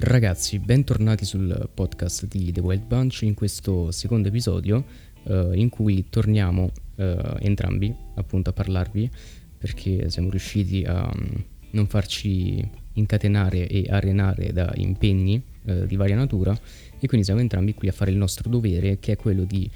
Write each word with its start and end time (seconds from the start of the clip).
Ragazzi, 0.00 0.60
bentornati 0.60 1.24
sul 1.24 1.68
podcast 1.74 2.28
di 2.28 2.52
The 2.52 2.60
Wild 2.60 2.84
Bunch 2.84 3.22
in 3.22 3.34
questo 3.34 3.90
secondo 3.90 4.28
episodio 4.28 4.84
uh, 5.24 5.50
in 5.54 5.68
cui 5.70 6.06
torniamo 6.08 6.70
uh, 6.94 7.02
entrambi 7.40 7.92
appunto 8.14 8.50
a 8.50 8.52
parlarvi 8.52 9.10
perché 9.58 10.08
siamo 10.08 10.30
riusciti 10.30 10.84
a 10.84 11.02
um, 11.12 11.44
non 11.70 11.88
farci 11.88 12.64
incatenare 12.92 13.66
e 13.66 13.86
arenare 13.88 14.52
da 14.52 14.72
impegni 14.76 15.42
uh, 15.64 15.84
di 15.84 15.96
varia 15.96 16.14
natura 16.14 16.56
e 16.96 17.06
quindi 17.08 17.26
siamo 17.26 17.40
entrambi 17.40 17.74
qui 17.74 17.88
a 17.88 17.92
fare 17.92 18.12
il 18.12 18.18
nostro 18.18 18.48
dovere 18.48 19.00
che 19.00 19.12
è 19.12 19.16
quello 19.16 19.42
di 19.42 19.68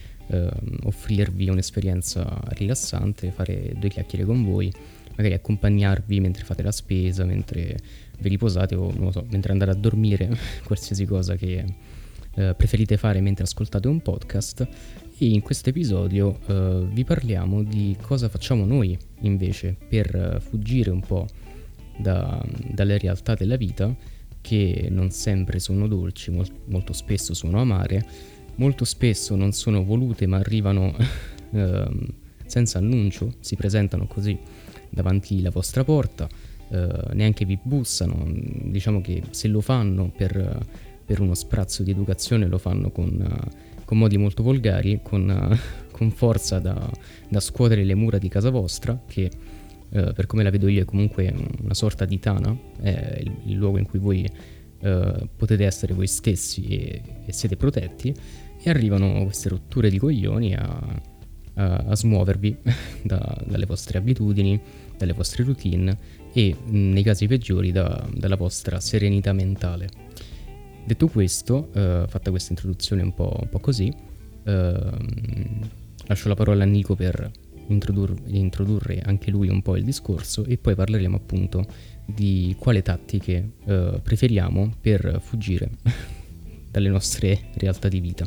offrirvi 0.85 1.51
un'esperienza 1.51 2.41
rilassante, 2.51 3.33
fare 3.33 3.75
due 3.77 3.91
chiacchiere 3.91 4.25
con 4.25 4.43
voi, 4.43 4.73
magari 5.17 5.35
accompagnarvi 5.35 6.21
mentre 6.21 6.45
fate 6.45 6.63
la 6.63 6.73
spesa, 6.73 7.25
mentre 7.25 7.77
vi 8.23 8.31
riposate 8.31 8.75
o 8.75 8.91
non 8.95 9.05
lo 9.05 9.11
so, 9.11 9.27
mentre 9.31 9.53
andare 9.53 9.73
a 9.73 9.75
dormire, 9.75 10.35
qualsiasi 10.65 11.05
cosa 11.05 11.37
che 11.37 11.65
eh, 12.35 12.55
preferite 12.55 12.97
fare 12.97 13.21
mentre 13.21 13.45
ascoltate 13.45 13.89
un 13.89 14.01
podcast. 14.01 14.67
E 15.19 15.27
in 15.29 15.41
questo 15.41 15.69
episodio 15.69 16.39
eh, 16.47 16.87
vi 16.91 17.05
parliamo 17.05 17.63
di 17.63 17.97
cosa 18.01 18.29
facciamo 18.29 18.65
noi 18.65 18.97
invece 19.21 19.77
per 19.89 20.15
eh, 20.15 20.41
fuggire 20.41 20.91
un 20.91 21.01
po' 21.01 21.27
da, 21.99 22.43
dalle 22.73 22.99
realtà 22.99 23.35
della 23.35 23.57
vita 23.57 23.95
che 24.41 24.89
non 24.91 25.11
sempre 25.11 25.61
sono 25.61 25.87
dolci, 25.87 26.31
mol- 26.31 26.51
molto 26.65 26.93
spesso 26.93 27.35
sono 27.35 27.61
amare, 27.61 28.05
molto 28.57 28.85
spesso 28.85 29.37
non 29.37 29.53
sono 29.53 29.85
volute 29.85 30.27
ma 30.27 30.39
arrivano 30.39 30.95
ehm, 31.53 32.07
senza 32.47 32.79
annuncio, 32.79 33.35
si 33.41 33.55
presentano 33.55 34.07
così 34.07 34.37
davanti 34.91 35.39
alla 35.39 35.51
vostra 35.51 35.85
porta 35.85 36.29
eh, 36.73 37.13
neanche 37.13 37.45
vi 37.45 37.59
bussano, 37.63 38.25
diciamo 38.27 39.03
che 39.03 39.23
se 39.31 39.47
lo 39.49 39.61
fanno 39.61 40.11
per, 40.11 40.67
per 41.05 41.21
uno 41.21 41.35
sprazzo 41.35 41.83
di 41.83 41.91
educazione 41.91 42.47
lo 42.47 42.57
fanno 42.57 42.91
con, 42.91 43.29
con 43.85 43.99
modi 43.99 44.17
molto 44.17 44.43
volgari, 44.43 45.01
con, 45.03 45.59
con 45.91 46.11
forza 46.11 46.61
da, 46.61 46.91
da, 47.29 47.41
scuotere 47.41 47.85
le 47.85 47.95
mura 47.95 48.17
di 48.17 48.29
casa 48.29 48.49
vostra, 48.49 48.99
che 49.07 49.31
eh, 49.91 50.13
per 50.15 50.25
come 50.25 50.43
la 50.43 50.49
vedo 50.49 50.67
io 50.67 50.81
è 50.81 50.85
comunque 50.87 51.31
una 51.61 51.75
sorta 51.75 52.07
di 52.07 52.19
tana, 52.19 52.57
è 52.81 53.19
il, 53.21 53.37
il 53.45 53.57
luogo 53.57 53.77
in 53.77 53.85
cui 53.85 53.99
voi 53.99 54.27
eh, 54.81 55.29
potete 55.37 55.67
essere 55.67 55.93
voi 55.93 56.07
stessi 56.07 56.65
e, 56.69 57.03
e, 57.27 57.33
siete 57.35 57.55
protetti, 57.59 58.15
e 58.63 58.71
arrivano 58.71 59.25
queste 59.25 59.51
rotture 59.51 59.91
di 59.91 59.99
coglioni 59.99 60.55
a, 60.55 61.01
a, 61.55 61.75
a 61.77 61.95
smuovervi 61.95 62.57
da, 63.05 63.45
dalle 63.47 63.67
vostre 63.67 63.99
abitudini, 63.99 64.59
dalle 64.97 65.13
vostre 65.13 65.45
routine 65.45 66.21
e 66.33 66.57
nei 66.65 67.03
casi 67.03 67.27
peggiori 67.27 67.73
da, 67.73 68.09
dalla 68.15 68.37
vostra 68.37 68.81
serenità 68.81 69.33
mentale. 69.33 69.89
Detto 70.85 71.07
questo, 71.09 71.71
eh, 71.75 72.05
fatta 72.09 72.31
questa 72.31 72.53
introduzione 72.53 73.03
un 73.03 73.15
po', 73.15 73.37
un 73.41 73.49
po 73.49 73.61
così, 73.61 73.93
eh, 74.45 74.91
lascio 76.07 76.29
la 76.29 76.35
parola 76.35 76.65
a 76.65 76.67
Nico 76.67 76.97
per 76.97 77.31
introdur- 77.69 78.21
introdurre 78.27 79.01
anche 79.05 79.31
lui 79.31 79.49
un 79.49 79.63
po' 79.63 79.77
il 79.77 79.85
discorso 79.85 80.45
e 80.45 80.59
poi 80.59 80.75
parleremo 80.75 81.17
appunto 81.17 81.65
di 82.05 82.57
quale 82.59 82.83
tattiche 82.83 83.51
eh, 83.65 84.01
preferiamo 84.03 84.75
per 84.81 85.21
fuggire 85.23 85.71
dalle 86.71 86.89
nostre 86.89 87.51
realtà 87.55 87.89
di 87.89 88.01
vita. 88.01 88.27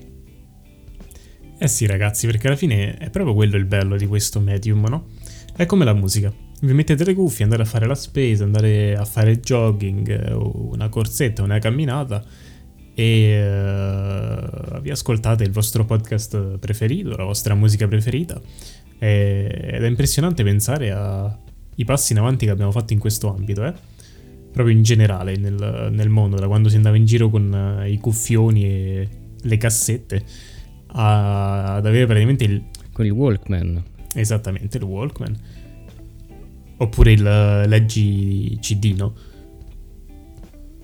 Eh 1.57 1.67
sì 1.67 1.85
ragazzi, 1.85 2.25
perché 2.25 2.47
alla 2.47 2.55
fine 2.55 2.95
è 2.97 3.09
proprio 3.09 3.33
quello 3.33 3.57
il 3.57 3.65
bello 3.65 3.97
di 3.97 4.05
questo 4.05 4.39
medium, 4.39 4.85
no? 4.87 5.07
È 5.55 5.65
come 5.65 5.85
la 5.85 5.93
musica 5.93 6.44
vi 6.65 6.73
mettete 6.73 7.03
le 7.03 7.13
cuffie, 7.13 7.43
andare 7.43 7.63
a 7.63 7.65
fare 7.65 7.85
la 7.85 7.95
spesa, 7.95 8.43
andare 8.43 8.95
a 8.95 9.05
fare 9.05 9.39
jogging, 9.39 10.35
una 10.35 10.89
corsetta, 10.89 11.43
una 11.43 11.59
camminata 11.59 12.23
e 12.93 13.45
uh, 13.45 14.81
vi 14.81 14.89
ascoltate 14.89 15.43
il 15.43 15.51
vostro 15.51 15.85
podcast 15.85 16.57
preferito, 16.57 17.15
la 17.15 17.25
vostra 17.25 17.53
musica 17.53 17.87
preferita 17.87 18.41
e, 18.97 19.69
ed 19.73 19.83
è 19.83 19.87
impressionante 19.87 20.43
pensare 20.43 20.91
ai 20.91 21.85
passi 21.85 22.13
in 22.13 22.19
avanti 22.19 22.45
che 22.45 22.51
abbiamo 22.51 22.71
fatto 22.71 22.93
in 22.93 22.99
questo 22.99 23.33
ambito, 23.33 23.65
eh? 23.65 23.73
proprio 24.51 24.73
in 24.73 24.83
generale 24.83 25.35
nel, 25.35 25.89
nel, 25.91 26.09
mondo, 26.09 26.37
da 26.37 26.47
quando 26.47 26.69
si 26.69 26.77
andava 26.77 26.95
in 26.95 27.05
giro 27.05 27.29
con 27.29 27.81
uh, 27.81 27.85
i 27.85 27.97
cuffioni 27.97 28.65
e 28.65 29.09
le 29.41 29.57
cassette 29.57 30.23
a, 30.87 31.75
ad 31.75 31.85
avere 31.85 32.05
praticamente 32.05 32.45
il... 32.45 32.63
Con 32.93 33.05
il 33.05 33.11
Walkman. 33.11 33.83
Esattamente, 34.13 34.77
il 34.77 34.83
Walkman 34.83 35.37
Oppure 36.77 37.11
il 37.13 37.21
leggi 37.21 38.57
CD, 38.59 38.93
no? 38.97 39.13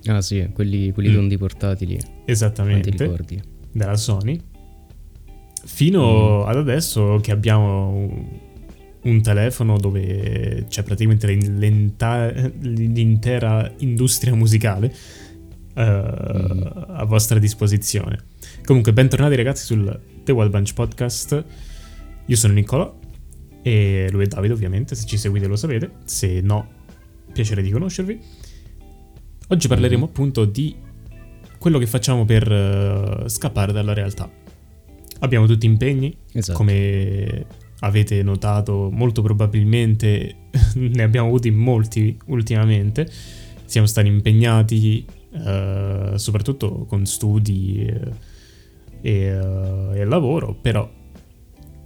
Ah 0.06 0.22
sì, 0.22 0.50
quelli, 0.54 0.92
quelli 0.92 1.10
mm. 1.10 1.14
tondi 1.14 1.38
portatili. 1.38 2.00
Esattamente. 2.26 2.92
Ti 2.92 3.04
ricordi? 3.04 3.42
Della 3.72 3.96
Sony. 3.96 4.40
Fino 5.64 6.44
mm. 6.44 6.48
ad 6.48 6.58
adesso 6.58 7.20
che 7.22 7.32
abbiamo 7.32 7.90
un, 7.90 8.26
un 9.04 9.22
telefono 9.22 9.78
dove 9.78 10.66
c'è 10.68 10.84
praticamente 10.84 11.28
l'intera 12.62 13.72
industria 13.80 14.34
musicale 14.34 14.94
uh, 15.76 15.82
mm. 15.82 16.62
a 16.88 17.04
vostra 17.06 17.38
disposizione. 17.38 18.26
Comunque, 18.64 18.94
bentornati 18.94 19.36
ragazzi 19.36 19.66
sul 19.66 20.00
The 20.24 20.32
Wild 20.32 20.52
Bunch 20.52 20.74
Podcast. 20.74 21.46
Io 22.26 22.36
sono 22.36 22.54
Nicola 22.54 22.92
e 23.62 24.08
lui 24.12 24.24
è 24.24 24.28
Davide, 24.28 24.54
ovviamente, 24.54 24.96
se 24.96 25.06
ci 25.06 25.18
seguite 25.18 25.48
lo 25.48 25.56
sapete. 25.56 25.92
Se 26.06 26.42
no, 26.42 26.68
piacere 27.32 27.62
di 27.62 27.70
conoscervi. 27.70 28.20
Oggi 29.50 29.68
parleremo 29.68 30.02
mm-hmm. 30.02 30.10
appunto 30.10 30.46
di 30.46 30.76
quello 31.58 31.78
che 31.78 31.86
facciamo 31.86 32.26
per 32.26 32.50
uh, 32.52 33.28
scappare 33.28 33.72
dalla 33.72 33.94
realtà. 33.94 34.30
Abbiamo 35.20 35.46
tutti 35.46 35.66
impegni, 35.66 36.16
esatto. 36.32 36.58
come 36.58 37.46
avete 37.82 38.24
notato, 38.24 38.90
molto 38.92 39.22
probabilmente 39.22 40.36
ne 40.76 41.04
abbiamo 41.04 41.28
avuti 41.28 41.52
molti 41.52 42.18
ultimamente. 42.28 43.08
Siamo 43.66 43.88
stati 43.88 44.08
impegnati 44.08 45.06
uh, 45.30 46.16
soprattutto 46.16 46.86
con 46.86 47.06
studi 47.06 47.86
e, 47.86 48.12
e, 49.02 49.40
uh, 49.40 49.92
e 49.94 50.06
lavoro, 50.06 50.56
però 50.56 50.90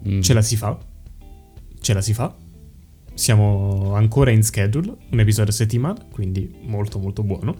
mm. 0.07 0.21
ce 0.21 0.33
la 0.33 0.41
si 0.41 0.55
fa 0.55 0.93
ce 1.85 1.93
la 1.93 2.01
si 2.01 2.15
fa. 2.15 2.35
Siamo 3.13 3.93
ancora 3.93 4.31
in 4.31 4.41
schedule, 4.41 4.91
un 5.11 5.19
episodio 5.19 5.51
a 5.51 5.53
settimana, 5.53 6.03
quindi 6.09 6.51
molto 6.63 6.97
molto 6.97 7.21
buono. 7.21 7.55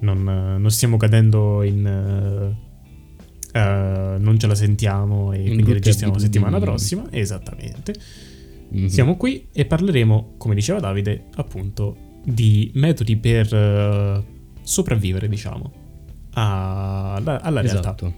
Non, 0.00 0.24
non 0.24 0.70
stiamo 0.70 0.96
cadendo 0.96 1.62
in... 1.62 1.86
Uh, 1.86 3.56
uh, 3.56 4.20
non 4.20 4.36
ce 4.36 4.48
la 4.48 4.56
sentiamo 4.56 5.32
e 5.32 5.38
in 5.38 5.52
quindi 5.52 5.74
registriamo 5.74 6.14
la 6.14 6.18
settimana 6.18 6.58
prossima. 6.58 7.04
Esattamente. 7.12 7.94
Mm-hmm. 8.74 8.86
Siamo 8.86 9.16
qui 9.16 9.46
e 9.52 9.64
parleremo, 9.64 10.34
come 10.38 10.56
diceva 10.56 10.80
Davide, 10.80 11.26
appunto 11.36 11.96
di 12.24 12.72
metodi 12.74 13.16
per 13.16 13.54
uh, 13.54 14.24
sopravvivere, 14.60 15.28
diciamo, 15.28 15.72
alla, 16.32 17.40
alla 17.40 17.60
realtà. 17.60 17.78
Esatto. 17.78 18.14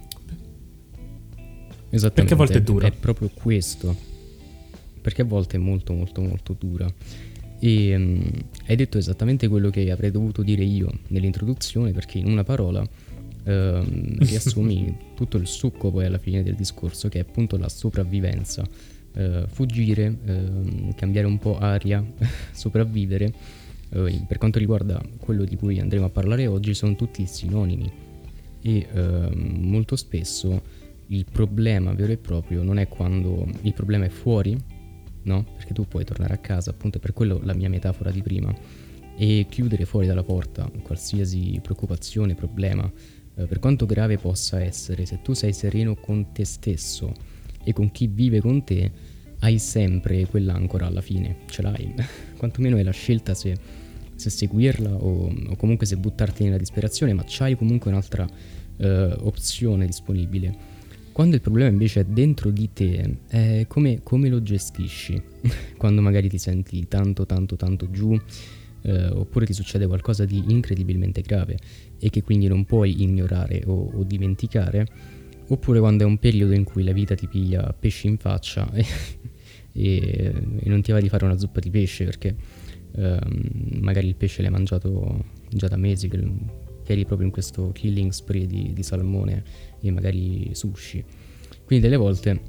Esattamente. 1.91 2.13
Perché 2.13 2.33
a 2.33 2.35
volte 2.35 2.57
è 2.57 2.61
dura. 2.61 2.87
È 2.87 2.91
proprio 2.91 3.29
questo 3.31 4.13
perché 5.05 5.21
a 5.21 5.25
volte 5.25 5.57
è 5.57 5.59
molto 5.59 5.93
molto 5.93 6.19
molto 6.19 6.55
dura. 6.57 6.91
E 7.59 7.95
um, 7.95 8.23
hai 8.65 8.75
detto 8.75 8.97
esattamente 8.97 9.47
quello 9.47 9.69
che 9.69 9.91
avrei 9.91 10.09
dovuto 10.09 10.41
dire 10.41 10.63
io 10.63 10.91
nell'introduzione, 11.09 11.91
perché 11.91 12.17
in 12.17 12.25
una 12.25 12.43
parola 12.43 12.79
um, 12.79 14.17
riassumi 14.17 14.97
tutto 15.13 15.37
il 15.37 15.45
succo 15.45 15.91
poi 15.91 16.05
alla 16.05 16.17
fine 16.17 16.41
del 16.41 16.55
discorso, 16.55 17.07
che 17.07 17.19
è 17.19 17.21
appunto 17.21 17.55
la 17.55 17.69
sopravvivenza. 17.69 18.67
Uh, 19.13 19.45
fuggire, 19.45 20.07
uh, 20.07 20.95
cambiare 20.95 21.27
un 21.27 21.37
po' 21.37 21.59
aria, 21.59 22.03
sopravvivere. 22.51 23.31
Uh, 23.89 24.25
per 24.25 24.39
quanto 24.39 24.57
riguarda 24.57 24.99
quello 25.19 25.43
di 25.45 25.55
cui 25.55 25.79
andremo 25.79 26.05
a 26.05 26.09
parlare 26.09 26.47
oggi, 26.47 26.73
sono 26.73 26.95
tutti 26.95 27.27
sinonimi 27.27 28.03
e 28.63 28.87
molto 29.35 29.95
spesso 29.95 30.59
il 31.09 31.25
problema 31.31 31.93
vero 31.93 32.11
e 32.11 32.17
proprio 32.17 32.63
non 32.63 32.79
è 32.79 32.87
quando 32.87 33.47
il 33.61 33.73
problema 33.73 34.05
è 34.05 34.09
fuori 34.09 34.59
no? 35.25 35.45
Perché 35.55 35.73
tu 35.73 35.87
puoi 35.87 36.03
tornare 36.03 36.33
a 36.33 36.37
casa, 36.37 36.71
appunto 36.71 36.97
per 36.99 37.13
quello 37.13 37.39
la 37.43 37.53
mia 37.53 37.69
metafora 37.69 38.09
di 38.09 38.21
prima, 38.21 38.53
e 39.17 39.45
chiudere 39.49 39.85
fuori 39.85 40.07
dalla 40.07 40.23
porta 40.23 40.69
qualsiasi 40.81 41.59
preoccupazione, 41.61 42.35
problema, 42.35 42.89
eh, 43.35 43.45
per 43.45 43.59
quanto 43.59 43.85
grave 43.85 44.17
possa 44.17 44.61
essere, 44.61 45.05
se 45.05 45.21
tu 45.21 45.33
sei 45.33 45.53
sereno 45.53 45.95
con 45.95 46.31
te 46.31 46.45
stesso 46.45 47.13
e 47.63 47.73
con 47.73 47.91
chi 47.91 48.07
vive 48.07 48.41
con 48.41 48.63
te, 48.63 48.91
hai 49.39 49.59
sempre 49.59 50.25
quell'ancora 50.27 50.87
alla 50.87 51.01
fine, 51.01 51.37
ce 51.47 51.61
l'hai, 51.61 51.93
quantomeno 52.37 52.77
hai 52.77 52.83
la 52.83 52.91
scelta 52.91 53.33
se, 53.33 53.57
se 54.15 54.29
seguirla 54.29 54.93
o, 54.93 55.33
o, 55.49 55.55
comunque 55.55 55.85
se 55.85 55.97
buttarti 55.97 56.43
nella 56.43 56.57
disperazione, 56.57 57.13
ma 57.13 57.23
c'hai 57.25 57.55
comunque 57.55 57.89
un'altra 57.91 58.27
eh, 58.77 59.15
opzione 59.19 59.85
disponibile. 59.85 60.73
Quando 61.15 61.35
il 61.35 61.41
problema 61.41 61.69
invece 61.69 62.01
è 62.01 62.03
dentro 62.03 62.51
di 62.51 62.73
te, 62.73 63.19
è 63.29 63.67
come, 63.69 64.01
come 64.03 64.27
lo 64.27 64.41
gestisci? 64.41 65.23
Quando 65.77 66.01
magari 66.01 66.27
ti 66.27 66.37
senti 66.37 66.89
tanto 66.89 67.25
tanto 67.25 67.55
tanto 67.55 67.89
giù, 67.89 68.19
eh, 68.81 69.05
oppure 69.05 69.45
ti 69.45 69.53
succede 69.53 69.87
qualcosa 69.87 70.25
di 70.25 70.43
incredibilmente 70.49 71.21
grave 71.21 71.57
e 71.97 72.09
che 72.09 72.21
quindi 72.21 72.49
non 72.49 72.65
puoi 72.65 73.01
ignorare 73.01 73.63
o, 73.65 73.91
o 73.93 74.03
dimenticare, 74.03 74.85
oppure 75.47 75.79
quando 75.79 76.03
è 76.03 76.05
un 76.05 76.17
periodo 76.17 76.51
in 76.51 76.65
cui 76.65 76.83
la 76.83 76.91
vita 76.91 77.15
ti 77.15 77.27
piglia 77.27 77.71
pesci 77.71 78.07
in 78.07 78.17
faccia 78.17 78.69
e, 78.75 78.85
e, 79.71 80.33
e 80.59 80.67
non 80.69 80.81
ti 80.81 80.91
va 80.91 80.99
di 80.99 81.07
fare 81.07 81.23
una 81.23 81.37
zuppa 81.37 81.61
di 81.61 81.69
pesce 81.69 82.03
perché 82.03 82.35
ehm, 82.93 83.79
magari 83.79 84.07
il 84.07 84.15
pesce 84.15 84.41
l'hai 84.41 84.51
mangiato 84.51 85.23
già 85.49 85.69
da 85.69 85.77
mesi, 85.77 86.09
che, 86.85 86.93
eri 86.93 87.05
proprio 87.05 87.27
in 87.27 87.33
questo 87.33 87.71
killing 87.71 88.11
spree 88.11 88.45
di, 88.45 88.73
di 88.73 88.83
salmone 88.83 89.43
e 89.81 89.91
magari 89.91 90.51
sushi. 90.53 91.03
Quindi 91.65 91.83
delle 91.83 91.97
volte 91.97 92.41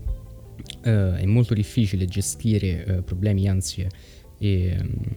eh, 0.83 1.17
è 1.17 1.27
molto 1.27 1.55
difficile 1.55 2.05
gestire 2.07 2.85
eh, 2.85 3.03
problemi, 3.03 3.49
ansie 3.49 3.89
e 4.39 4.77
um, 4.79 5.17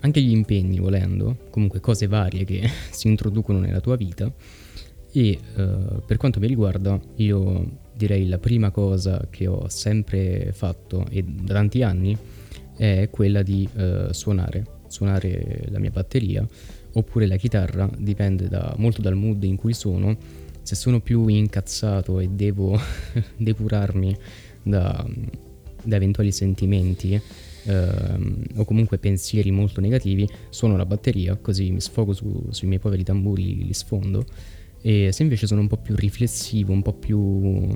anche 0.00 0.20
gli 0.20 0.30
impegni 0.30 0.78
volendo, 0.78 1.36
comunque 1.50 1.80
cose 1.80 2.06
varie 2.06 2.44
che 2.44 2.68
si 2.90 3.08
introducono 3.08 3.58
nella 3.58 3.80
tua 3.80 3.96
vita 3.96 4.32
e 5.12 5.38
uh, 5.56 6.02
per 6.06 6.16
quanto 6.16 6.38
mi 6.38 6.46
riguarda 6.46 7.00
io 7.16 7.78
direi 7.94 8.28
la 8.28 8.38
prima 8.38 8.70
cosa 8.70 9.26
che 9.28 9.46
ho 9.46 9.68
sempre 9.68 10.52
fatto 10.52 11.04
e 11.10 11.22
da 11.22 11.54
tanti 11.54 11.82
anni 11.82 12.16
è 12.76 13.08
quella 13.10 13.42
di 13.42 13.68
uh, 13.74 14.12
suonare, 14.12 14.80
suonare 14.86 15.66
la 15.68 15.78
mia 15.78 15.90
batteria 15.90 16.46
oppure 16.92 17.26
la 17.26 17.36
chitarra, 17.36 17.88
dipende 17.96 18.48
da, 18.48 18.74
molto 18.78 19.00
dal 19.00 19.14
mood 19.14 19.42
in 19.44 19.56
cui 19.56 19.72
sono, 19.72 20.16
se 20.62 20.74
sono 20.74 21.00
più 21.00 21.26
incazzato 21.26 22.20
e 22.20 22.28
devo 22.28 22.78
depurarmi 23.36 24.16
da, 24.62 25.06
da 25.82 25.96
eventuali 25.96 26.32
sentimenti 26.32 27.20
ehm, 27.64 28.42
o 28.56 28.64
comunque 28.64 28.98
pensieri 28.98 29.50
molto 29.50 29.80
negativi, 29.80 30.28
suono 30.50 30.76
la 30.76 30.86
batteria, 30.86 31.36
così 31.36 31.70
mi 31.70 31.80
sfogo 31.80 32.12
su, 32.12 32.46
sui 32.50 32.68
miei 32.68 32.80
poveri 32.80 33.02
tamburi, 33.02 33.64
li 33.64 33.74
sfondo. 33.74 34.24
E 34.82 35.12
se 35.12 35.22
invece 35.22 35.46
sono 35.46 35.60
un 35.60 35.68
po' 35.68 35.76
più 35.76 35.94
riflessivo, 35.94 36.72
un 36.72 36.82
po' 36.82 36.94
più 36.94 37.68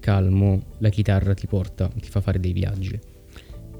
calmo, 0.00 0.62
la 0.78 0.88
chitarra 0.88 1.34
ti 1.34 1.46
porta, 1.46 1.88
ti 1.88 2.08
fa 2.08 2.20
fare 2.20 2.40
dei 2.40 2.52
viaggi. 2.52 2.98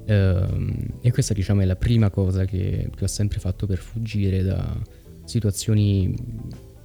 Uh, 0.09 0.97
e 1.01 1.11
questa 1.11 1.35
diciamo 1.35 1.61
è 1.61 1.65
la 1.65 1.75
prima 1.75 2.09
cosa 2.09 2.45
che, 2.45 2.89
che, 2.95 3.03
ho 3.03 3.07
sempre 3.07 3.37
fatto 3.39 3.67
per 3.67 3.77
fuggire 3.77 4.41
da 4.41 4.75
situazioni 5.23 6.15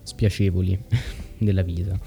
spiacevoli 0.02 0.78
della 1.38 1.62
vita. 1.62 1.98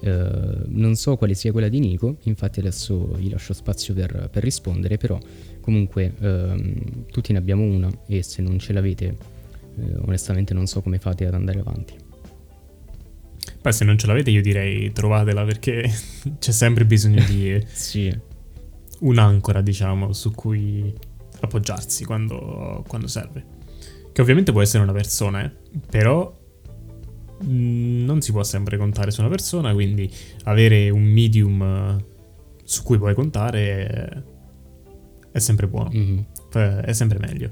Uh, 0.00 0.64
non 0.66 0.94
so 0.96 1.16
quale 1.16 1.34
sia 1.34 1.52
quella 1.52 1.68
di 1.68 1.80
Nico, 1.80 2.16
infatti 2.22 2.60
adesso 2.60 3.16
gli 3.18 3.30
lascio 3.30 3.52
spazio 3.52 3.94
per, 3.94 4.28
per 4.30 4.42
rispondere, 4.42 4.96
però 4.96 5.18
Comunque 5.64 6.12
ehm, 6.20 7.06
tutti 7.10 7.32
ne 7.32 7.38
abbiamo 7.38 7.62
una 7.62 7.90
e 8.06 8.22
se 8.22 8.42
non 8.42 8.58
ce 8.58 8.74
l'avete 8.74 9.06
eh, 9.78 9.94
onestamente 10.04 10.52
non 10.52 10.66
so 10.66 10.82
come 10.82 10.98
fate 10.98 11.24
ad 11.24 11.32
andare 11.32 11.58
avanti. 11.58 11.94
Beh, 13.62 13.72
se 13.72 13.86
non 13.86 13.96
ce 13.96 14.06
l'avete 14.06 14.28
io 14.28 14.42
direi 14.42 14.92
trovatela 14.92 15.42
perché 15.44 15.90
c'è 16.38 16.52
sempre 16.52 16.84
bisogno 16.84 17.24
di 17.24 17.64
sì. 17.72 18.14
Un'ancora, 19.04 19.60
diciamo, 19.60 20.12
su 20.12 20.32
cui 20.32 20.92
appoggiarsi 21.40 22.04
quando, 22.04 22.84
quando 22.86 23.06
serve. 23.06 23.52
Che 24.12 24.20
ovviamente 24.20 24.52
può 24.52 24.62
essere 24.62 24.82
una 24.82 24.92
persona, 24.92 25.44
eh? 25.44 25.50
però 25.90 26.32
mm, 27.44 28.04
non 28.04 28.20
si 28.20 28.32
può 28.32 28.42
sempre 28.42 28.76
contare 28.76 29.10
su 29.10 29.20
una 29.20 29.30
persona, 29.30 29.72
quindi 29.72 30.10
avere 30.44 30.90
un 30.90 31.02
medium 31.02 31.62
eh, 31.62 32.04
su 32.64 32.82
cui 32.82 32.98
puoi 32.98 33.14
contare 33.14 34.24
è 35.30 35.38
sempre 35.40 35.66
buono, 35.66 35.90
mm-hmm. 35.92 36.18
è 36.82 36.92
sempre 36.92 37.18
meglio. 37.18 37.50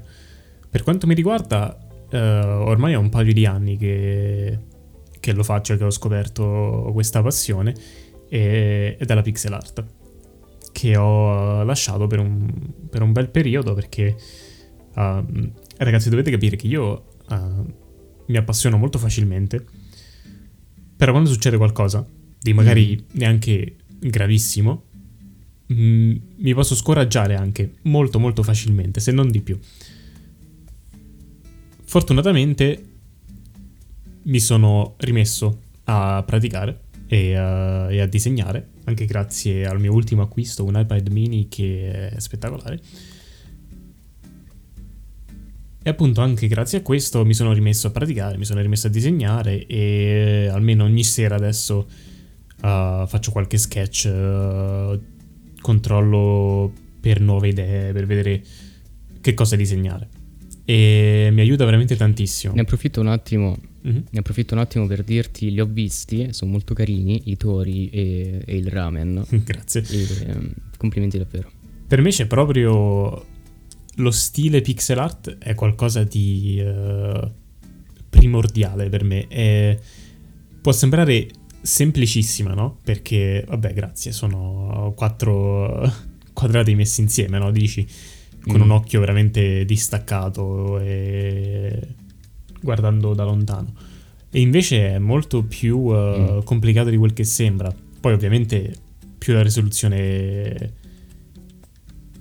Per 0.69 0.83
quanto 0.83 1.05
mi 1.05 1.13
riguarda, 1.13 1.77
uh, 2.09 2.15
ormai 2.15 2.93
è 2.93 2.95
un 2.95 3.09
paio 3.09 3.33
di 3.33 3.45
anni 3.45 3.77
che, 3.77 4.57
che 5.19 5.33
lo 5.33 5.43
faccio, 5.43 5.75
che 5.75 5.83
ho 5.83 5.91
scoperto 5.91 6.89
questa 6.93 7.21
passione, 7.21 7.75
e, 8.29 8.95
ed 8.97 9.07
è 9.07 9.13
la 9.13 9.21
pixel 9.21 9.53
art, 9.53 9.85
che 10.73 10.97
ho 10.97 11.63
lasciato 11.63 12.07
per 12.07 12.19
un, 12.19 12.51
per 12.89 13.01
un 13.01 13.13
bel 13.13 13.29
periodo 13.29 13.73
perché, 13.73 14.17
uh, 14.95 15.51
ragazzi, 15.77 16.09
dovete 16.09 16.31
capire 16.31 16.57
che 16.57 16.67
io 16.67 17.05
uh, 17.29 17.73
mi 18.25 18.35
appassiono 18.35 18.77
molto 18.77 18.97
facilmente, 18.97 19.65
però 20.97 21.13
quando 21.13 21.29
succede 21.29 21.55
qualcosa, 21.55 22.05
di 22.37 22.51
magari 22.51 23.01
mm. 23.01 23.17
neanche 23.17 23.77
gravissimo, 23.99 24.91
Mm, 25.71 26.15
mi 26.37 26.53
posso 26.53 26.75
scoraggiare 26.75 27.35
anche 27.35 27.75
molto 27.83 28.19
molto 28.19 28.43
facilmente, 28.43 28.99
se 28.99 29.11
non 29.11 29.31
di 29.31 29.41
più. 29.41 29.57
Fortunatamente 31.85 32.85
mi 34.23 34.39
sono 34.39 34.95
rimesso 34.97 35.61
a 35.85 36.23
praticare 36.25 36.81
e 37.07 37.35
a, 37.35 37.91
e 37.91 37.99
a, 38.01 38.05
disegnare, 38.05 38.69
anche 38.85 39.05
grazie 39.05 39.65
al 39.65 39.79
mio 39.79 39.93
ultimo 39.93 40.21
acquisto, 40.21 40.63
un 40.63 40.79
iPad 40.79 41.07
mini 41.09 41.47
che 41.47 42.09
è 42.09 42.19
spettacolare. 42.19 42.79
E 45.85 45.89
appunto 45.89 46.21
anche 46.21 46.47
grazie 46.47 46.77
a 46.77 46.81
questo 46.81 47.25
mi 47.25 47.33
sono 47.33 47.51
rimesso 47.51 47.87
a 47.87 47.89
praticare, 47.91 48.37
mi 48.37 48.45
sono 48.45 48.61
rimesso 48.61 48.87
a 48.87 48.89
disegnare 48.89 49.65
e 49.65 50.47
almeno 50.49 50.85
ogni 50.85 51.03
sera 51.03 51.35
adesso 51.35 51.87
uh, 52.61 53.05
faccio 53.05 53.31
qualche 53.31 53.57
sketch 53.57 54.09
uh, 54.09 55.01
controllo 55.59 56.71
per 57.01 57.19
nuove 57.19 57.49
idee, 57.49 57.91
per 57.91 58.05
vedere 58.05 58.41
che 59.19 59.33
cosa 59.33 59.57
disegnare. 59.57 60.22
E 60.65 61.29
mi 61.31 61.41
aiuta 61.41 61.65
veramente 61.65 61.95
tantissimo. 61.95 62.53
Ne 62.53 62.61
approfitto 62.61 63.01
un 63.01 63.07
attimo, 63.07 63.57
mm-hmm. 63.85 64.01
ne 64.09 64.19
approfitto 64.19 64.53
un 64.53 64.61
attimo 64.61 64.87
per 64.87 65.03
dirti, 65.03 65.51
li 65.51 65.59
ho 65.59 65.65
visti, 65.65 66.29
sono 66.31 66.51
molto 66.51 66.73
carini, 66.73 67.23
i 67.25 67.37
tori 67.37 67.89
e, 67.89 68.41
e 68.45 68.55
il 68.55 68.67
ramen. 68.67 69.25
Grazie. 69.43 69.83
E, 69.89 70.31
um, 70.31 70.53
complimenti 70.77 71.17
davvero. 71.17 71.51
Per 71.87 72.01
me 72.01 72.09
c'è 72.09 72.27
proprio 72.27 73.25
lo 73.97 74.11
stile 74.11 74.61
pixel 74.61 74.99
art, 74.99 75.37
è 75.37 75.53
qualcosa 75.53 76.03
di 76.03 76.61
uh, 76.63 77.31
primordiale 78.09 78.89
per 78.89 79.03
me. 79.03 79.27
È, 79.27 79.77
può 80.61 80.71
sembrare 80.71 81.27
semplicissima, 81.61 82.53
no? 82.53 82.77
Perché, 82.83 83.43
vabbè, 83.47 83.73
grazie, 83.73 84.11
sono 84.11 84.93
quattro 84.95 85.91
quadrati 86.33 86.75
messi 86.75 87.01
insieme, 87.01 87.37
no? 87.37 87.51
Dici, 87.51 87.85
con 88.45 88.59
mm. 88.59 88.63
un 88.63 88.71
occhio 88.71 88.99
veramente 88.99 89.65
distaccato 89.65 90.79
e 90.79 91.79
guardando 92.61 93.13
da 93.13 93.23
lontano. 93.23 93.73
E 94.29 94.39
invece 94.39 94.95
è 94.95 94.97
molto 94.97 95.43
più 95.43 95.77
uh, 95.77 96.37
mm. 96.37 96.39
complicato 96.43 96.89
di 96.89 96.97
quel 96.97 97.13
che 97.13 97.23
sembra. 97.23 97.73
Poi 97.99 98.13
ovviamente 98.13 98.73
più 99.17 99.33
la 99.33 99.43
risoluzione 99.43 100.73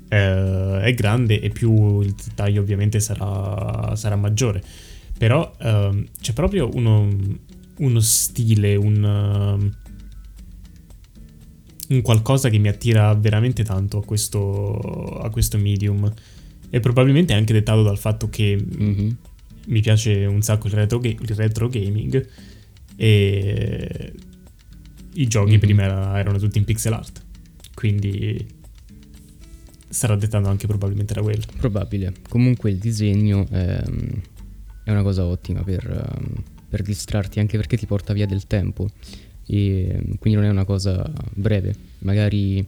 uh, 0.09 0.79
è 0.79 0.93
grande 0.95 1.41
e 1.41 1.49
più 1.49 2.01
il 2.01 2.13
dettaglio 2.13 2.61
ovviamente 2.61 3.01
sarà, 3.01 3.97
sarà 3.97 4.17
maggiore. 4.17 4.63
Però 5.17 5.51
uh, 5.59 6.05
c'è 6.21 6.33
proprio 6.33 6.69
uno, 6.75 7.09
uno 7.79 8.01
stile, 8.01 8.77
un, 8.77 9.03
uh, 9.03 9.82
un, 11.93 12.03
qualcosa 12.03 12.49
che 12.49 12.59
mi 12.59 12.69
attira 12.69 13.15
veramente 13.15 13.65
tanto 13.65 13.99
a 13.99 14.05
questo, 14.05 14.79
a 15.23 15.31
questo 15.31 15.59
medium. 15.59 16.13
E 16.71 16.81
probabilmente 16.81 17.35
è 17.35 17.37
anche 17.37 17.53
dettato 17.53 17.83
dal 17.83 17.99
fatto 17.99 18.29
che 18.29 18.57
mm-hmm. 18.57 19.11
mi 19.67 19.81
piace 19.81 20.25
un 20.25 20.43
sacco 20.43 20.69
il 20.69 20.73
retro, 20.73 20.99
ga- 20.99 21.09
il 21.09 21.35
retro 21.35 21.69
gaming 21.69 22.29
e 22.97 24.13
i 25.15 25.27
giochi 25.27 25.51
mm-hmm. 25.51 25.61
prima 25.61 26.19
erano 26.19 26.39
tutti 26.39 26.59
in 26.59 26.65
pixel 26.65 26.95
art. 26.95 27.23
Quindi 27.75 28.61
sarà 29.89 30.17
dettato 30.17 30.49
anche 30.49 30.67
probabilmente 30.67 31.15
da 31.15 31.21
quello. 31.21 31.45
Probabile. 31.59 32.15
Comunque 32.29 32.71
il 32.71 32.79
disegno 32.79 33.47
è, 33.51 33.83
è 34.85 34.91
una 34.91 35.03
cosa 35.03 35.25
ottima 35.27 35.63
per, 35.63 36.15
um, 36.19 36.43
per 36.69 36.83
distrarti, 36.83 37.39
anche 37.39 37.59
perché 37.59 37.77
ti 37.77 37.87
porta 37.87 38.15
via 38.15 38.27
del 38.27 38.47
tempo 38.47 38.89
e 39.47 40.01
quindi 40.19 40.39
non 40.39 40.45
è 40.45 40.51
una 40.51 40.65
cosa 40.65 41.11
breve, 41.35 41.75
magari 42.01 42.67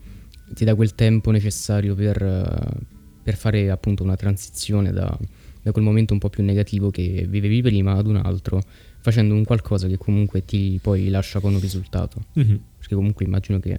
ti 0.53 0.65
dà 0.65 0.75
quel 0.75 0.95
tempo 0.95 1.31
necessario 1.31 1.95
per, 1.95 2.83
per 3.23 3.37
fare 3.37 3.71
appunto 3.71 4.03
una 4.03 4.17
transizione 4.17 4.93
da, 4.93 5.17
da, 5.63 5.73
quel 5.73 5.85
momento 5.85 6.13
un 6.13 6.19
po' 6.19 6.29
più 6.29 6.43
negativo 6.43 6.91
che 6.91 7.27
vivevi 7.29 7.63
prima 7.63 7.95
ad 7.95 8.07
un 8.07 8.17
altro, 8.17 8.63
facendo 9.01 9.35
un 9.35 9.45
qualcosa 9.45 9.87
che 9.89 9.97
comunque 9.97 10.45
ti 10.45 10.79
poi 10.83 11.09
lascia 11.09 11.41
con 11.41 11.55
un 11.55 11.61
risultato. 11.61 12.25
Mm-hmm. 12.39 12.57
Perché 12.79 12.95
comunque 12.95 13.25
immagino 13.25 13.59
che 13.61 13.79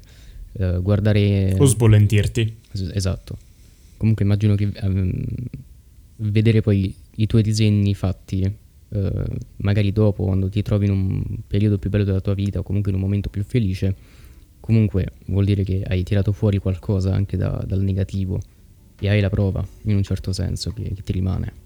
uh, 0.54 0.82
guardare... 0.82 1.56
O 1.58 1.66
sbollentirti. 1.66 2.56
esatto. 2.94 3.38
Comunque 3.98 4.26
immagino 4.26 4.56
che 4.56 4.72
um, 4.82 5.24
vedere 6.18 6.62
poi 6.62 6.94
i 7.16 7.28
tuoi 7.28 7.44
disegni 7.44 7.94
fatti 7.94 8.64
eh, 8.96 9.26
magari 9.58 9.92
dopo 9.92 10.24
quando 10.24 10.48
ti 10.48 10.62
trovi 10.62 10.86
in 10.86 10.92
un 10.92 11.24
periodo 11.46 11.78
più 11.78 11.90
bello 11.90 12.06
della 12.06 12.22
tua 12.22 12.34
vita 12.34 12.60
o 12.60 12.64
comunque 12.64 12.92
in 12.92 12.98
un 12.98 13.04
momento 13.04 13.30
più 13.30 13.44
felice, 13.44 13.96
comunque 14.62 15.12
vuol 15.28 15.44
dire 15.44 15.64
che 15.64 15.84
hai 15.86 16.04
tirato 16.04 16.32
fuori 16.32 16.60
qualcosa 16.60 17.14
anche 17.14 17.36
da, 17.36 17.62
dal 17.68 17.82
negativo 17.82 18.40
e 19.00 19.10
hai 19.10 19.20
la 19.20 19.30
prova 19.30 19.66
in 19.84 19.96
un 19.98 20.04
certo 20.04 20.32
senso 20.32 20.72
che, 20.72 20.94
che 20.94 21.02
ti 21.04 21.12
rimane. 21.12 21.64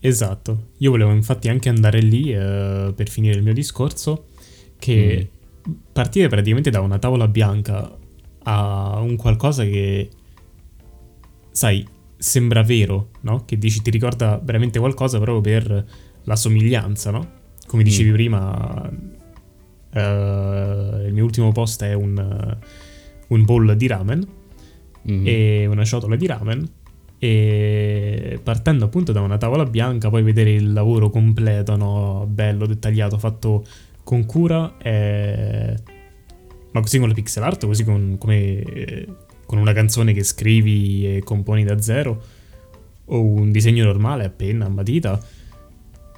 Esatto, 0.00 0.68
io 0.78 0.90
volevo 0.90 1.12
infatti 1.12 1.48
anche 1.48 1.68
andare 1.68 2.00
lì 2.00 2.32
eh, 2.32 2.92
per 2.96 3.08
finire 3.10 3.36
il 3.36 3.42
mio 3.42 3.52
discorso, 3.52 4.28
che 4.78 5.28
mm. 5.68 5.72
partire 5.92 6.28
praticamente 6.28 6.70
da 6.70 6.80
una 6.80 6.98
tavola 6.98 7.28
bianca 7.28 7.98
a 8.44 8.98
un 9.00 9.16
qualcosa 9.16 9.62
che, 9.64 10.08
sai, 11.50 11.86
sembra 12.16 12.62
vero, 12.62 13.10
no? 13.20 13.44
Che 13.44 13.58
dici 13.58 13.82
ti 13.82 13.90
ricorda 13.90 14.40
veramente 14.42 14.78
qualcosa 14.78 15.18
proprio 15.18 15.42
per 15.42 15.86
la 16.30 16.36
somiglianza, 16.36 17.10
no? 17.10 17.28
Come 17.66 17.82
dicevi 17.82 18.10
mm. 18.10 18.12
prima, 18.12 18.88
uh, 19.94 19.98
il 21.04 21.10
mio 21.12 21.24
ultimo 21.24 21.50
post 21.50 21.82
è 21.82 21.92
un, 21.92 22.16
uh, 22.16 23.34
un 23.34 23.44
bowl 23.44 23.74
di 23.74 23.86
ramen 23.88 24.26
mm. 25.10 25.26
e 25.26 25.66
una 25.66 25.84
ciotola 25.84 26.14
di 26.14 26.26
ramen 26.26 26.68
e 27.18 28.38
partendo 28.42 28.84
appunto 28.84 29.10
da 29.10 29.20
una 29.20 29.38
tavola 29.38 29.66
bianca 29.66 30.08
poi 30.08 30.22
vedere 30.22 30.52
il 30.52 30.72
lavoro 30.72 31.10
completo, 31.10 31.76
no? 31.76 32.26
bello, 32.30 32.64
dettagliato, 32.64 33.18
fatto 33.18 33.64
con 34.04 34.24
cura, 34.24 34.76
e... 34.78 35.76
ma 36.70 36.80
così 36.80 36.98
con 37.00 37.08
la 37.08 37.14
pixel 37.14 37.42
art, 37.42 37.66
così 37.66 37.82
con, 37.82 38.16
come, 38.18 38.62
con 39.46 39.58
una 39.58 39.72
canzone 39.72 40.12
che 40.12 40.22
scrivi 40.22 41.16
e 41.16 41.22
componi 41.24 41.64
da 41.64 41.80
zero, 41.80 42.22
o 43.06 43.20
un 43.20 43.50
disegno 43.50 43.84
normale 43.84 44.24
a 44.24 44.30
penna, 44.30 44.66
a 44.66 44.68
matita, 44.68 45.20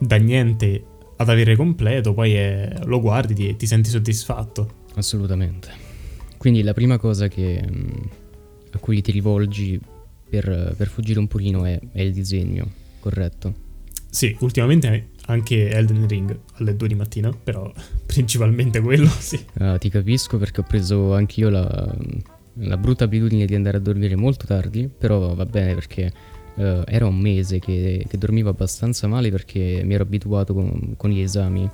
da 0.07 0.17
niente 0.17 0.85
ad 1.17 1.29
avere 1.29 1.57
completo, 1.57 2.13
poi 2.13 2.35
è, 2.35 2.81
lo 2.85 3.01
guardi 3.01 3.49
e 3.49 3.57
ti 3.57 3.67
senti 3.67 3.89
soddisfatto. 3.89 4.81
Assolutamente. 4.95 5.91
Quindi 6.37 6.63
la 6.63 6.75
prima 6.75 6.99
cosa 6.99 7.29
che, 7.29 7.65
a 8.73 8.79
cui 8.79 9.01
ti 9.01 9.13
rivolgi 9.13 9.81
per, 10.29 10.75
per 10.77 10.89
fuggire 10.89 11.21
un 11.21 11.29
pochino 11.29 11.65
è, 11.65 11.79
è, 11.93 12.01
il 12.01 12.13
disegno, 12.13 12.69
corretto? 12.99 13.71
Sì, 14.11 14.37
ultimamente 14.41 15.11
anche 15.27 15.71
Elden 15.71 16.07
Ring 16.09 16.37
alle 16.55 16.77
2 16.77 16.89
di 16.89 16.95
mattina, 16.95 17.31
però 17.31 17.73
principalmente 18.05 18.81
quello, 18.81 19.09
sì. 19.19 19.43
Uh, 19.55 19.79
ti 19.79 19.89
capisco 19.89 20.37
perché 20.37 20.61
ho 20.61 20.65
preso 20.65 21.15
anch'io 21.15 21.49
la, 21.49 21.97
la 22.55 22.77
brutta 22.77 23.05
abitudine 23.05 23.47
di 23.47 23.55
andare 23.55 23.77
a 23.77 23.81
dormire 23.81 24.17
molto 24.17 24.47
tardi, 24.47 24.89
però 24.89 25.35
va 25.35 25.47
bene 25.47 25.75
perché 25.75 26.13
uh, 26.57 26.83
era 26.87 27.07
un 27.07 27.19
mese 27.19 27.59
che, 27.59 28.05
che, 28.09 28.19
dormivo 28.19 28.51
abbastanza 28.51 29.07
male 29.07 29.31
perché 29.31 29.83
mi 29.85 29.95
ero 29.95 30.03
abituato 30.03 30.55
con, 30.55 30.95
con, 30.97 31.11
gli 31.11 31.21
esami. 31.21 31.69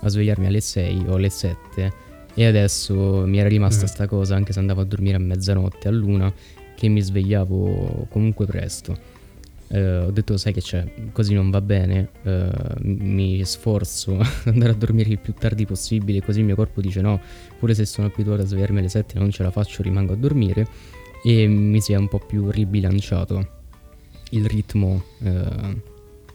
A 0.00 0.08
svegliarmi 0.08 0.46
alle 0.46 0.60
6 0.60 1.04
o 1.08 1.14
alle 1.14 1.30
7 1.30 1.92
e 2.34 2.44
adesso 2.44 3.24
mi 3.26 3.38
era 3.38 3.48
rimasta 3.48 3.84
mm. 3.84 3.86
sta 3.86 4.06
cosa 4.06 4.34
anche 4.34 4.52
se 4.52 4.58
andavo 4.58 4.80
a 4.80 4.84
dormire 4.84 5.16
a 5.16 5.20
mezzanotte, 5.20 5.88
a 5.88 5.90
luna 5.90 6.32
che 6.74 6.88
mi 6.88 7.00
svegliavo 7.00 8.08
comunque 8.10 8.44
presto. 8.44 9.12
Eh, 9.68 9.98
ho 9.98 10.10
detto, 10.10 10.36
sai 10.36 10.52
che 10.52 10.60
c'è, 10.60 10.84
così 11.12 11.32
non 11.32 11.50
va 11.50 11.60
bene, 11.60 12.10
eh, 12.24 12.50
mi 12.82 13.42
sforzo 13.44 14.18
ad 14.20 14.26
andare 14.46 14.72
a 14.72 14.74
dormire 14.74 15.10
il 15.10 15.18
più 15.18 15.32
tardi 15.32 15.64
possibile, 15.64 16.22
così 16.22 16.40
il 16.40 16.44
mio 16.44 16.54
corpo 16.54 16.80
dice 16.80 17.00
no, 17.00 17.20
pure 17.58 17.72
se 17.74 17.86
sono 17.86 18.08
abituato 18.08 18.42
a 18.42 18.44
svegliarmi 18.44 18.80
alle 18.80 18.88
7 18.88 19.18
non 19.18 19.30
ce 19.30 19.42
la 19.42 19.50
faccio, 19.50 19.82
rimango 19.82 20.12
a 20.12 20.16
dormire. 20.16 20.66
E 21.24 21.46
mi 21.46 21.80
si 21.80 21.94
è 21.94 21.96
un 21.96 22.08
po' 22.08 22.18
più 22.18 22.50
ribilanciato 22.50 23.62
il 24.30 24.46
ritmo 24.46 25.02
eh, 25.22 25.82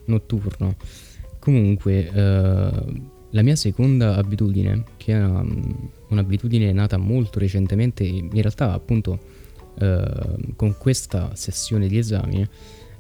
notturno. 0.06 0.76
Comunque, 1.40 2.10
eh, 2.12 2.72
la 3.32 3.42
mia 3.42 3.56
seconda 3.56 4.16
abitudine, 4.16 4.84
che 4.98 5.14
è 5.14 5.24
una, 5.24 5.46
un'abitudine 6.10 6.72
nata 6.72 6.98
molto 6.98 7.40
recentemente, 7.40 8.04
in 8.04 8.30
realtà 8.32 8.74
appunto 8.74 9.20
Ehm, 9.80 10.56
con 10.56 10.76
questa 10.78 11.32
sessione 11.36 11.88
di 11.88 11.98
esami 11.98 12.46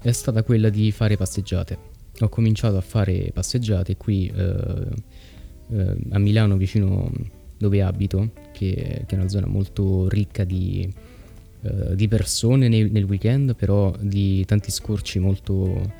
è 0.01 0.12
stata 0.12 0.43
quella 0.43 0.69
di 0.69 0.91
fare 0.91 1.17
passeggiate. 1.17 1.77
Ho 2.22 2.29
cominciato 2.29 2.77
a 2.77 2.81
fare 2.81 3.31
passeggiate 3.34 3.96
qui 3.98 4.31
uh, 4.34 5.74
uh, 5.74 5.98
a 6.10 6.19
Milano 6.19 6.58
vicino 6.58 7.12
dove 7.58 7.81
abito, 7.81 8.31
che, 8.53 9.03
che, 9.05 9.15
è 9.15 9.17
una 9.17 9.27
zona 9.27 9.48
molto 9.48 10.08
ricca 10.10 10.43
di, 10.43 10.89
di 11.61 12.07
persone 12.07 12.67
nel, 12.67 12.89
nel, 12.91 13.03
weekend, 13.03 13.55
però 13.55 13.93
di 13.99 14.45
tanti 14.45 14.71
scorci 14.71 15.19
molto, 15.19 15.91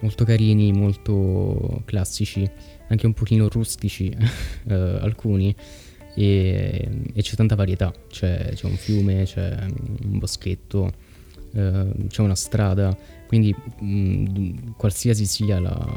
molto 0.00 0.24
carini, 0.24 0.72
molto 0.72 1.82
classici, 1.86 2.48
anche 2.88 3.06
un 3.06 3.14
pochino 3.14 3.48
rustici 3.48 4.14
alcuni. 4.68 5.54
E, 6.14 6.88
e 7.14 7.22
c'è 7.22 7.36
tanta 7.36 7.54
varietà, 7.54 7.92
c'è, 8.08 8.50
c'è, 8.52 8.66
un 8.66 8.76
fiume, 8.76 9.22
c'è 9.24 9.56
un 10.02 10.18
boschetto, 10.18 10.92
eh, 11.54 11.92
c'è 12.08 12.22
una 12.22 12.34
strada, 12.34 12.96
quindi 13.26 13.54
mh, 13.54 14.72
qualsiasi 14.76 15.24
sia 15.26 15.60
la, 15.60 15.96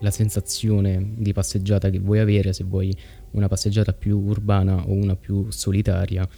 la 0.00 0.10
sensazione 0.10 1.12
di 1.16 1.32
passeggiata 1.32 1.90
che 1.90 1.98
vuoi 1.98 2.18
avere, 2.18 2.52
se 2.52 2.64
vuoi 2.64 2.94
una 3.32 3.48
passeggiata 3.48 3.92
più 3.92 4.18
urbana 4.18 4.86
o 4.86 4.92
una 4.92 5.16
più 5.16 5.50
solitaria 5.50 6.28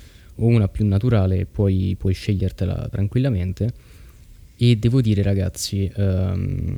o 0.41 0.47
una 0.47 0.69
più 0.69 0.87
naturale, 0.87 1.47
puoi, 1.47 1.95
puoi 1.99 2.15
scegliertela 2.15 2.89
tranquillamente. 2.91 3.73
E 4.57 4.77
devo 4.77 5.01
dire 5.01 5.23
ragazzi, 5.23 5.91
um, 5.97 6.77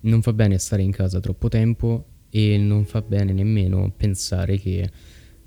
non 0.00 0.22
fa 0.22 0.32
bene 0.32 0.58
stare 0.58 0.82
in 0.82 0.90
casa 0.90 1.20
troppo 1.20 1.48
tempo 1.48 2.04
e 2.30 2.56
non 2.56 2.84
fa 2.84 3.02
bene 3.02 3.32
nemmeno 3.32 3.92
pensare 3.96 4.58
che 4.58 4.90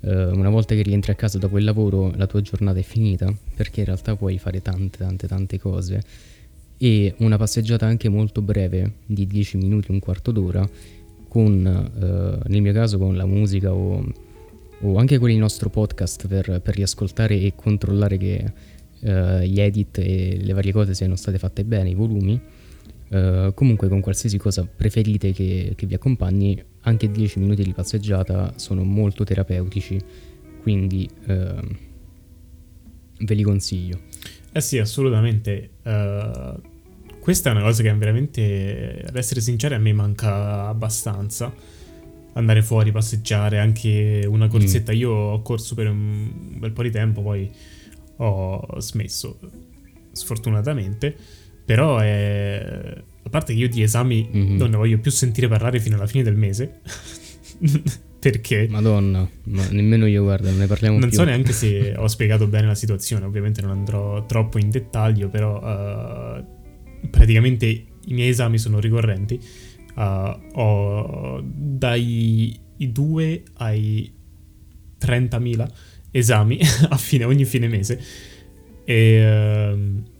eh, 0.02 0.26
una 0.26 0.50
volta 0.50 0.76
che 0.76 0.82
rientri 0.82 1.12
a 1.12 1.16
casa 1.16 1.38
dopo 1.38 1.58
il 1.58 1.64
lavoro 1.64 2.12
la 2.16 2.28
tua 2.28 2.42
giornata 2.42 2.80
è 2.80 2.84
finita, 2.84 3.34
perché 3.56 3.82
in 3.82 3.86
realtà 3.88 4.16
puoi 4.16 4.38
fare 4.38 4.62
tante 4.62 4.98
tante 4.98 5.28
tante 5.28 5.60
cose 5.60 6.02
e 6.78 7.14
una 7.20 7.38
passeggiata 7.38 7.86
anche 7.86 8.10
molto 8.10 8.42
breve 8.42 8.96
di 9.06 9.26
10 9.26 9.58
minuti, 9.58 9.92
un 9.92 10.00
quarto 10.00 10.32
d'ora, 10.32 10.68
con, 11.30 11.66
eh, 11.66 12.50
nel 12.50 12.62
mio 12.62 12.74
caso 12.74 12.98
con 12.98 13.16
la 13.16 13.26
musica 13.26 13.74
o, 13.74 14.06
o, 14.84 14.98
anche 14.98 15.18
con 15.18 15.30
il 15.30 15.38
nostro 15.38 15.70
podcast 15.70 16.28
per, 16.28 16.62
per 16.62 16.76
riascoltare 16.76 17.40
e 17.40 17.54
controllare 17.56 18.18
che 18.18 18.54
eh, 19.00 19.48
gli 19.48 19.60
edit 19.60 19.98
e 19.98 20.38
le 20.42 20.54
varie 20.54 20.72
cose 20.72 20.94
siano 20.94 21.16
state 21.16 21.38
fatte 21.38 21.64
bene, 21.64 21.90
i 21.90 21.96
volumi. 21.96 22.40
Uh, 23.14 23.54
comunque 23.54 23.90
con 23.90 24.02
qualsiasi 24.02 24.40
cosa 24.40 24.66
preferite 24.66 25.34
che, 25.34 25.74
che 25.76 25.86
vi 25.86 25.94
accompagni 25.94 26.60
anche 26.82 27.12
10 27.12 27.38
minuti 27.38 27.62
di 27.62 27.72
passeggiata 27.72 28.54
sono 28.56 28.84
molto 28.84 29.24
terapeutici, 29.24 30.00
quindi 30.64 31.08
uh, 31.28 31.76
ve 33.20 33.34
li 33.36 33.44
consiglio. 33.44 34.00
Eh 34.52 34.62
sì, 34.62 34.80
assolutamente. 34.80 35.70
Uh, 35.84 36.60
questa 37.20 37.50
è 37.50 37.54
una 37.54 37.62
cosa 37.62 37.84
che 37.84 37.94
veramente, 37.94 39.04
ad 39.08 39.16
essere 39.16 39.42
sinceri, 39.42 39.76
a 39.76 39.80
me 39.80 39.94
manca 39.94 40.68
abbastanza. 40.68 41.54
Andare 42.34 42.62
fuori, 42.62 42.92
passeggiare, 42.92 43.60
anche 43.60 44.26
una 44.28 44.48
corsetta. 44.48 44.92
Mm. 44.92 44.98
Io 44.98 45.12
ho 45.12 45.42
corso 45.42 45.76
per 45.76 45.88
un 45.90 46.56
bel 46.58 46.72
po' 46.72 46.84
di 46.84 46.92
tempo, 46.92 47.22
poi 47.22 47.50
ho 48.18 48.80
smesso, 48.80 49.40
sfortunatamente. 50.12 51.16
Però 51.66 52.00
è 52.00 53.02
a 53.26 53.30
parte 53.30 53.54
che 53.54 53.60
io 53.60 53.70
di 53.70 53.82
esami 53.82 54.30
mm-hmm. 54.36 54.58
non 54.58 54.70
ne 54.70 54.78
voglio 54.78 55.00
più 55.00 55.12
sentire 55.12 55.48
parlare 55.48 55.80
fino 55.80 55.96
alla 55.96 56.08
fine 56.08 56.24
del 56.24 56.36
mese. 56.36 56.82
Perché? 58.20 58.68
Madonna, 58.70 59.28
ma 59.46 59.68
nemmeno 59.70 60.06
io 60.06 60.24
guarda, 60.24 60.50
non 60.50 60.60
ne 60.60 60.68
parliamo 60.68 60.98
non 60.98 61.10
più. 61.10 61.18
Non 61.18 61.28
so 61.28 61.32
neanche 61.32 61.52
se 61.52 61.94
ho 61.98 62.08
spiegato 62.08 62.48
bene 62.48 62.68
la 62.68 62.76
situazione, 62.76 63.26
ovviamente 63.26 63.62
non 63.62 63.72
andrò 63.72 64.26
troppo 64.26 64.60
in 64.60 64.70
dettaglio, 64.70 65.28
però 65.30 65.58
uh, 65.58 66.46
praticamente 67.10 67.66
i 67.66 68.14
miei 68.14 68.30
esami 68.30 68.58
sono 68.58 68.80
ricorrenti. 68.80 69.40
Uh, 69.96 70.40
ho 70.54 71.42
dai 71.44 72.60
2 72.78 73.44
ai 73.56 74.12
30.000 75.00 75.70
esami 76.12 76.60
a 76.90 76.98
fine, 76.98 77.24
ogni 77.26 77.46
fine 77.46 77.68
mese. 77.68 78.02
E... 78.86 79.74
Uh, 79.74 80.12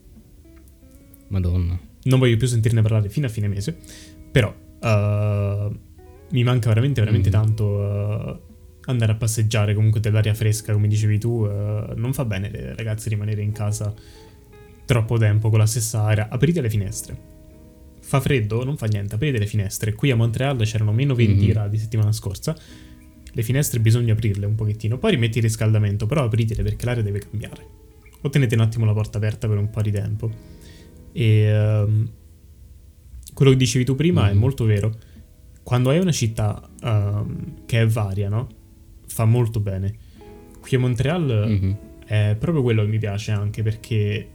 Madonna 1.28 1.80
non 2.04 2.20
voglio 2.20 2.38
più 2.38 2.48
sentirne 2.48 2.82
parlare 2.82 3.10
fino 3.10 3.28
a 3.28 3.30
fine 3.30 3.48
mese, 3.48 3.78
però 4.30 4.54
uh, 4.54 5.78
mi 6.32 6.44
manca 6.44 6.68
veramente, 6.68 7.00
veramente 7.00 7.30
mm. 7.30 7.32
tanto 7.32 7.66
uh, 7.66 8.40
andare 8.86 9.14
a 9.14 9.16
passeggiare 9.16 9.74
comunque 9.74 10.02
dell'aria 10.02 10.34
fresca, 10.34 10.74
come 10.74 10.90
dicevi 10.90 11.18
tu, 11.18 11.46
non 11.46 12.12
fa 12.12 12.26
bene 12.26 12.76
ragazzi 12.76 13.08
rimanere 13.08 13.42
in 13.42 13.54
casa 13.54 13.94
troppo 14.86 15.18
tempo 15.18 15.50
con 15.50 15.60
la 15.60 15.66
stessa 15.66 16.02
aria, 16.02 16.28
aprite 16.30 16.60
le 16.60 16.70
finestre. 16.70 17.33
Fa 18.04 18.20
freddo? 18.20 18.66
Non 18.66 18.76
fa 18.76 18.86
niente, 18.86 19.16
aprite 19.16 19.38
le 19.38 19.46
finestre. 19.46 19.94
Qui 19.94 20.12
a 20.12 20.16
Montreal 20.18 20.58
c'erano 20.58 20.92
meno 20.92 21.16
20 21.16 21.34
mm-hmm. 21.34 21.50
gradi 21.50 21.78
settimana 21.78 22.12
scorsa. 22.12 22.56
Le 23.36 23.44
finestre 23.44 23.80
bisogna 23.80 24.12
aprirle 24.12 24.46
un 24.46 24.56
pochettino, 24.56 24.98
poi 24.98 25.12
rimetti 25.12 25.38
il 25.38 25.46
riscaldamento, 25.46 26.06
però 26.06 26.26
apritele 26.26 26.62
perché 26.64 26.86
l'aria 26.86 27.02
deve 27.02 27.20
cambiare. 27.20 27.66
O 28.22 28.30
tenete 28.30 28.56
un 28.56 28.62
attimo 28.62 28.86
la 28.86 28.94
porta 28.94 29.18
aperta 29.18 29.48
per 29.48 29.58
un 29.58 29.70
po' 29.70 29.82
di 29.82 29.92
tempo. 29.92 30.30
E 31.14 31.82
um, 31.82 32.10
quello 33.34 33.52
che 33.52 33.58
dicevi 33.58 33.86
tu 33.86 33.96
prima 33.96 34.24
mm. 34.24 34.26
è 34.26 34.30
mm-hmm. 34.32 34.38
molto 34.38 34.66
vero. 34.66 34.94
Quando 35.64 35.90
hai 35.90 36.00
una 36.00 36.12
città 36.12 36.70
um, 36.82 37.66
che 37.66 37.82
è 37.82 37.88
varia, 37.88 38.28
no? 38.28 38.50
Fa 39.08 39.24
molto 39.24 39.62
bene. 39.62 39.96
Qui 40.60 40.76
a 40.76 40.80
Montreal 40.80 41.46
mm-hmm. 41.48 41.72
è 42.06 42.36
proprio 42.38 42.62
quello 42.62 42.84
che 42.84 42.90
mi 42.90 43.00
piace 43.00 43.32
anche 43.32 43.64
perché 43.64 44.28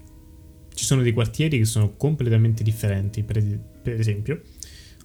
ci 0.79 0.85
sono 0.85 1.03
dei 1.03 1.13
quartieri 1.13 1.59
che 1.59 1.65
sono 1.65 1.97
completamente 1.97 2.63
differenti. 2.63 3.25
Per, 3.25 3.43
per 3.83 3.99
esempio, 3.99 4.43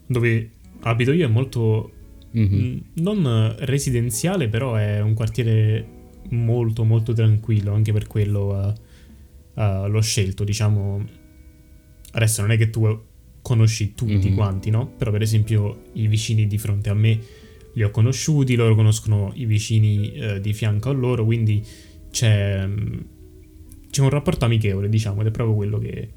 dove 0.05 0.51
abito 0.81 1.11
io 1.11 1.25
è 1.25 1.27
molto 1.27 1.91
mm-hmm. 2.37 2.77
non 2.97 3.55
residenziale, 3.57 4.49
però 4.49 4.75
è 4.75 5.01
un 5.01 5.15
quartiere 5.15 6.01
molto 6.29 6.83
molto 6.83 7.13
tranquillo, 7.13 7.73
anche 7.73 7.91
per 7.91 8.05
quello 8.05 8.75
uh, 9.55 9.59
uh, 9.59 9.87
l'ho 9.87 10.01
scelto, 10.01 10.43
diciamo. 10.43 11.03
Adesso 12.11 12.41
non 12.41 12.51
è 12.51 12.57
che 12.57 12.69
tu 12.69 13.01
conosci 13.41 13.95
tutti 13.95 14.13
mm-hmm. 14.13 14.35
quanti, 14.35 14.69
no? 14.69 14.87
Però 14.95 15.09
per 15.09 15.23
esempio 15.23 15.85
i 15.93 16.05
vicini 16.05 16.45
di 16.45 16.59
fronte 16.59 16.91
a 16.91 16.93
me 16.93 17.19
li 17.73 17.81
ho 17.81 17.89
conosciuti, 17.89 18.53
loro 18.53 18.75
conoscono 18.75 19.31
i 19.33 19.45
vicini 19.45 20.13
uh, 20.19 20.39
di 20.39 20.53
fianco 20.53 20.89
a 20.89 20.93
loro, 20.93 21.25
quindi 21.25 21.65
c'è, 22.11 22.69
c'è 23.93 24.01
un 24.01 24.09
rapporto 24.09 24.45
amichevole, 24.45 24.89
diciamo, 24.89 25.21
ed 25.21 25.27
è 25.27 25.31
proprio 25.31 25.55
quello 25.55 25.77
che, 25.77 26.09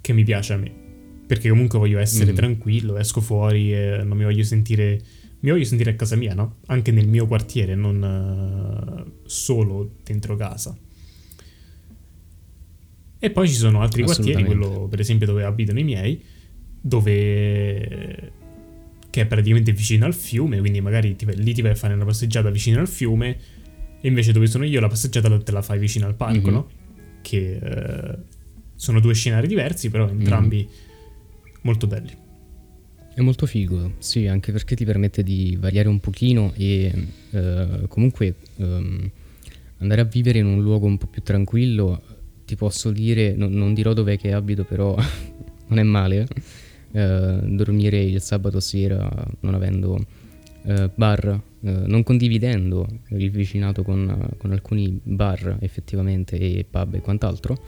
che 0.00 0.12
mi 0.12 0.24
piace 0.24 0.54
a 0.54 0.56
me 0.56 0.82
perché 1.24 1.48
comunque 1.48 1.78
voglio 1.78 2.00
essere 2.00 2.32
mm. 2.32 2.34
tranquillo, 2.34 2.98
esco 2.98 3.20
fuori 3.20 3.72
e 3.72 4.02
non 4.02 4.16
mi 4.16 4.24
voglio 4.24 4.42
sentire 4.42 5.00
mi 5.44 5.50
voglio 5.50 5.64
sentire 5.64 5.90
a 5.90 5.94
casa 5.94 6.16
mia, 6.16 6.34
no? 6.34 6.56
Anche 6.66 6.90
nel 6.90 7.06
mio 7.06 7.26
quartiere, 7.26 7.74
non 7.74 8.00
uh, 8.02 9.20
solo 9.26 9.96
dentro 10.02 10.36
casa. 10.36 10.74
E 13.18 13.30
poi 13.30 13.48
ci 13.48 13.54
sono 13.54 13.82
altri 13.82 14.04
quartieri, 14.04 14.42
quello 14.42 14.88
per 14.88 15.00
esempio 15.00 15.26
dove 15.26 15.44
abitano 15.44 15.78
i 15.78 15.84
miei, 15.84 16.22
dove 16.80 18.32
che 19.10 19.20
è 19.20 19.26
praticamente 19.26 19.72
vicino 19.72 20.06
al 20.06 20.14
fiume, 20.14 20.58
quindi 20.60 20.80
magari 20.80 21.14
ti, 21.14 21.26
lì 21.36 21.52
ti 21.52 21.60
vai 21.60 21.72
a 21.72 21.76
fare 21.76 21.92
una 21.92 22.06
passeggiata 22.06 22.48
vicino 22.48 22.80
al 22.80 22.88
fiume 22.88 23.36
e 24.04 24.08
invece 24.08 24.32
dove 24.32 24.46
sono 24.46 24.66
io 24.66 24.80
la 24.80 24.88
passeggiata 24.88 25.38
te 25.38 25.50
la 25.50 25.62
fai 25.62 25.78
vicino 25.78 26.04
al 26.04 26.14
parco, 26.14 26.50
mm-hmm. 26.50 26.52
no? 26.52 26.68
Che 27.22 27.58
uh, 27.62 28.22
sono 28.74 29.00
due 29.00 29.14
scenari 29.14 29.46
diversi, 29.46 29.88
però 29.88 30.06
entrambi 30.06 30.68
mm 30.68 30.92
molto 31.64 31.86
belli. 31.86 32.12
È 33.14 33.20
molto 33.22 33.46
figo, 33.46 33.94
sì, 33.98 34.26
anche 34.26 34.52
perché 34.52 34.74
ti 34.76 34.84
permette 34.84 35.22
di 35.22 35.56
variare 35.58 35.88
un 35.88 35.98
pochino 36.00 36.52
e 36.56 36.92
eh, 37.30 37.84
comunque 37.88 38.34
ehm, 38.56 39.10
andare 39.78 40.00
a 40.00 40.04
vivere 40.04 40.40
in 40.40 40.46
un 40.46 40.60
luogo 40.60 40.86
un 40.86 40.98
po' 40.98 41.06
più 41.06 41.22
tranquillo, 41.22 42.02
ti 42.44 42.56
posso 42.56 42.90
dire, 42.90 43.34
no, 43.34 43.48
non 43.48 43.72
dirò 43.72 43.92
dov'è 43.92 44.18
che 44.18 44.32
abito, 44.32 44.64
però 44.64 44.94
non 45.68 45.78
è 45.78 45.82
male, 45.84 46.26
eh, 46.90 47.38
dormire 47.44 48.02
il 48.02 48.20
sabato 48.20 48.60
sera 48.60 49.08
non 49.40 49.54
avendo 49.54 50.04
eh, 50.66 50.90
bar, 50.94 51.40
eh, 51.62 51.70
non 51.70 52.02
condividendo 52.02 52.86
il 53.10 53.30
vicinato 53.30 53.82
con, 53.82 54.28
con, 54.38 54.52
alcuni 54.52 54.98
bar 55.02 55.58
effettivamente 55.60 56.38
e 56.38 56.64
pub 56.68 56.94
e 56.94 57.00
quant'altro, 57.00 57.58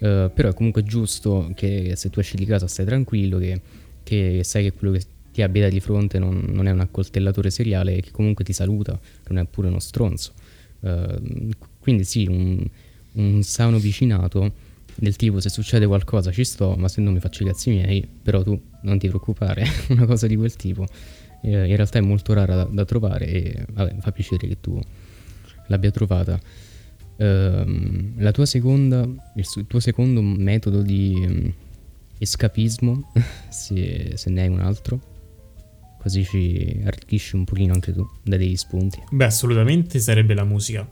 eh, 0.00 0.30
però 0.32 0.48
è 0.48 0.54
comunque 0.54 0.82
giusto 0.82 1.50
che 1.54 1.92
se 1.96 2.10
tu 2.10 2.20
esci 2.20 2.36
di 2.36 2.44
casa 2.44 2.66
stai 2.66 2.86
tranquillo, 2.86 3.38
che, 3.38 3.60
che 4.02 4.40
sai 4.44 4.64
che 4.64 4.72
quello 4.72 4.94
che 4.94 5.02
ti 5.32 5.42
abita 5.42 5.68
di 5.68 5.80
fronte 5.80 6.18
non, 6.18 6.42
non, 6.48 6.66
è 6.66 6.70
un 6.70 6.80
accoltellatore 6.80 7.50
seriale 7.50 8.00
che 8.00 8.10
comunque 8.10 8.44
ti 8.44 8.52
saluta, 8.52 8.98
che 8.98 9.32
non 9.32 9.42
è 9.42 9.46
pure 9.46 9.68
uno 9.68 9.78
stronzo. 9.78 10.32
Uh, 10.80 11.50
quindi 11.80 12.04
sì, 12.04 12.26
un, 12.26 12.64
un 13.12 13.42
sano 13.42 13.78
vicinato 13.78 14.52
del 14.94 15.14
tipo 15.14 15.38
se 15.40 15.48
succede 15.48 15.86
qualcosa 15.86 16.32
ci 16.32 16.44
sto, 16.44 16.74
ma 16.76 16.88
se 16.88 17.00
non 17.00 17.12
mi 17.12 17.20
faccio 17.20 17.44
i 17.44 17.46
cazzi 17.46 17.70
miei, 17.70 18.06
però 18.22 18.42
tu 18.42 18.60
non 18.82 18.98
ti 18.98 19.06
preoccupare, 19.06 19.64
una 19.90 20.06
cosa 20.06 20.26
di 20.26 20.34
quel 20.34 20.54
tipo. 20.56 20.86
Eh, 21.42 21.68
in 21.68 21.76
realtà 21.76 21.98
è 21.98 22.02
molto 22.02 22.32
rara 22.32 22.54
da, 22.54 22.64
da 22.64 22.84
trovare 22.84 23.26
e 23.26 23.64
vabbè, 23.70 23.94
mi 23.94 24.00
fa 24.00 24.12
piacere 24.12 24.46
che 24.48 24.60
tu 24.60 24.80
l'abbia 25.68 25.90
trovata. 25.90 26.38
Uh, 27.16 28.12
la 28.18 28.30
tua 28.30 28.46
seconda, 28.46 29.08
il 29.34 29.66
tuo 29.66 29.80
secondo 29.80 30.22
metodo 30.22 30.82
di 30.82 31.14
um, 31.16 31.52
escapismo, 32.18 33.12
se, 33.48 34.12
se, 34.14 34.30
ne 34.30 34.42
hai 34.42 34.48
un 34.48 34.60
altro, 34.60 35.00
così 35.98 36.24
ci 36.24 36.80
arricchisci 36.84 37.34
un 37.34 37.44
pochino 37.44 37.72
anche 37.72 37.92
tu, 37.92 38.08
dai 38.22 38.38
degli 38.38 38.56
spunti. 38.56 39.02
Beh, 39.10 39.24
assolutamente 39.24 39.98
sarebbe 39.98 40.34
la 40.34 40.44
musica. 40.44 40.88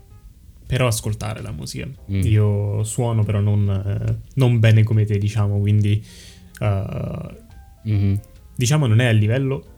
Però 0.67 0.85
ascoltare 0.85 1.41
la 1.41 1.51
musica. 1.51 1.87
Mm. 2.11 2.21
Io 2.23 2.83
suono, 2.83 3.23
però 3.23 3.39
non, 3.39 3.69
eh, 3.69 4.17
non, 4.33 4.59
bene 4.59 4.83
come 4.83 5.05
te, 5.05 5.17
diciamo, 5.17 5.59
quindi 5.59 6.03
uh, 6.59 7.89
mm-hmm. 7.89 8.15
diciamo 8.53 8.85
non 8.85 8.99
è 8.99 9.05
a 9.05 9.11
livello 9.11 9.76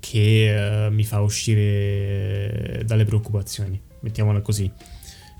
che 0.00 0.86
uh, 0.88 0.92
mi 0.92 1.04
fa 1.04 1.20
uscire 1.20 2.82
dalle 2.84 3.04
preoccupazioni, 3.04 3.80
mettiamola 4.00 4.40
così 4.40 4.70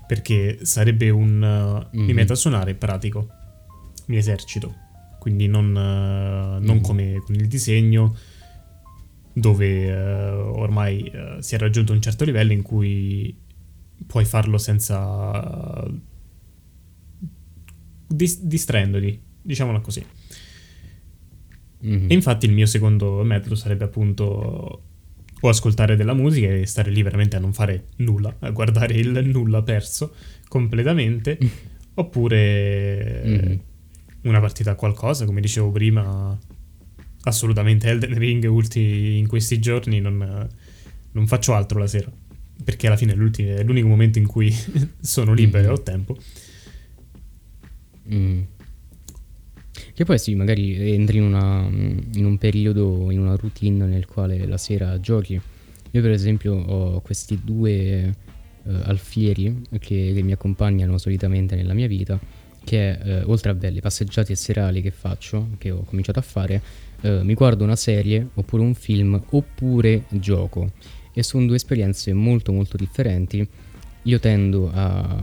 perché 0.09 0.65
sarebbe 0.65 1.11
un... 1.11 1.39
Uh, 1.39 1.95
mm-hmm. 1.95 2.07
mi 2.07 2.13
metto 2.13 2.33
a 2.33 2.35
suonare 2.35 2.73
pratico, 2.73 3.29
mi 4.07 4.17
esercito, 4.17 4.73
quindi 5.19 5.45
non, 5.45 5.67
uh, 5.67 6.59
non 6.59 6.63
mm-hmm. 6.63 6.81
come 6.81 7.21
con 7.23 7.35
il 7.35 7.47
disegno 7.47 8.17
dove 9.31 9.93
uh, 9.93 10.57
ormai 10.57 11.11
si 11.41 11.53
è 11.53 11.59
raggiunto 11.59 11.93
un 11.93 12.01
certo 12.01 12.25
livello 12.25 12.53
in 12.53 12.63
cui 12.63 13.37
puoi 14.07 14.25
farlo 14.25 14.57
senza... 14.57 15.85
Dis- 18.07 18.41
distraendoti, 18.41 19.21
diciamolo 19.43 19.79
così. 19.81 20.03
Mm-hmm. 21.85 22.09
E 22.09 22.13
infatti 22.13 22.45
il 22.45 22.51
mio 22.51 22.65
secondo 22.65 23.23
metodo 23.23 23.55
sarebbe 23.55 23.85
appunto 23.85 24.83
o 25.41 25.47
ascoltare 25.47 25.95
della 25.95 26.13
musica 26.13 26.47
e 26.47 26.65
stare 26.65 26.91
lì 26.91 27.01
veramente 27.01 27.37
a 27.37 27.39
non 27.39 27.53
fare 27.53 27.85
nulla, 27.97 28.35
a 28.39 28.49
guardare 28.49 28.95
il 28.95 29.21
nulla 29.25 29.61
perso 29.61 30.13
completamente, 30.47 31.37
oppure 31.95 33.23
mm. 33.25 33.53
una 34.23 34.39
partita 34.39 34.71
a 34.71 34.75
qualcosa, 34.75 35.25
come 35.25 35.39
dicevo 35.39 35.71
prima, 35.71 36.37
assolutamente 37.23 37.87
Elden 37.87 38.17
Ring 38.17 38.43
ulti 38.45 39.17
in 39.17 39.27
questi 39.27 39.59
giorni 39.59 40.01
non, 40.01 40.47
non, 41.11 41.27
faccio 41.27 41.53
altro 41.53 41.79
la 41.79 41.87
sera, 41.87 42.11
perché 42.61 42.87
alla 42.87 42.97
fine 42.97 43.13
è, 43.13 43.15
è 43.15 43.63
l'unico 43.63 43.87
momento 43.87 44.19
in 44.19 44.27
cui 44.27 44.53
sono 44.99 45.33
libero 45.33 45.67
e 45.67 45.69
mm. 45.69 45.73
ho 45.73 45.81
tempo. 45.81 46.17
Mm. 48.13 48.41
Che 49.93 50.05
poi 50.05 50.17
sì, 50.17 50.35
magari 50.35 50.93
entri 50.93 51.17
in, 51.17 51.23
una, 51.23 51.67
in 51.69 52.25
un 52.25 52.37
periodo, 52.37 53.11
in 53.11 53.19
una 53.19 53.35
routine 53.35 53.85
nel 53.85 54.05
quale 54.05 54.45
la 54.45 54.57
sera 54.57 54.99
giochi. 54.99 55.39
Io 55.91 56.01
per 56.01 56.11
esempio 56.11 56.53
ho 56.53 57.01
questi 57.01 57.39
due 57.43 58.13
uh, 58.63 58.71
alfieri 58.83 59.63
che, 59.79 60.11
che, 60.13 60.21
mi 60.21 60.31
accompagnano 60.31 60.97
solitamente 60.97 61.55
nella 61.55 61.73
mia 61.73 61.87
vita, 61.87 62.19
che 62.63 62.97
uh, 63.01 63.29
oltre 63.29 63.51
a 63.51 63.55
belle 63.55 63.79
passeggiate 63.79 64.35
serali 64.35 64.81
che 64.81 64.91
faccio, 64.91 65.49
che 65.57 65.71
ho 65.71 65.81
cominciato 65.83 66.19
a 66.19 66.21
fare, 66.21 66.61
uh, 67.01 67.21
mi 67.21 67.33
guardo 67.33 67.63
una 67.63 67.75
serie 67.75 68.27
oppure 68.35 68.61
un 68.61 68.75
film 68.75 69.21
oppure 69.29 70.05
gioco. 70.09 70.71
E 71.11 71.23
sono 71.23 71.45
due 71.47 71.55
esperienze 71.55 72.13
molto 72.13 72.51
molto 72.51 72.77
differenti. 72.77 73.45
Io 74.03 74.19
tendo 74.19 74.71
a, 74.71 75.21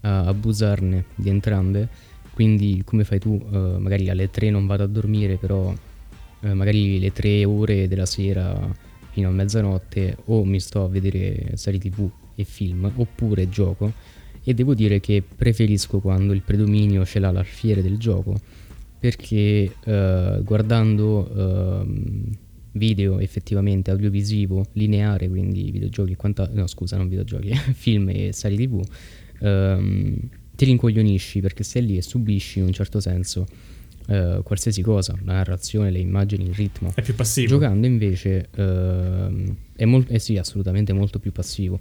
a 0.00 0.26
abusarne 0.26 1.06
di 1.14 1.28
entrambe 1.28 1.88
quindi 2.34 2.82
come 2.84 3.04
fai 3.04 3.20
tu? 3.20 3.40
Uh, 3.48 3.78
magari 3.78 4.10
alle 4.10 4.28
3 4.28 4.50
non 4.50 4.66
vado 4.66 4.82
a 4.82 4.86
dormire, 4.86 5.36
però 5.36 5.72
uh, 5.72 6.52
magari 6.52 6.98
le 6.98 7.12
3 7.12 7.44
ore 7.44 7.88
della 7.88 8.06
sera 8.06 8.92
fino 9.14 9.28
a 9.28 9.30
mezzanotte 9.30 10.16
o 10.24 10.44
mi 10.44 10.58
sto 10.58 10.84
a 10.84 10.88
vedere 10.88 11.52
serie 11.54 11.78
tv 11.78 12.10
e 12.34 12.42
film 12.42 12.90
oppure 12.96 13.48
gioco 13.48 13.92
e 14.42 14.52
devo 14.54 14.74
dire 14.74 14.98
che 14.98 15.22
preferisco 15.22 16.00
quando 16.00 16.32
il 16.32 16.42
predominio 16.42 17.04
ce 17.04 17.20
l'ha 17.20 17.30
l'alfiere 17.30 17.80
del 17.80 17.96
gioco 17.96 18.36
perché 18.98 19.72
uh, 19.84 20.42
guardando 20.42 21.18
uh, 21.32 22.30
video 22.72 23.20
effettivamente 23.20 23.92
audiovisivo 23.92 24.64
lineare 24.72 25.28
quindi 25.28 25.70
videogiochi 25.70 26.12
e 26.12 26.16
quant'altro 26.16 26.58
no 26.58 26.66
scusa 26.66 26.96
non 26.96 27.08
videogiochi 27.08 27.54
film 27.72 28.08
e 28.08 28.32
serie 28.32 28.58
tv 28.58 28.82
um, 29.40 30.16
ti 30.56 30.64
rincoglionisci 30.64 31.40
perché 31.40 31.64
sei 31.64 31.86
lì 31.86 31.96
e 31.96 32.02
subisci 32.02 32.58
in 32.58 32.66
un 32.66 32.72
certo 32.72 33.00
senso 33.00 33.46
uh, 34.06 34.42
qualsiasi 34.42 34.82
cosa, 34.82 35.16
la 35.24 35.34
narrazione, 35.34 35.90
le 35.90 35.98
immagini, 35.98 36.44
il 36.44 36.54
ritmo. 36.54 36.92
È 36.94 37.02
più 37.02 37.14
passivo. 37.14 37.48
Giocando 37.48 37.86
invece 37.86 38.48
uh, 38.54 39.54
è, 39.74 39.84
mol- 39.84 40.06
eh 40.08 40.18
sì, 40.18 40.36
assolutamente 40.36 40.92
molto 40.92 41.18
più 41.18 41.32
passivo. 41.32 41.78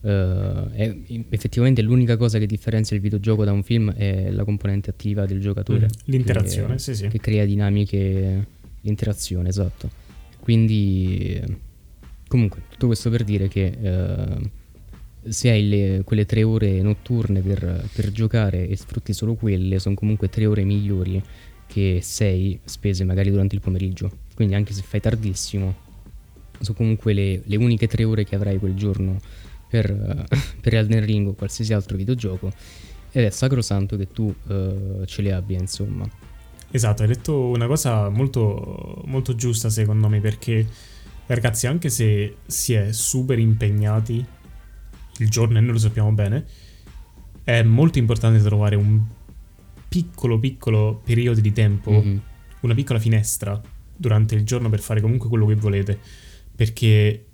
Uh, 0.00 0.70
è, 0.70 0.96
effettivamente 1.30 1.82
l'unica 1.82 2.16
cosa 2.16 2.38
che 2.38 2.46
differenzia 2.46 2.94
il 2.94 3.02
videogioco 3.02 3.44
da 3.44 3.50
un 3.50 3.64
film 3.64 3.92
è 3.92 4.30
la 4.30 4.44
componente 4.44 4.90
attiva 4.90 5.26
del 5.26 5.40
giocatore. 5.40 5.86
Mm, 5.86 5.98
l'interazione, 6.04 6.74
che, 6.74 6.78
sì, 6.78 6.94
sì. 6.94 7.08
Che 7.08 7.18
crea 7.18 7.44
dinamiche, 7.44 8.46
l'interazione, 8.82 9.48
esatto. 9.48 9.90
Quindi, 10.38 11.42
comunque, 12.28 12.62
tutto 12.68 12.86
questo 12.86 13.10
per 13.10 13.24
dire 13.24 13.48
che 13.48 13.76
se 15.28 15.50
hai 15.50 15.68
le, 15.68 16.02
quelle 16.04 16.26
tre 16.26 16.42
ore 16.42 16.80
notturne 16.82 17.40
per, 17.40 17.88
per, 17.92 18.10
giocare 18.12 18.68
e 18.68 18.76
sfrutti 18.76 19.12
solo 19.12 19.34
quelle, 19.34 19.78
sono 19.78 19.94
comunque 19.94 20.28
tre 20.28 20.46
ore 20.46 20.64
migliori 20.64 21.22
che 21.66 22.00
sei 22.02 22.58
spese 22.64 23.04
magari 23.04 23.30
durante 23.30 23.54
il 23.54 23.60
pomeriggio. 23.60 24.10
Quindi 24.34 24.54
anche 24.54 24.72
se 24.72 24.82
fai 24.82 25.00
tardissimo, 25.00 25.74
sono 26.60 26.76
comunque 26.76 27.12
le, 27.12 27.42
le 27.44 27.56
uniche 27.56 27.86
tre 27.86 28.04
ore 28.04 28.24
che 28.24 28.34
avrai 28.34 28.58
quel 28.58 28.74
giorno 28.74 29.18
per, 29.68 30.26
per 30.60 30.74
Elden 30.74 31.04
Ring 31.04 31.28
o 31.28 31.32
qualsiasi 31.32 31.72
altro 31.72 31.96
videogioco. 31.96 32.52
Ed 33.12 33.24
è 33.24 33.30
sacrosanto 33.30 33.96
che 33.96 34.12
tu 34.12 34.24
uh, 34.46 35.04
ce 35.06 35.22
le 35.22 35.32
abbia, 35.32 35.58
insomma. 35.58 36.08
Esatto, 36.70 37.02
hai 37.02 37.08
detto 37.08 37.46
una 37.46 37.66
cosa 37.66 38.08
molto, 38.10 39.02
molto 39.06 39.34
giusta 39.34 39.70
secondo 39.70 40.08
me 40.08 40.20
perché 40.20 40.66
ragazzi 41.26 41.66
anche 41.66 41.88
se 41.88 42.36
si 42.46 42.74
è 42.74 42.92
super 42.92 43.38
impegnati 43.38 44.24
il 45.18 45.28
giorno 45.28 45.58
e 45.58 45.60
noi 45.60 45.72
lo 45.72 45.78
sappiamo 45.78 46.12
bene, 46.12 46.44
è 47.44 47.62
molto 47.62 47.98
importante 47.98 48.42
trovare 48.42 48.76
un 48.76 49.02
piccolo 49.88 50.38
piccolo 50.38 51.00
periodo 51.04 51.40
di 51.40 51.52
tempo, 51.52 51.90
mm-hmm. 51.90 52.16
una 52.60 52.74
piccola 52.74 52.98
finestra 52.98 53.60
durante 53.96 54.34
il 54.34 54.44
giorno 54.44 54.68
per 54.68 54.80
fare 54.80 55.00
comunque 55.00 55.28
quello 55.28 55.46
che 55.46 55.54
volete, 55.54 55.98
perché 56.54 57.26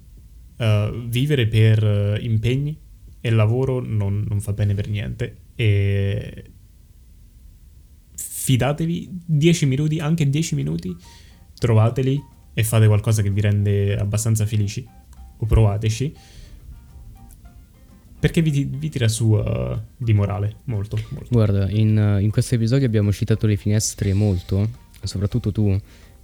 uh, 0.57 1.09
vivere 1.09 1.47
per 1.47 1.83
uh, 1.83 2.23
impegni 2.23 2.79
e 3.21 3.31
lavoro 3.31 3.81
non, 3.81 4.25
non 4.29 4.41
fa 4.41 4.53
bene 4.53 4.75
per 4.75 4.89
niente. 4.89 5.37
E 5.55 6.45
fidatevi 8.15 9.09
10 9.25 9.67
minuti, 9.67 9.99
anche 9.99 10.29
10 10.29 10.55
minuti, 10.55 10.95
trovateli 11.59 12.21
e 12.55 12.65
fate 12.65 12.87
qualcosa 12.87 13.23
che 13.23 13.31
vi 13.31 13.41
rende 13.41 13.97
abbastanza 13.97 14.45
felici. 14.47 14.87
O 15.39 15.47
provateci 15.47 16.15
perché 18.23 18.41
vi, 18.41 18.71
vi 18.71 18.89
tira 18.89 19.09
su 19.09 19.31
uh, 19.31 19.77
di 19.97 20.13
morale 20.13 20.59
molto, 20.67 20.97
molto. 21.09 21.27
Guarda, 21.29 21.69
in, 21.69 22.19
in 22.21 22.31
questo 22.31 22.55
episodio 22.55 22.87
abbiamo 22.87 23.11
citato 23.11 23.49
le 23.49 23.57
finestre 23.57 24.13
molto, 24.15 24.69
soprattutto 25.03 25.51
tu, 25.51 25.77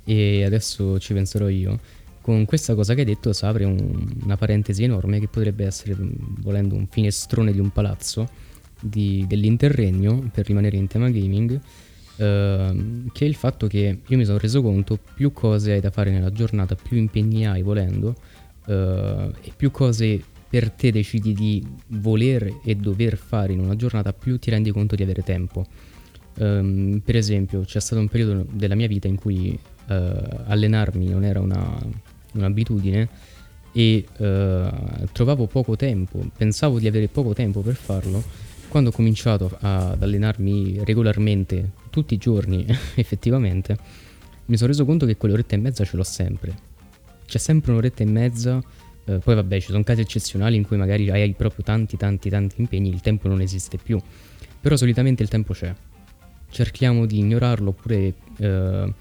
e 0.04 0.44
adesso 0.44 1.00
ci 1.00 1.12
penserò 1.12 1.48
io. 1.48 1.76
Con 2.20 2.44
questa 2.44 2.76
cosa 2.76 2.94
che 2.94 3.00
hai 3.00 3.06
detto 3.06 3.32
si 3.32 3.44
apre 3.44 3.64
un, 3.64 4.14
una 4.22 4.37
parentesi 4.37 4.84
enorme 4.84 5.18
che 5.18 5.26
potrebbe 5.26 5.66
essere, 5.66 5.96
volendo, 5.98 6.76
un 6.76 6.87
finestrone 6.87 7.50
di 7.50 7.58
un 7.58 7.70
palazzo 7.70 8.28
di, 8.80 9.24
dell'interregno, 9.26 10.30
per 10.32 10.46
rimanere 10.46 10.76
in 10.76 10.87
tema 10.87 11.11
gaming, 11.11 11.61
eh, 12.14 12.74
che 13.11 13.24
è 13.24 13.28
il 13.28 13.34
fatto 13.34 13.66
che 13.66 14.02
io 14.06 14.16
mi 14.16 14.24
sono 14.24 14.38
reso 14.38 14.62
conto 14.62 15.00
più 15.14 15.32
cose 15.32 15.72
hai 15.72 15.80
da 15.80 15.90
fare 15.90 16.12
nella 16.12 16.30
giornata, 16.30 16.76
più 16.76 16.96
impegni 16.96 17.44
hai 17.44 17.62
volendo, 17.62 18.14
eh, 18.68 19.30
e 19.42 19.52
più 19.56 19.72
cose 19.72 20.37
per 20.48 20.70
te 20.70 20.90
decidi 20.90 21.34
di 21.34 21.66
voler 21.88 22.61
e 22.64 22.74
dover 22.74 23.16
fare 23.16 23.52
in 23.52 23.61
una 23.61 23.76
giornata, 23.76 24.12
più 24.12 24.38
ti 24.38 24.50
rendi 24.50 24.70
conto 24.70 24.96
di 24.96 25.02
avere 25.02 25.22
tempo. 25.22 25.66
Um, 26.38 27.02
per 27.04 27.16
esempio, 27.16 27.62
c'è 27.62 27.80
stato 27.80 28.00
un 28.00 28.08
periodo 28.08 28.46
della 28.50 28.74
mia 28.74 28.87
vita 28.87 29.08
in 29.08 29.16
cui 29.16 29.58
uh, 29.88 29.92
allenarmi 30.46 31.08
non 31.08 31.24
era 31.24 31.40
una, 31.40 31.78
un'abitudine 32.32 33.08
e 33.72 34.06
uh, 34.16 35.06
trovavo 35.12 35.46
poco 35.46 35.76
tempo, 35.76 36.20
pensavo 36.37 36.78
di 36.78 36.87
avere 36.87 37.08
poco 37.08 37.34
tempo 37.34 37.61
per 37.61 37.74
farlo. 37.74 38.22
Quando 38.68 38.90
ho 38.90 38.92
cominciato 38.92 39.56
ad 39.61 40.02
allenarmi 40.02 40.84
regolarmente, 40.84 41.70
tutti 41.90 42.14
i 42.14 42.18
giorni 42.18 42.64
effettivamente, 42.96 43.76
mi 44.46 44.56
sono 44.56 44.70
reso 44.70 44.84
conto 44.84 45.04
che 45.04 45.16
quell'oretta 45.16 45.56
e 45.56 45.58
mezza 45.58 45.84
ce 45.84 45.96
l'ho 45.96 46.04
sempre. 46.04 46.54
C'è 47.26 47.38
sempre 47.38 47.72
un'oretta 47.72 48.02
e 48.02 48.06
mezza 48.06 48.62
eh, 49.08 49.18
poi 49.18 49.34
vabbè, 49.34 49.60
ci 49.60 49.70
sono 49.70 49.82
casi 49.82 50.02
eccezionali 50.02 50.56
in 50.56 50.66
cui 50.66 50.76
magari 50.76 51.10
hai 51.10 51.32
proprio 51.32 51.64
tanti, 51.64 51.96
tanti, 51.96 52.28
tanti 52.28 52.56
impegni, 52.60 52.90
il 52.90 53.00
tempo 53.00 53.26
non 53.28 53.40
esiste 53.40 53.78
più. 53.78 53.98
Però 54.60 54.76
solitamente 54.76 55.22
il 55.22 55.28
tempo 55.28 55.54
c'è. 55.54 55.74
Cerchiamo 56.50 57.06
di 57.06 57.18
ignorarlo 57.18 57.70
oppure 57.70 58.14
eh, 58.36 58.92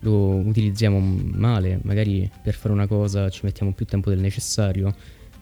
lo 0.00 0.34
utilizziamo 0.34 0.98
male, 1.34 1.78
magari 1.82 2.28
per 2.42 2.54
fare 2.54 2.74
una 2.74 2.86
cosa 2.86 3.28
ci 3.28 3.40
mettiamo 3.44 3.72
più 3.72 3.86
tempo 3.86 4.10
del 4.10 4.18
necessario, 4.18 4.94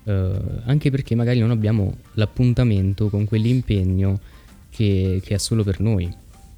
eh, 0.04 0.32
anche 0.64 0.90
perché 0.90 1.14
magari 1.14 1.38
non 1.38 1.50
abbiamo 1.50 1.96
l'appuntamento 2.14 3.08
con 3.08 3.24
quell'impegno 3.24 4.20
che, 4.68 5.20
che 5.24 5.34
è 5.34 5.38
solo 5.38 5.64
per 5.64 5.80
noi, 5.80 6.12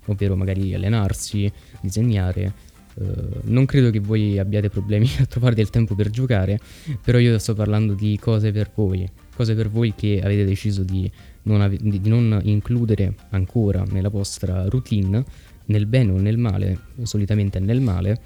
ovvero 0.06 0.34
magari 0.34 0.74
allenarsi, 0.74 1.50
disegnare 1.80 2.70
Uh, 2.94 3.40
non 3.44 3.64
credo 3.64 3.90
che 3.90 4.00
voi 4.00 4.38
abbiate 4.38 4.68
problemi 4.68 5.08
a 5.18 5.26
trovare 5.26 5.54
del 5.54 5.70
tempo 5.70 5.94
per 5.94 6.10
giocare, 6.10 6.58
però 7.02 7.18
io 7.18 7.38
sto 7.38 7.54
parlando 7.54 7.94
di 7.94 8.18
cose 8.20 8.52
per 8.52 8.70
voi, 8.74 9.08
cose 9.34 9.54
per 9.54 9.68
voi 9.70 9.94
che 9.94 10.20
avete 10.22 10.44
deciso 10.44 10.82
di 10.82 11.10
non, 11.42 11.62
ave- 11.62 11.78
di 11.80 12.08
non 12.08 12.38
includere 12.44 13.14
ancora 13.30 13.84
nella 13.84 14.10
vostra 14.10 14.68
routine, 14.68 15.24
nel 15.66 15.86
bene 15.86 16.12
o 16.12 16.18
nel 16.18 16.36
male, 16.36 16.78
solitamente 17.02 17.58
nel 17.60 17.80
male, 17.80 18.20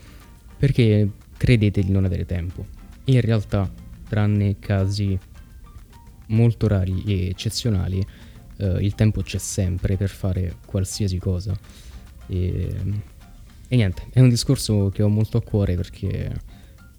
perché 0.59 1.11
credete 1.37 1.83
di 1.83 1.93
non 1.93 2.05
avere 2.05 2.27
tempo. 2.27 2.67
In 3.05 3.21
realtà, 3.21 3.71
tranne 4.09 4.59
casi 4.59 5.17
molto 6.29 6.67
rari 6.67 7.05
e 7.07 7.29
eccezionali, 7.29 8.05
uh, 8.59 8.79
il 8.79 8.97
tempo 8.97 9.23
c'è 9.23 9.39
sempre 9.39 9.97
per 9.97 10.09
fare 10.09 10.57
qualsiasi 10.67 11.19
cosa. 11.19 11.57
E 12.29 13.15
e 13.69 13.77
niente, 13.77 14.07
è 14.13 14.21
un 14.21 14.29
discorso 14.29 14.91
che 14.91 15.03
ho 15.03 15.09
molto 15.09 15.39
a 15.39 15.43
cuore 15.43 15.75
perché, 15.75 16.33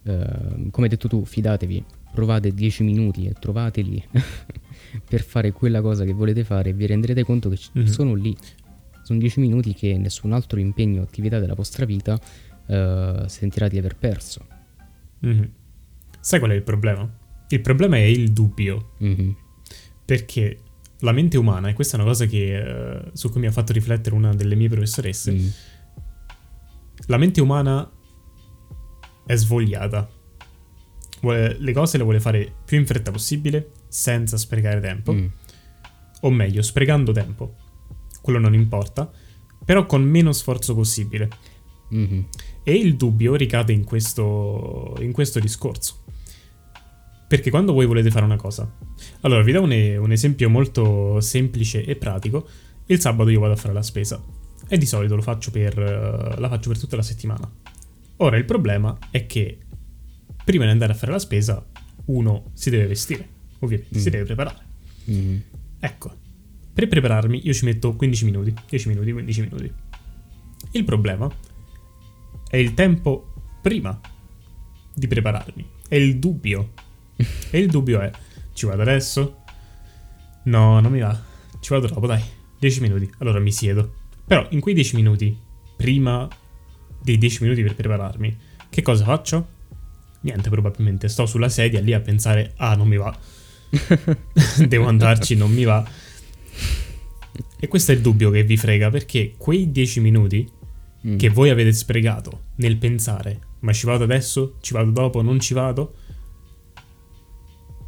eh, 0.04 0.70
come 0.70 0.84
hai 0.84 0.90
detto 0.90 1.08
tu, 1.08 1.24
fidatevi, 1.24 1.84
provate 2.12 2.54
10 2.54 2.84
minuti 2.84 3.26
e 3.26 3.34
trovateli 3.40 4.04
per 5.08 5.22
fare 5.22 5.52
quella 5.52 5.82
cosa 5.82 6.04
che 6.04 6.14
volete 6.14 6.44
fare 6.44 6.72
e 6.72 6.74
vi 6.74 6.86
renderete 6.86 7.24
conto 7.24 7.50
che 7.50 7.60
mm-hmm. 7.78 7.88
sono 7.88 8.14
lì. 8.14 8.36
Sono 9.04 9.20
10 9.20 9.40
minuti 9.40 9.74
che 9.74 9.98
nessun 9.98 10.34
altro 10.34 10.60
impegno 10.60 11.00
o 11.00 11.04
attività 11.04 11.40
della 11.40 11.54
vostra 11.54 11.86
vita 11.86 12.20
eh, 12.66 13.24
sentirà 13.28 13.70
di 13.70 13.78
aver 13.78 13.96
perso. 13.96 14.46
Mm-hmm. 15.26 15.44
Sai 16.20 16.40
qual 16.40 16.52
è 16.52 16.56
il 16.56 16.64
problema? 16.64 17.10
Il 17.48 17.62
problema 17.62 17.96
è 17.96 18.02
il 18.02 18.34
dubbio. 18.34 18.92
Mm-hmm. 19.02 19.30
Perché 20.04 20.60
la 21.00 21.14
mente 21.14 21.38
umana, 21.38 21.70
e 21.70 21.74
questa 21.74 21.96
è 21.96 22.00
una 22.02 22.10
cosa 22.10 22.26
che, 22.26 22.58
uh, 22.60 23.10
su 23.14 23.30
cui 23.30 23.40
mi 23.40 23.48
ha 23.48 23.52
fatto 23.52 23.72
riflettere 23.72 24.16
una 24.16 24.34
delle 24.34 24.56
mie 24.56 24.68
professoresse, 24.68 25.32
mm 25.32 25.48
la 27.06 27.18
mente 27.18 27.42
umana 27.42 27.90
è 29.26 29.36
svogliata. 29.36 30.10
Vuole, 31.22 31.58
le 31.60 31.74
cose 31.74 31.98
le 31.98 32.04
vuole 32.04 32.20
fare 32.20 32.52
più 32.66 32.78
in 32.78 32.86
fretta 32.86 33.12
possibile, 33.12 33.72
senza 33.88 34.38
sprecare 34.38 34.80
tempo. 34.80 35.14
Mm. 35.14 35.26
O 36.22 36.32
meglio, 36.32 36.62
sprecando 36.62 37.12
tempo. 37.12 37.56
Quello 38.22 38.40
non 38.40 38.54
importa, 38.54 39.10
però 39.64 39.86
con 39.86 40.04
meno 40.04 40.32
sforzo 40.32 40.74
possibile. 40.74 41.30
Mm-hmm. 41.94 42.22
E 42.64 42.74
il 42.74 42.96
dubbio 42.96 43.36
ricade 43.36 43.72
in 43.72 43.84
questo, 43.84 44.96
in 45.00 45.12
questo 45.12 45.40
discorso. 45.40 46.04
Perché 47.28 47.50
quando 47.50 47.74
voi 47.74 47.86
volete 47.86 48.12
fare 48.12 48.26
una 48.26 48.38
cosa... 48.38 48.70
Allora, 49.22 49.44
vi 49.44 49.52
do 49.52 49.62
un, 49.62 49.72
un 49.72 50.12
esempio 50.12 50.50
molto 50.50 51.20
semplice 51.22 51.84
e 51.86 51.96
pratico. 51.96 52.48
Il 52.86 53.00
sabato 53.00 53.30
io 53.30 53.40
vado 53.40 53.54
a 53.54 53.58
fare 53.58 53.74
la 53.74 53.84
spesa 53.84 54.22
e 54.68 54.78
di 54.78 54.86
solito 54.86 55.16
lo 55.16 55.22
faccio 55.22 55.52
per, 55.52 55.78
uh, 55.78 56.40
la 56.40 56.50
faccio 56.50 56.70
per 56.70 56.80
tutta 56.80 56.96
la 56.96 57.02
settimana. 57.02 57.50
Ora 58.18 58.38
il 58.38 58.46
problema 58.46 58.98
è 59.12 59.26
che 59.26 59.60
prima 60.44 60.66
di 60.66 60.72
andare 60.72 60.94
a 60.94 60.96
fare 60.96 61.12
la 61.12 61.20
spesa 61.20 61.66
uno 62.06 62.52
si 62.54 62.70
deve 62.70 62.88
vestire, 62.88 63.28
ovviamente, 63.60 63.98
mm. 63.98 64.02
si 64.02 64.10
deve 64.10 64.24
preparare. 64.26 64.66
Mm. 65.12 65.38
Ecco, 65.80 66.16
per 66.74 66.88
prepararmi 66.88 67.42
io 67.46 67.54
ci 67.54 67.66
metto 67.66 67.96
15 67.96 68.26
minuti, 68.26 68.54
10 68.68 68.88
minuti, 68.88 69.12
15 69.12 69.42
minuti. 69.42 69.74
Il 70.72 70.84
problema 70.84 71.30
è 72.50 72.58
il 72.58 72.74
tempo 72.74 73.34
prima 73.62 74.00
di 74.94 75.08
prepararmi, 75.08 75.70
è 75.88 75.96
il 75.96 76.18
dubbio. 76.18 76.74
e 77.50 77.60
il 77.60 77.68
dubbio 77.68 78.00
è, 78.00 78.12
ci 78.54 78.66
vado 78.66 78.82
adesso? 78.82 79.44
No, 80.44 80.80
non 80.80 80.92
mi 80.92 81.00
va, 81.00 81.20
ci 81.60 81.74
vado 81.74 81.88
dopo, 81.88 82.08
dai, 82.08 82.24
10 82.60 82.82
minuti, 82.82 83.12
allora 83.18 83.40
mi 83.40 83.52
siedo 83.52 84.06
però 84.28 84.46
in 84.50 84.60
quei 84.60 84.76
10 84.76 84.96
minuti, 84.98 85.40
prima 85.78 86.28
dei 87.02 87.18
10 87.18 87.44
minuti 87.44 87.63
per 87.63 87.76
prepararmi, 87.76 88.38
che 88.70 88.82
cosa 88.82 89.06
faccio? 89.06 89.48
Niente, 90.22 90.50
probabilmente 90.50 91.08
sto 91.08 91.26
sulla 91.26 91.48
sedia 91.48 91.80
lì 91.80 91.94
a 91.94 92.02
pensare, 92.02 92.52
ah, 92.58 92.76
non 92.76 92.90
mi 92.90 92.98
va. 92.98 93.18
Devo 94.68 94.88
andarci, 94.88 95.36
non 95.36 95.52
mi 95.52 95.63
va. 95.63 95.90
E 97.58 97.68
questo 97.70 97.94
è 97.94 97.96
il 97.96 98.02
dubbio 98.02 98.30
che 98.30 98.44
vi 98.44 98.58
frega, 98.58 98.90
perché 98.90 99.36
quei 99.38 99.72
10 99.72 100.02
minuti 100.02 100.46
mm. 101.08 101.16
che 101.16 101.30
voi 101.30 101.50
avete 101.50 101.72
sprecato 101.72 102.42
nel 102.56 102.76
pensare, 102.76 103.40
ma 103.60 103.72
ci 103.72 103.86
vado 103.86 104.04
adesso, 104.04 104.58
ci 104.60 104.74
vado 104.74 104.92
dopo, 104.92 105.22
non 105.22 105.40
ci 105.40 105.54
vado, 105.54 105.96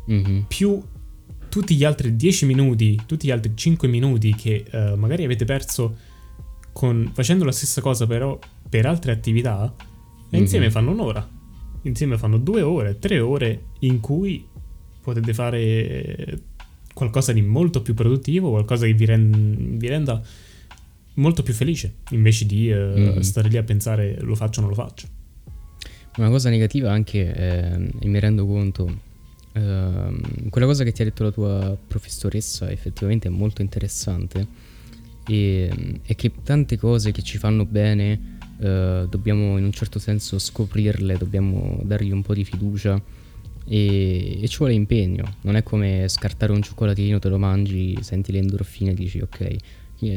mm-hmm. 0.09 0.41
più 0.47 0.81
tutti 1.49 1.75
gli 1.75 1.83
altri 1.83 2.15
10 2.15 2.45
minuti, 2.45 2.97
tutti 3.05 3.27
gli 3.27 3.31
altri 3.31 3.51
5 3.55 3.87
minuti 3.89 4.33
che 4.35 4.63
uh, 4.71 4.95
magari 4.95 5.25
avete 5.25 5.43
perso 5.43 5.97
con, 6.79 7.11
facendo 7.13 7.43
la 7.43 7.51
stessa 7.51 7.81
cosa 7.81 8.07
però 8.07 8.39
per 8.69 8.85
altre 8.85 9.11
attività, 9.11 9.75
mm-hmm. 9.75 10.41
insieme 10.41 10.71
fanno 10.71 10.91
un'ora. 10.91 11.29
Insieme 11.81 12.17
fanno 12.17 12.37
due 12.37 12.61
ore, 12.61 12.99
tre 12.99 13.19
ore 13.19 13.63
in 13.79 13.99
cui 13.99 14.47
potete 15.01 15.33
fare 15.33 16.39
qualcosa 16.93 17.33
di 17.33 17.41
molto 17.41 17.81
più 17.81 17.93
produttivo, 17.93 18.51
qualcosa 18.51 18.85
che 18.85 18.93
vi, 18.93 19.03
rend- 19.03 19.77
vi 19.77 19.87
renda 19.89 20.21
molto 21.15 21.43
più 21.43 21.53
felice, 21.53 21.95
invece 22.11 22.45
di 22.45 22.71
uh, 22.71 22.77
mm-hmm. 22.77 23.19
stare 23.19 23.49
lì 23.49 23.57
a 23.57 23.63
pensare 23.63 24.17
lo 24.21 24.35
faccio 24.35 24.59
o 24.59 24.61
non 24.61 24.73
lo 24.73 24.81
faccio. 24.81 25.05
Una 26.15 26.29
cosa 26.29 26.49
negativa 26.49 26.93
anche, 26.93 27.35
eh, 27.35 27.89
e 27.99 28.07
mi 28.07 28.19
rendo 28.21 28.45
conto, 28.45 28.99
eh, 29.51 30.49
quella 30.49 30.65
cosa 30.65 30.85
che 30.85 30.93
ti 30.93 31.01
ha 31.01 31.05
detto 31.05 31.23
la 31.23 31.31
tua 31.31 31.77
professoressa 31.87 32.71
effettivamente 32.71 33.27
è 33.27 33.31
molto 33.31 33.61
interessante 33.61 34.68
e, 35.29 35.99
e 36.03 36.15
che 36.15 36.31
tante 36.43 36.77
cose 36.77 37.11
che 37.11 37.21
ci 37.21 37.37
fanno 37.37 37.63
bene 37.63 38.37
eh, 38.59 39.05
dobbiamo 39.07 39.57
in 39.59 39.63
un 39.63 39.71
certo 39.71 39.99
senso 39.99 40.39
scoprirle, 40.39 41.17
dobbiamo 41.17 41.79
dargli 41.83 42.11
un 42.11 42.23
po' 42.23 42.33
di 42.33 42.43
fiducia. 42.43 42.99
E, 43.71 44.41
e, 44.41 44.47
ci 44.47 44.57
vuole 44.57 44.73
impegno, 44.73 45.35
non 45.41 45.55
è 45.55 45.61
come 45.61 46.07
scartare 46.07 46.51
un 46.51 46.63
cioccolatino, 46.63 47.19
te 47.19 47.29
lo 47.29 47.37
mangi, 47.37 47.95
senti 48.01 48.31
le 48.31 48.39
endorfine 48.39 48.91
e 48.91 48.93
dici 48.95 49.21
ok, 49.21 49.55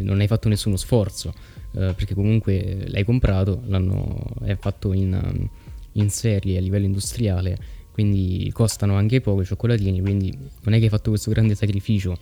non 0.01 0.21
hai 0.21 0.27
fatto 0.27 0.49
nessuno 0.49 0.77
sforzo, 0.77 1.35
eh, 1.73 1.93
perché 1.95 2.15
comunque 2.15 2.87
l'hai 2.87 3.05
comprato, 3.05 3.63
l'hanno, 3.67 4.25
è 4.43 4.57
fatto 4.57 4.95
in, 4.95 5.49
in 5.93 6.09
serie 6.09 6.57
a 6.57 6.61
livello 6.63 6.87
industriale, 6.87 7.59
quindi 7.93 8.51
costano 8.55 8.95
anche 8.95 9.21
poco 9.21 9.43
i 9.43 9.45
cioccolatini, 9.45 10.01
quindi 10.01 10.35
non 10.63 10.73
è 10.73 10.79
che 10.79 10.85
hai 10.85 10.91
fatto 10.91 11.11
questo 11.11 11.31
grande 11.31 11.55
sacrificio. 11.55 12.17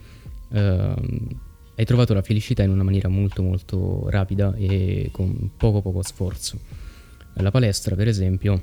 Uh, 0.49 0.95
hai 1.81 1.87
trovato 1.87 2.13
la 2.13 2.21
felicità 2.21 2.63
in 2.63 2.69
una 2.69 2.83
maniera 2.83 3.09
molto 3.09 3.43
molto 3.43 4.11
rapida 4.11 4.55
e 4.55 5.09
con 5.11 5.53
poco 5.57 5.81
poco 5.81 6.03
sforzo. 6.03 6.59
La 7.35 7.51
palestra, 7.51 7.97
per 7.97 8.07
esempio, 8.07 8.63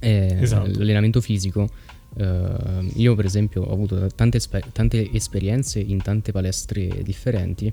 esatto. 0.00 0.70
l'allenamento 0.76 1.22
fisico. 1.22 1.68
Uh, 2.12 2.90
io, 2.96 3.14
per 3.14 3.24
esempio, 3.24 3.62
ho 3.62 3.72
avuto 3.72 4.06
tante, 4.14 4.36
esper- 4.36 4.70
tante 4.70 5.10
esperienze 5.12 5.78
in 5.78 6.02
tante 6.02 6.30
palestre 6.30 7.02
differenti 7.02 7.72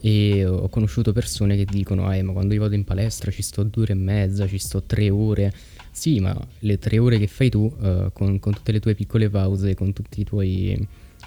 e 0.00 0.44
ho 0.44 0.68
conosciuto 0.68 1.12
persone 1.12 1.56
che 1.56 1.64
dicono: 1.64 2.06
Ah, 2.06 2.22
ma 2.22 2.32
quando 2.32 2.54
io 2.54 2.60
vado 2.60 2.76
in 2.76 2.84
palestra 2.84 3.32
ci 3.32 3.42
sto 3.42 3.64
due 3.64 3.82
ore 3.82 3.92
e 3.94 3.96
mezza, 3.96 4.46
ci 4.46 4.58
sto 4.58 4.84
tre 4.84 5.10
ore. 5.10 5.52
Sì, 5.90 6.20
ma 6.20 6.38
le 6.60 6.78
tre 6.78 6.98
ore 6.98 7.18
che 7.18 7.26
fai 7.26 7.50
tu, 7.50 7.62
uh, 7.62 8.12
con, 8.12 8.38
con, 8.38 8.52
tutte 8.52 8.70
le 8.70 8.78
tue 8.78 8.94
piccole 8.94 9.28
pause, 9.28 9.74
con 9.74 9.92
tutte 9.92 10.24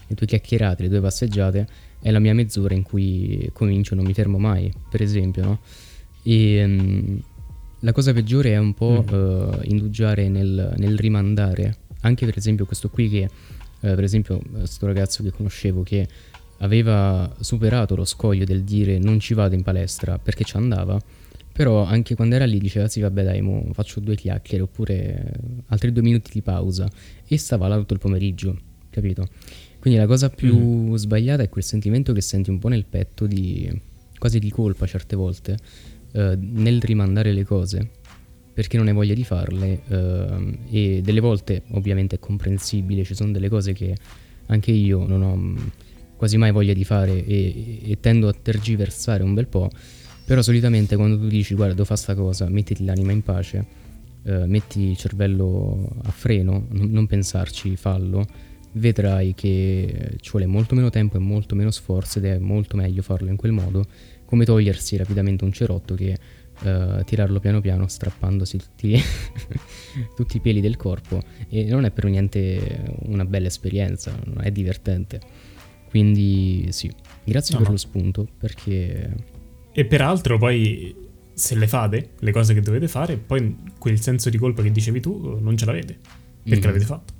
le 0.07 0.15
tue 0.15 0.25
chiacchierate, 0.25 0.83
le 0.83 0.89
tue 0.89 1.01
passeggiate, 1.01 1.67
è 2.05 2.11
la 2.11 2.19
mia 2.19 2.35
mezz'ora 2.35 2.75
in 2.75 2.83
cui 2.83 3.49
comincio, 3.51 3.95
non 3.95 4.05
mi 4.05 4.13
fermo 4.13 4.37
mai, 4.37 4.71
per 4.91 5.01
esempio, 5.01 5.43
no? 5.43 5.59
E 6.21 6.63
um, 6.63 7.19
la 7.79 7.91
cosa 7.93 8.13
peggiore 8.13 8.51
è 8.51 8.57
un 8.57 8.75
po' 8.75 9.03
mm. 9.11 9.13
uh, 9.13 9.59
indugiare 9.63 10.29
nel, 10.29 10.75
nel, 10.77 10.99
rimandare. 10.99 11.77
Anche 12.01 12.27
per 12.27 12.37
esempio 12.37 12.67
questo 12.67 12.89
qui 12.89 13.09
che, 13.09 13.23
uh, 13.23 13.95
per 13.95 14.03
esempio, 14.03 14.39
questo 14.51 14.85
ragazzo 14.85 15.23
che 15.23 15.31
conoscevo 15.31 15.81
che 15.81 16.07
aveva 16.59 17.35
superato 17.39 17.95
lo 17.95 18.05
scoglio 18.05 18.45
del 18.45 18.61
dire 18.61 18.99
non 18.99 19.19
ci 19.19 19.33
vado 19.33 19.55
in 19.55 19.63
palestra 19.63 20.19
perché 20.19 20.43
ci 20.43 20.57
andava, 20.57 21.01
però 21.51 21.85
anche 21.85 22.13
quando 22.13 22.35
era 22.35 22.45
lì 22.45 22.59
diceva 22.59 22.87
sì 22.87 22.99
vabbè 22.99 23.23
dai 23.23 23.41
mo 23.41 23.65
faccio 23.73 23.99
due 23.99 24.15
chiacchiere 24.15 24.61
oppure 24.61 25.31
altri 25.69 25.91
due 25.91 26.03
minuti 26.03 26.29
di 26.31 26.43
pausa 26.43 26.87
e 27.25 27.37
stava 27.39 27.67
là 27.67 27.77
tutto 27.77 27.95
il 27.95 27.99
pomeriggio, 27.99 28.55
capito? 28.91 29.27
Quindi 29.85 30.01
la 30.01 30.07
cosa 30.07 30.31
più 30.31 30.57
mm. 30.57 30.95
sbagliata 30.95 31.43
è 31.43 31.49
quel 31.49 31.63
sentimento 31.63 32.11
che 32.11 32.21
senti 32.21 32.49
un 32.49 32.57
po' 32.57 32.69
nel 32.69 32.85
petto 32.89 33.27
di 33.27 33.71
quasi 34.17 34.39
di 34.39 34.49
colpa 34.49 34.87
certe 34.87 35.15
volte 35.15 35.59
eh, 36.13 36.35
nel 36.39 36.81
rimandare 36.81 37.31
le 37.31 37.43
cose 37.43 37.89
perché 38.51 38.77
non 38.77 38.87
hai 38.87 38.93
voglia 38.93 39.13
di 39.13 39.23
farle 39.23 39.81
eh, 39.87 40.57
e 40.71 41.01
delle 41.03 41.19
volte 41.19 41.65
ovviamente 41.73 42.15
è 42.15 42.19
comprensibile, 42.19 43.03
ci 43.03 43.13
sono 43.13 43.31
delle 43.31 43.47
cose 43.47 43.73
che 43.73 43.95
anche 44.47 44.71
io 44.71 45.05
non 45.05 45.21
ho 45.21 45.35
mm, 45.35 45.57
quasi 46.15 46.37
mai 46.37 46.51
voglia 46.51 46.73
di 46.73 46.83
fare 46.83 47.23
e, 47.23 47.81
e 47.83 47.97
tendo 47.99 48.27
a 48.27 48.33
tergiversare 48.33 49.21
un 49.21 49.35
bel 49.35 49.45
po', 49.45 49.69
però 50.25 50.41
solitamente 50.41 50.95
quando 50.95 51.19
tu 51.19 51.27
dici 51.27 51.53
guarda 51.53 51.73
devo 51.73 51.85
fare 51.85 51.99
sta 51.99 52.15
cosa, 52.15 52.49
mettiti 52.49 52.83
l'anima 52.85 53.11
in 53.11 53.21
pace, 53.21 53.65
eh, 54.23 54.47
metti 54.47 54.81
il 54.81 54.97
cervello 54.97 55.87
a 56.05 56.09
freno, 56.09 56.65
non, 56.69 56.89
non 56.89 57.05
pensarci, 57.05 57.75
fallo 57.75 58.53
vedrai 58.75 59.33
che 59.33 60.15
ci 60.19 60.31
vuole 60.31 60.45
molto 60.45 60.75
meno 60.75 60.89
tempo 60.89 61.17
e 61.17 61.19
molto 61.19 61.55
meno 61.55 61.71
sforzo 61.71 62.19
ed 62.19 62.25
è 62.25 62.37
molto 62.39 62.75
meglio 62.77 63.01
farlo 63.01 63.29
in 63.29 63.35
quel 63.35 63.51
modo, 63.51 63.85
come 64.25 64.45
togliersi 64.45 64.97
rapidamente 64.97 65.43
un 65.43 65.51
cerotto 65.51 65.95
che 65.95 66.17
uh, 66.63 67.03
tirarlo 67.03 67.39
piano 67.39 67.61
piano 67.61 67.87
strappandosi 67.87 68.57
tutti, 68.57 68.99
tutti, 70.15 70.37
i 70.37 70.39
peli 70.39 70.61
del 70.61 70.77
corpo 70.77 71.21
e 71.49 71.65
non 71.65 71.85
è 71.85 71.91
per 71.91 72.05
niente 72.05 72.83
una 73.03 73.25
bella 73.25 73.47
esperienza, 73.47 74.17
non 74.25 74.43
è 74.43 74.51
divertente. 74.51 75.19
Quindi 75.89 76.67
sì, 76.71 76.91
grazie 77.23 77.53
no, 77.53 77.59
per 77.59 77.67
no. 77.67 77.73
lo 77.73 77.79
spunto 77.79 78.27
perché... 78.37 79.15
E 79.71 79.85
peraltro 79.85 80.37
poi 80.37 81.03
se 81.33 81.55
le 81.55 81.67
fate, 81.67 82.11
le 82.19 82.31
cose 82.31 82.53
che 82.53 82.61
dovete 82.61 82.87
fare, 82.87 83.17
poi 83.17 83.57
quel 83.77 83.99
senso 83.99 84.29
di 84.29 84.37
colpa 84.37 84.61
che 84.61 84.71
dicevi 84.71 84.99
tu 84.99 85.37
non 85.39 85.57
ce 85.57 85.65
l'avete, 85.65 85.97
perché 86.43 86.59
mm. 86.59 86.69
l'avete 86.69 86.85
fatto. 86.85 87.14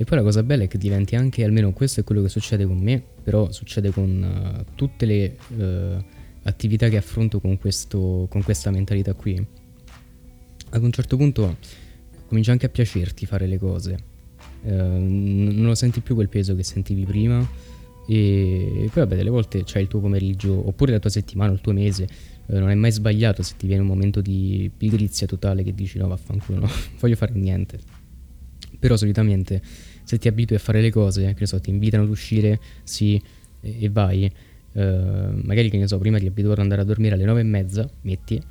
E 0.00 0.04
poi 0.04 0.18
la 0.18 0.22
cosa 0.22 0.44
bella 0.44 0.62
è 0.62 0.68
che 0.68 0.78
diventi 0.78 1.16
anche, 1.16 1.42
almeno 1.42 1.72
questo 1.72 1.98
è 1.98 2.04
quello 2.04 2.22
che 2.22 2.28
succede 2.28 2.64
con 2.64 2.78
me, 2.78 3.02
però 3.20 3.50
succede 3.50 3.90
con 3.90 4.62
uh, 4.62 4.74
tutte 4.76 5.04
le 5.06 5.36
uh, 5.56 6.04
attività 6.44 6.88
che 6.88 6.96
affronto 6.96 7.40
con, 7.40 7.58
questo, 7.58 8.28
con 8.30 8.44
questa 8.44 8.70
mentalità 8.70 9.12
qui. 9.14 9.44
Ad 10.70 10.82
un 10.84 10.92
certo 10.92 11.16
punto 11.16 11.56
comincia 12.28 12.52
anche 12.52 12.66
a 12.66 12.68
piacerti 12.68 13.26
fare 13.26 13.48
le 13.48 13.58
cose. 13.58 13.98
Uh, 14.62 14.70
non 14.70 15.64
lo 15.64 15.74
senti 15.74 15.98
più 15.98 16.14
quel 16.14 16.28
peso 16.28 16.54
che 16.54 16.62
sentivi 16.62 17.04
prima. 17.04 17.44
E 18.06 18.88
poi 18.92 19.02
vabbè, 19.02 19.16
delle 19.16 19.30
volte 19.30 19.64
c'hai 19.66 19.82
il 19.82 19.88
tuo 19.88 19.98
pomeriggio, 19.98 20.64
oppure 20.64 20.92
la 20.92 21.00
tua 21.00 21.10
settimana, 21.10 21.52
il 21.52 21.60
tuo 21.60 21.72
mese. 21.72 22.06
non 22.46 22.70
è 22.70 22.74
mai 22.76 22.92
sbagliato 22.92 23.42
se 23.42 23.54
ti 23.56 23.66
viene 23.66 23.82
un 23.82 23.88
momento 23.88 24.20
di 24.20 24.70
pigrizia 24.74 25.26
totale 25.26 25.64
che 25.64 25.74
dici 25.74 25.98
no 25.98 26.06
vaffanculo, 26.06 26.60
no, 26.60 26.68
voglio 27.00 27.16
fare 27.16 27.32
niente. 27.34 27.80
Però 28.78 28.96
solitamente 28.96 29.60
se 30.08 30.16
ti 30.16 30.26
abitui 30.26 30.56
a 30.56 30.58
fare 30.58 30.80
le 30.80 30.90
cose, 30.90 31.22
che 31.34 31.40
ne 31.40 31.46
so, 31.46 31.60
ti 31.60 31.68
invitano 31.68 32.04
ad 32.04 32.08
uscire, 32.08 32.58
sì, 32.82 33.20
e, 33.60 33.76
e 33.78 33.90
vai, 33.90 34.24
uh, 34.72 34.80
magari 35.42 35.68
che 35.68 35.76
ne 35.76 35.86
so, 35.86 35.98
prima 35.98 36.18
ti 36.18 36.24
abitui 36.24 36.50
ad 36.50 36.60
andare 36.60 36.80
a 36.80 36.84
dormire 36.84 37.14
alle 37.14 37.26
nove 37.26 37.40
e 37.40 37.44
mezza, 37.44 37.86
metti, 38.00 38.42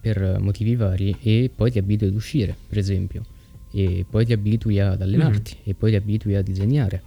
per 0.00 0.40
motivi 0.40 0.74
vari, 0.74 1.16
e 1.22 1.48
poi 1.54 1.70
ti 1.70 1.78
abitui 1.78 2.08
ad 2.08 2.14
uscire, 2.14 2.56
per 2.68 2.78
esempio, 2.78 3.24
e 3.70 4.04
poi 4.10 4.26
ti 4.26 4.32
abitui 4.32 4.80
ad 4.80 5.00
allenarti, 5.00 5.54
mm-hmm. 5.54 5.70
e 5.70 5.74
poi 5.74 5.90
ti 5.90 5.96
abitui 5.96 6.34
a 6.34 6.42
disegnare, 6.42 7.00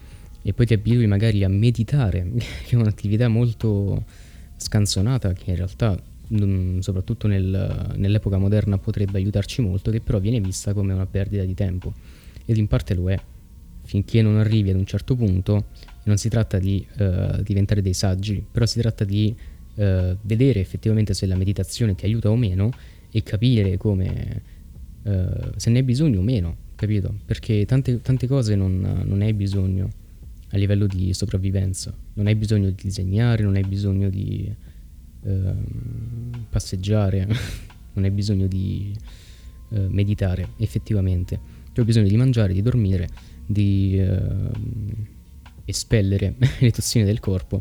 e 0.44 0.54
poi 0.54 0.66
ti 0.66 0.74
abitui 0.74 1.06
magari 1.06 1.44
a 1.44 1.50
meditare, 1.50 2.26
che 2.66 2.70
è 2.70 2.76
un'attività 2.76 3.28
molto 3.28 4.06
scanzonata 4.56 5.34
che 5.34 5.50
in 5.50 5.58
realtà 5.58 6.02
soprattutto 6.80 7.28
nel, 7.28 7.96
nell'epoca 7.98 8.38
moderna 8.38 8.78
potrebbe 8.78 9.18
aiutarci 9.18 9.62
molto, 9.62 9.92
che 9.92 10.00
però 10.00 10.20
viene 10.20 10.40
vista 10.40 10.74
come 10.74 10.94
una 10.94 11.06
perdita 11.06 11.44
di 11.44 11.54
tempo. 11.54 11.94
Ed 12.46 12.56
in 12.56 12.68
parte 12.68 12.94
lo 12.94 13.10
è 13.10 13.20
finché 13.90 14.22
non 14.22 14.38
arrivi 14.38 14.70
ad 14.70 14.76
un 14.76 14.86
certo 14.86 15.16
punto, 15.16 15.70
non 16.04 16.18
si 16.18 16.30
tratta 16.30 16.60
di 16.60 16.86
uh, 17.00 17.42
diventare 17.42 17.82
dei 17.82 17.96
saggi, 17.96 18.46
però 18.50 18.68
si 18.68 18.80
tratta 18.80 19.04
di 19.04 19.36
uh, 19.36 20.16
vedere 20.22 20.60
effettivamente 20.60 21.16
se 21.16 21.26
la 21.26 21.36
meditazione 21.36 21.96
ti 21.96 22.06
aiuta 22.06 22.30
o 22.30 22.36
meno 22.36 22.70
e 23.10 23.24
capire 23.24 23.78
come, 23.78 24.42
uh, 25.02 25.52
se 25.56 25.72
ne 25.72 25.80
hai 25.80 25.84
bisogno 25.84 26.20
o 26.20 26.22
meno, 26.22 26.56
capito? 26.76 27.16
Perché 27.26 27.66
tante, 27.66 28.00
tante 28.04 28.28
cose 28.28 28.54
non, 28.56 29.02
non 29.06 29.22
hai 29.22 29.34
bisogno 29.34 29.90
a 30.50 30.58
livello 30.58 30.86
di 30.86 31.12
sopravvivenza, 31.16 31.92
non 32.14 32.28
hai 32.28 32.36
bisogno 32.36 32.70
di 32.70 32.76
disegnare, 32.80 33.42
non 33.42 33.56
hai 33.56 33.64
bisogno 33.64 34.10
di 34.10 34.56
ehm, 35.24 36.46
passeggiare, 36.48 37.26
non 37.94 38.04
hai 38.04 38.12
bisogno 38.12 38.46
di 38.46 38.96
meditare 39.70 40.50
effettivamente, 40.58 41.40
tu 41.72 41.82
hai 41.82 41.86
bisogno 41.86 42.08
di 42.08 42.18
mangiare, 42.18 42.54
di 42.54 42.64
dormire 42.64 43.29
di 43.50 43.98
eh, 43.98 44.12
espellere 45.66 46.36
le 46.60 46.72
tossine 46.72 47.04
del 47.04 47.20
corpo, 47.20 47.60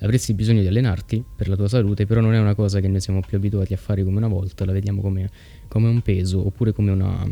avresti 0.00 0.34
bisogno 0.34 0.62
di 0.62 0.66
allenarti 0.66 1.24
per 1.36 1.48
la 1.48 1.54
tua 1.54 1.68
salute, 1.68 2.06
però 2.06 2.20
non 2.20 2.34
è 2.34 2.40
una 2.40 2.56
cosa 2.56 2.80
che 2.80 2.88
noi 2.88 3.00
siamo 3.00 3.20
più 3.20 3.36
abituati 3.36 3.72
a 3.72 3.76
fare 3.76 4.02
come 4.02 4.16
una 4.16 4.26
volta, 4.26 4.64
la 4.64 4.72
vediamo 4.72 5.00
come, 5.00 5.30
come 5.68 5.88
un 5.88 6.00
peso 6.00 6.44
oppure 6.44 6.72
come 6.72 6.90
una, 6.90 7.24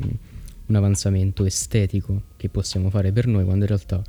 un 0.67 0.75
avanzamento 0.75 1.45
estetico 1.45 2.23
che 2.37 2.49
possiamo 2.49 2.91
fare 2.91 3.11
per 3.11 3.27
noi 3.27 3.45
quando 3.45 3.65
in 3.65 3.71
realtà 3.71 4.03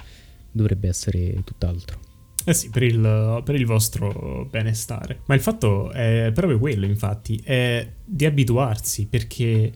dovrebbe 0.51 0.87
essere 0.87 1.41
tutt'altro. 1.43 1.99
Eh 2.45 2.53
sì, 2.53 2.69
per 2.69 2.83
il, 2.83 3.41
per 3.43 3.55
il, 3.55 3.65
vostro 3.65 4.47
benestare. 4.49 5.21
Ma 5.25 5.35
il 5.35 5.41
fatto 5.41 5.91
è 5.91 6.31
proprio 6.33 6.59
quello, 6.59 6.85
infatti, 6.85 7.41
è 7.43 7.85
di 8.05 8.25
abituarsi, 8.25 9.07
perché 9.07 9.71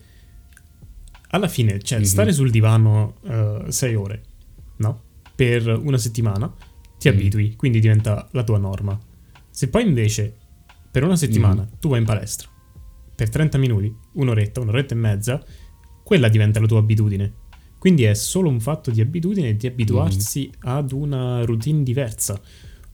alla 1.31 1.47
fine, 1.47 1.79
cioè, 1.81 1.99
mm-hmm. 1.99 2.07
stare 2.07 2.31
sul 2.31 2.49
divano 2.49 3.15
uh, 3.21 3.69
sei 3.69 3.95
ore, 3.95 4.23
no? 4.77 5.01
Per 5.35 5.67
una 5.67 5.97
settimana 5.97 6.53
ti 6.97 7.09
mm. 7.09 7.13
abitui, 7.13 7.55
quindi 7.55 7.79
diventa 7.79 8.27
la 8.31 8.43
tua 8.43 8.57
norma. 8.57 8.97
Se 9.49 9.69
poi 9.69 9.85
invece 9.85 10.35
per 10.91 11.03
una 11.03 11.15
settimana 11.15 11.63
mm. 11.63 11.79
tu 11.79 11.89
vai 11.89 11.99
in 11.99 12.05
palestra 12.05 12.49
per 13.15 13.29
30 13.29 13.57
minuti, 13.57 13.93
un'oretta, 14.13 14.59
un'oretta 14.59 14.93
e 14.93 14.97
mezza, 14.97 15.45
quella 16.03 16.27
diventa 16.27 16.59
la 16.59 16.67
tua 16.67 16.79
abitudine. 16.79 17.33
Quindi 17.77 18.03
è 18.03 18.13
solo 18.13 18.49
un 18.49 18.59
fatto 18.59 18.91
di 18.91 18.99
abitudine 18.99 19.55
di 19.55 19.67
abituarsi 19.67 20.49
mm. 20.49 20.67
ad 20.67 20.91
una 20.91 21.45
routine 21.45 21.83
diversa 21.83 22.39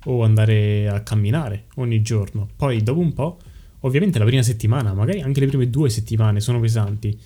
o 0.05 0.23
andare 0.23 0.87
a 0.87 1.01
camminare 1.01 1.65
ogni 1.75 2.01
giorno. 2.01 2.47
Poi 2.55 2.83
dopo 2.83 2.99
un 2.99 3.13
po', 3.13 3.39
ovviamente 3.81 4.19
la 4.19 4.25
prima 4.25 4.43
settimana, 4.43 4.93
magari 4.93 5.21
anche 5.21 5.39
le 5.39 5.47
prime 5.47 5.69
due 5.69 5.89
settimane 5.89 6.39
sono 6.39 6.59
pesanti 6.59 7.17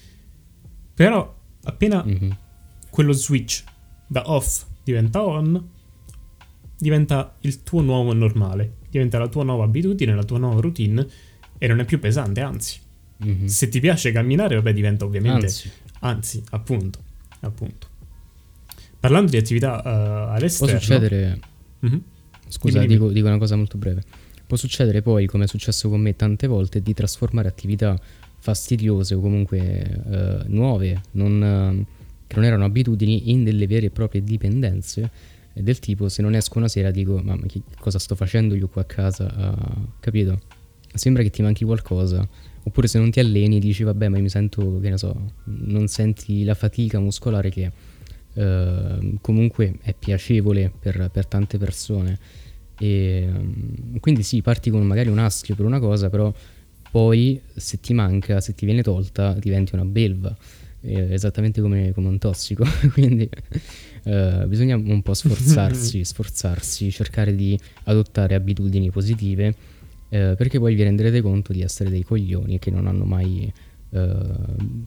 però 0.93 1.35
appena 1.63 2.03
mm-hmm. 2.03 2.31
quello 2.89 3.11
switch 3.11 3.63
da 4.07 4.29
off 4.29 4.65
diventa 4.83 5.23
on, 5.23 5.69
diventa 6.77 7.35
il 7.41 7.63
tuo 7.63 7.81
nuovo 7.81 8.13
normale, 8.13 8.77
diventa 8.89 9.17
la 9.19 9.27
tua 9.27 9.43
nuova 9.43 9.63
abitudine, 9.63 10.15
la 10.15 10.23
tua 10.23 10.37
nuova 10.37 10.59
routine 10.59 11.07
e 11.57 11.67
non 11.67 11.79
è 11.79 11.85
più 11.85 11.99
pesante, 11.99 12.41
anzi. 12.41 12.79
Mm-hmm. 13.23 13.45
Se 13.45 13.69
ti 13.69 13.79
piace 13.79 14.11
camminare, 14.11 14.55
vabbè, 14.55 14.73
diventa 14.73 15.05
ovviamente... 15.05 15.45
Anzi, 15.45 15.71
Anzi 16.03 16.43
appunto, 16.49 16.99
appunto. 17.41 17.87
Parlando 18.99 19.29
di 19.29 19.37
attività 19.37 19.81
uh, 19.83 20.33
all'esterno... 20.33 20.73
Può 20.73 20.81
succedere... 20.81 21.39
Mm-hmm. 21.85 21.99
Scusa, 22.47 22.79
dimmi, 22.79 22.87
dimmi. 22.87 22.99
Dico, 22.99 23.11
dico 23.11 23.27
una 23.27 23.37
cosa 23.37 23.55
molto 23.55 23.77
breve. 23.77 24.01
Può 24.47 24.57
succedere 24.57 25.03
poi, 25.03 25.27
come 25.27 25.43
è 25.43 25.47
successo 25.47 25.89
con 25.89 26.01
me 26.01 26.15
tante 26.15 26.47
volte, 26.47 26.81
di 26.81 26.93
trasformare 26.95 27.47
attività 27.47 27.95
fastidiose 28.41 29.13
o 29.13 29.19
comunque 29.19 30.01
uh, 30.03 30.43
nuove, 30.47 31.01
non, 31.11 31.41
uh, 31.41 31.85
che 32.25 32.35
non 32.35 32.43
erano 32.43 32.65
abitudini, 32.65 33.29
in 33.31 33.43
delle 33.43 33.67
vere 33.67 33.85
e 33.85 33.89
proprie 33.91 34.23
dipendenze. 34.23 35.09
Del 35.53 35.79
tipo, 35.79 36.09
se 36.09 36.21
non 36.21 36.33
esco 36.33 36.57
una 36.57 36.67
sera 36.67 36.91
dico, 36.91 37.21
ma 37.23 37.37
che 37.45 37.61
cosa 37.77 37.99
sto 37.99 38.15
facendo 38.15 38.55
io 38.55 38.67
qua 38.67 38.81
a 38.81 38.85
casa? 38.85 39.25
Uh, 39.25 39.87
capito? 39.99 40.39
Sembra 40.93 41.23
che 41.23 41.29
ti 41.29 41.41
manchi 41.41 41.63
qualcosa. 41.63 42.27
Oppure 42.63 42.87
se 42.87 42.99
non 42.99 43.11
ti 43.11 43.19
alleni 43.19 43.59
dici, 43.59 43.83
vabbè, 43.83 44.07
ma 44.07 44.17
mi 44.17 44.29
sento, 44.29 44.79
che 44.79 44.89
ne 44.89 44.97
so, 44.97 45.33
non 45.45 45.87
senti 45.87 46.43
la 46.43 46.53
fatica 46.53 46.99
muscolare 46.99 47.49
che 47.49 47.71
comunque 49.19 49.75
è 49.81 49.93
piacevole 49.93 50.71
per, 50.79 51.09
per 51.11 51.25
tante 51.25 51.57
persone. 51.57 52.17
E, 52.79 53.29
um, 53.31 53.99
quindi 53.99 54.23
sì, 54.23 54.41
parti 54.41 54.71
con 54.71 54.83
magari 54.87 55.09
un 55.09 55.19
astio 55.19 55.53
per 55.53 55.65
una 55.65 55.79
cosa, 55.79 56.09
però 56.09 56.33
poi 56.91 57.41
se 57.55 57.79
ti 57.79 57.93
manca, 57.93 58.41
se 58.41 58.53
ti 58.53 58.65
viene 58.65 58.83
tolta, 58.83 59.33
diventi 59.33 59.73
una 59.73 59.85
belva, 59.85 60.35
eh, 60.81 61.13
esattamente 61.13 61.61
come, 61.61 61.93
come, 61.93 62.09
un 62.09 62.17
tossico. 62.17 62.65
quindi 62.93 63.29
uh, 64.03 64.45
bisogna 64.45 64.75
un 64.75 65.01
po' 65.01 65.13
sforzarsi, 65.13 66.03
sforzarsi, 66.05 66.91
cercare 66.91 67.33
di 67.33 67.57
adottare 67.83 68.35
abitudini 68.35 68.91
positive, 68.91 69.47
uh, 69.47 70.35
perché 70.35 70.59
poi 70.59 70.75
vi 70.75 70.83
renderete 70.83 71.21
conto 71.21 71.53
di 71.53 71.61
essere 71.61 71.89
dei 71.89 72.03
coglioni 72.03 72.59
che 72.59 72.69
non 72.71 72.87
hanno 72.87 73.05
mai 73.05 73.51
uh, 73.89 73.99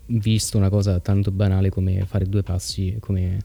visto 0.06 0.58
una 0.58 0.68
cosa 0.68 1.00
tanto 1.00 1.30
banale 1.30 1.70
come 1.70 2.04
fare 2.04 2.26
due 2.26 2.42
passi 2.42 2.96
come, 3.00 3.38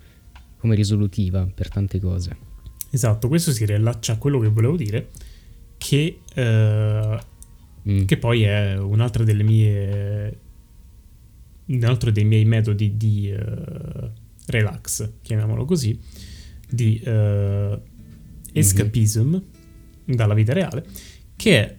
come 0.58 0.76
risolutiva 0.76 1.48
per 1.54 1.69
tante 1.69 2.00
cose. 2.00 2.48
Esatto, 2.91 3.28
questo 3.28 3.52
si 3.52 3.65
riallaccia 3.65 4.13
a 4.13 4.17
quello 4.17 4.39
che 4.39 4.48
volevo 4.48 4.76
dire, 4.76 5.10
che, 5.78 6.19
eh, 6.34 7.19
mm. 7.89 8.06
che 8.06 8.17
poi 8.17 8.43
è 8.43 8.78
un'altra 8.78 9.23
delle 9.23 9.43
mie... 9.43 10.39
un 11.65 11.84
altro 11.84 12.12
dei 12.12 12.25
miei 12.25 12.45
metodi 12.45 12.97
di 12.97 13.32
uh, 13.32 14.12
relax, 14.47 15.12
chiamiamolo 15.21 15.65
così, 15.65 15.99
di 16.67 17.02
uh, 17.06 17.80
escapism 18.52 19.28
mm-hmm. 19.30 19.41
dalla 20.15 20.34
vita 20.34 20.54
reale, 20.54 20.86
che 21.36 21.60
è 21.60 21.78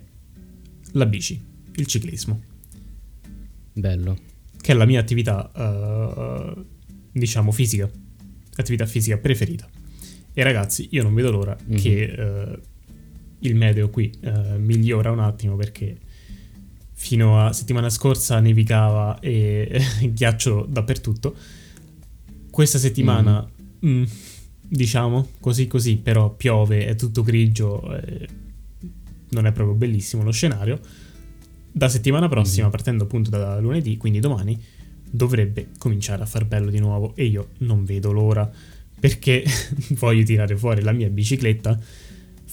la 0.92 1.07
bici, 1.07 1.42
il 1.75 1.87
ciclismo. 1.87 2.40
Bello. 3.73 4.16
Che 4.61 4.73
è 4.73 4.75
la 4.75 4.85
mia 4.85 5.01
attività, 5.01 5.51
uh, 5.55 6.64
diciamo, 7.12 7.51
fisica, 7.51 7.90
attività 8.57 8.87
fisica 8.87 9.18
preferita. 9.18 9.68
E 10.33 10.42
ragazzi, 10.42 10.88
io 10.92 11.03
non 11.03 11.14
vedo 11.14 11.31
l'ora 11.31 11.57
mm-hmm. 11.57 11.77
che 11.77 12.14
uh, 12.16 12.61
il 13.40 13.55
meteo 13.55 13.90
qui 13.90 14.12
uh, 14.22 14.59
migliora 14.59 15.11
un 15.11 15.20
attimo 15.20 15.57
perché 15.57 15.96
fino 16.92 17.40
a 17.40 17.53
settimana 17.53 17.88
scorsa 17.88 18.40
nevicava 18.40 19.18
e 19.20 19.81
ghiaccio 20.12 20.66
dappertutto. 20.68 21.35
Questa 22.50 22.79
settimana, 22.79 23.48
mm. 23.87 24.00
Mm, 24.00 24.05
diciamo 24.61 25.29
così 25.40 25.66
così, 25.66 25.96
però 25.96 26.29
piove, 26.35 26.87
è 26.87 26.96
tutto 26.96 27.22
grigio, 27.22 27.96
eh, 27.96 28.29
non 29.31 29.46
è 29.46 29.53
proprio 29.53 29.74
bellissimo 29.76 30.22
lo 30.22 30.31
scenario. 30.31 30.79
Da 31.72 31.88
settimana 31.88 32.29
prossima, 32.29 32.66
mm. 32.66 32.70
partendo 32.70 33.05
appunto 33.05 33.31
da 33.31 33.59
lunedì, 33.59 33.96
quindi 33.96 34.20
domani, 34.20 34.62
dovrebbe 35.11 35.68
cominciare 35.79 36.22
a 36.22 36.26
far 36.26 36.44
bello 36.44 36.70
di 36.70 36.79
nuovo 36.79 37.14
e 37.16 37.24
io 37.24 37.48
non 37.59 37.85
vedo 37.85 38.12
l'ora 38.12 38.48
perché 39.00 39.42
voglio 39.96 40.22
tirare 40.22 40.55
fuori 40.57 40.83
la 40.83 40.92
mia 40.92 41.09
bicicletta, 41.09 41.81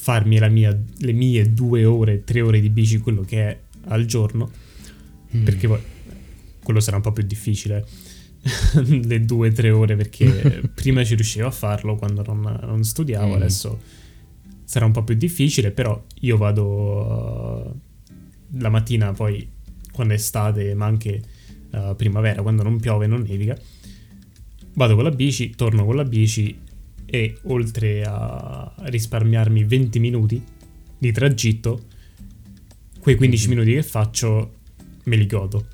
farmi 0.07 0.39
mia, 0.49 0.81
le 0.99 1.11
mie 1.11 1.51
due 1.51 1.83
ore, 1.83 2.23
tre 2.23 2.39
ore 2.39 2.61
di 2.61 2.69
bici, 2.69 2.99
quello 2.99 3.23
che 3.23 3.49
è 3.49 3.59
al 3.87 4.05
giorno, 4.05 4.49
mm. 5.35 5.43
perché 5.43 5.67
poi 5.67 5.81
quello 6.63 6.79
sarà 6.79 6.95
un 6.95 7.01
po' 7.01 7.11
più 7.11 7.23
difficile. 7.23 7.85
le 8.87 9.25
due 9.25 9.51
tre 9.51 9.69
ore 9.69 9.97
perché 9.97 10.69
prima 10.73 11.03
ci 11.03 11.15
riuscivo 11.15 11.47
a 11.47 11.51
farlo 11.51 11.97
quando 11.97 12.23
non, 12.25 12.57
non 12.61 12.85
studiavo, 12.85 13.33
mm. 13.33 13.35
adesso 13.35 13.81
sarà 14.63 14.85
un 14.85 14.93
po' 14.93 15.03
più 15.03 15.15
difficile, 15.15 15.71
però 15.71 16.01
io 16.21 16.37
vado 16.37 16.65
uh, 16.65 17.79
la 18.59 18.69
mattina 18.69 19.11
poi 19.11 19.45
quando 19.91 20.13
è 20.13 20.15
estate, 20.15 20.73
ma 20.73 20.85
anche 20.85 21.21
uh, 21.71 21.97
primavera, 21.97 22.41
quando 22.41 22.63
non 22.63 22.79
piove, 22.79 23.07
non 23.07 23.25
nevica 23.27 23.59
vado 24.75 24.95
con 24.95 25.03
la 25.03 25.11
bici, 25.11 25.49
torno 25.49 25.83
con 25.85 25.95
la 25.95 26.05
bici 26.05 26.55
e 27.09 27.37
oltre 27.43 28.03
a 28.05 28.73
risparmiarmi 28.77 29.63
20 29.63 29.99
minuti 29.99 30.43
di 30.97 31.11
tragitto, 31.11 31.85
quei 32.99 33.15
15 33.15 33.47
minuti 33.47 33.73
che 33.73 33.83
faccio 33.83 34.55
me 35.05 35.15
li 35.15 35.25
godo. 35.25 35.67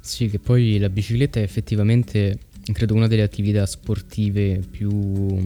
Sì, 0.00 0.28
che 0.28 0.38
poi 0.38 0.78
la 0.78 0.90
bicicletta 0.90 1.40
è 1.40 1.42
effettivamente, 1.42 2.38
credo, 2.72 2.94
una 2.94 3.06
delle 3.06 3.22
attività 3.22 3.64
sportive 3.66 4.60
più, 4.70 5.36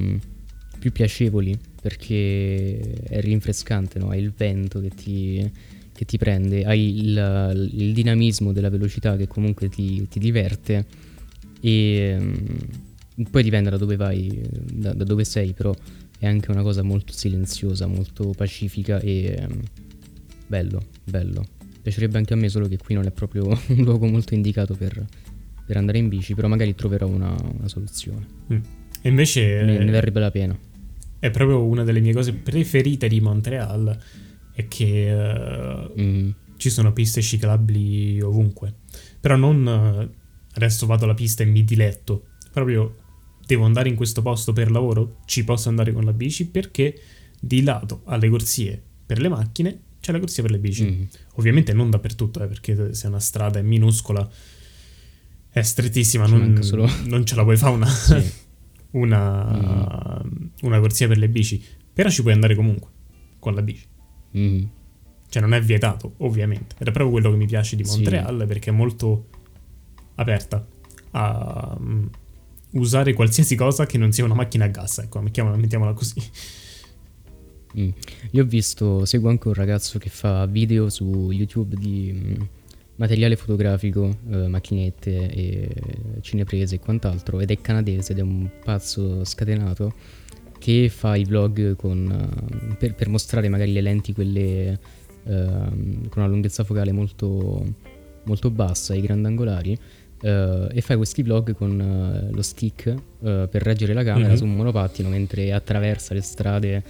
più 0.78 0.92
piacevoli 0.92 1.56
perché 1.80 2.78
è 3.02 3.20
rinfrescante, 3.20 3.98
no? 3.98 4.10
hai 4.10 4.20
il 4.20 4.32
vento 4.36 4.80
che 4.80 4.90
ti, 4.90 5.50
che 5.92 6.04
ti 6.04 6.16
prende, 6.16 6.64
hai 6.64 7.00
il, 7.00 7.70
il, 7.72 7.92
dinamismo 7.92 8.52
della 8.52 8.70
velocità 8.70 9.16
che 9.16 9.26
comunque 9.26 9.68
ti, 9.68 10.06
ti 10.08 10.20
diverte 10.20 10.86
e 11.60 12.16
poi 13.30 13.42
dipende 13.42 13.70
da 13.70 13.76
dove 13.76 13.96
vai, 13.96 14.42
da, 14.50 14.92
da, 14.94 15.04
dove 15.04 15.24
sei, 15.24 15.52
però 15.52 15.74
è 16.18 16.26
anche 16.26 16.50
una 16.50 16.62
cosa 16.62 16.82
molto 16.82 17.12
silenziosa, 17.12 17.86
molto 17.86 18.32
pacifica 18.36 19.00
e 19.00 19.46
um, 19.48 19.60
bello, 20.46 20.82
bello. 21.04 21.44
Piacerebbe 21.82 22.18
anche 22.18 22.32
a 22.32 22.36
me, 22.36 22.48
solo 22.48 22.68
che 22.68 22.78
qui 22.78 22.94
non 22.94 23.06
è 23.06 23.10
proprio 23.10 23.46
un 23.68 23.82
luogo 23.82 24.06
molto 24.06 24.34
indicato 24.34 24.74
per, 24.74 25.04
per 25.66 25.76
andare 25.76 25.98
in 25.98 26.08
bici, 26.08 26.34
però 26.34 26.48
magari 26.48 26.74
troverò 26.74 27.06
una, 27.06 27.34
una 27.40 27.68
soluzione. 27.68 28.26
Mm. 28.52 28.60
E 29.02 29.08
invece... 29.08 29.62
Ne, 29.62 29.78
ne 29.78 29.90
verrebbe 29.90 30.20
la 30.20 30.30
pena. 30.30 30.56
È 31.18 31.30
proprio 31.30 31.64
una 31.64 31.84
delle 31.84 32.00
mie 32.00 32.12
cose 32.12 32.32
preferite 32.32 33.08
di 33.08 33.20
Montreal, 33.20 33.96
è 34.54 34.68
che 34.68 35.12
uh, 35.12 36.00
mm. 36.00 36.30
ci 36.56 36.70
sono 36.70 36.92
piste 36.92 37.20
ciclabili 37.20 38.20
ovunque. 38.22 38.74
Però 39.20 39.36
non 39.36 39.66
uh, 39.66 40.20
adesso 40.54 40.86
vado 40.86 41.04
alla 41.04 41.14
pista 41.14 41.42
e 41.42 41.46
mi 41.46 41.64
diletto. 41.64 42.26
Proprio 42.52 43.01
devo 43.46 43.64
andare 43.64 43.88
in 43.88 43.94
questo 43.94 44.22
posto 44.22 44.52
per 44.52 44.70
lavoro, 44.70 45.18
ci 45.26 45.44
posso 45.44 45.68
andare 45.68 45.92
con 45.92 46.04
la 46.04 46.12
bici 46.12 46.46
perché 46.46 47.00
di 47.40 47.62
lato 47.62 48.02
alle 48.04 48.28
corsie 48.28 48.80
per 49.04 49.20
le 49.20 49.28
macchine 49.28 49.80
c'è 50.02 50.10
la 50.10 50.18
corsia 50.18 50.42
per 50.42 50.50
le 50.50 50.58
bici. 50.58 50.84
Mm. 50.84 51.02
Ovviamente 51.34 51.72
non 51.72 51.88
dappertutto, 51.88 52.42
eh, 52.42 52.48
perché 52.48 52.92
se 52.92 53.06
una 53.06 53.20
strada 53.20 53.60
è 53.60 53.62
minuscola, 53.62 54.28
è 55.48 55.62
strettissima, 55.62 56.26
non, 56.26 56.58
non, 57.06 57.24
ce 57.24 57.34
la 57.36 57.44
puoi 57.44 57.56
fare 57.56 57.72
una, 57.72 57.86
sì. 57.88 58.20
una, 58.98 60.22
mm. 60.24 60.46
una, 60.62 60.80
corsia 60.80 61.06
per 61.06 61.18
le 61.18 61.28
bici. 61.28 61.64
Però 61.92 62.10
ci 62.10 62.22
puoi 62.22 62.34
andare 62.34 62.56
comunque 62.56 62.90
con 63.38 63.54
la 63.54 63.62
bici. 63.62 63.86
Mm. 64.36 64.64
Cioè 65.28 65.40
non 65.40 65.54
è 65.54 65.62
vietato, 65.62 66.14
ovviamente. 66.18 66.74
È 66.76 66.82
proprio 66.82 67.10
quello 67.10 67.30
che 67.30 67.36
mi 67.36 67.46
piace 67.46 67.76
di 67.76 67.84
Montreal, 67.84 68.40
sì. 68.40 68.46
perché 68.46 68.70
è 68.70 68.72
molto 68.72 69.28
aperta 70.16 70.66
a 71.12 71.76
um, 71.78 72.10
usare 72.72 73.12
qualsiasi 73.12 73.56
cosa 73.56 73.86
che 73.86 73.98
non 73.98 74.12
sia 74.12 74.24
una 74.24 74.34
macchina 74.34 74.66
a 74.66 74.68
gas, 74.68 74.98
ecco, 74.98 75.20
mettiamola, 75.20 75.56
mettiamola 75.56 75.92
così. 75.92 76.20
Mm. 77.78 77.88
Io 78.32 78.42
ho 78.42 78.46
visto, 78.46 79.04
seguo 79.04 79.30
anche 79.30 79.48
un 79.48 79.54
ragazzo 79.54 79.98
che 79.98 80.10
fa 80.10 80.46
video 80.46 80.90
su 80.90 81.30
YouTube 81.30 81.76
di 81.76 82.12
mm, 82.12 82.42
materiale 82.96 83.36
fotografico, 83.36 84.18
eh, 84.30 84.46
macchinette 84.48 85.30
e 85.30 85.74
cineprese 86.20 86.76
e 86.76 86.78
quant'altro, 86.78 87.40
ed 87.40 87.50
è 87.50 87.60
canadese 87.60 88.12
ed 88.12 88.18
è 88.18 88.22
un 88.22 88.48
pazzo 88.62 89.24
scatenato 89.24 89.94
che 90.58 90.88
fa 90.90 91.16
i 91.16 91.24
vlog 91.24 91.74
con, 91.74 92.06
uh, 92.06 92.76
per, 92.76 92.94
per, 92.94 93.08
mostrare 93.08 93.48
magari 93.48 93.72
le 93.72 93.80
lenti, 93.80 94.12
quelle 94.12 94.78
uh, 95.24 95.30
con 95.30 96.22
una 96.22 96.28
lunghezza 96.28 96.62
focale 96.62 96.92
molto, 96.92 97.64
molto 98.24 98.50
bassa, 98.50 98.94
i 98.94 99.00
grandangolari 99.00 99.76
Uh, 100.22 100.68
e 100.70 100.80
fai 100.82 100.96
questi 100.96 101.24
vlog 101.24 101.52
con 101.52 101.80
uh, 101.80 102.32
lo 102.32 102.42
stick 102.42 102.86
uh, 102.86 103.48
per 103.48 103.60
reggere 103.60 103.92
la 103.92 104.04
camera 104.04 104.28
mm-hmm. 104.28 104.36
su 104.36 104.44
un 104.44 104.54
monopattino 104.54 105.08
mentre 105.08 105.52
attraversa 105.52 106.14
le 106.14 106.22
strade 106.22 106.82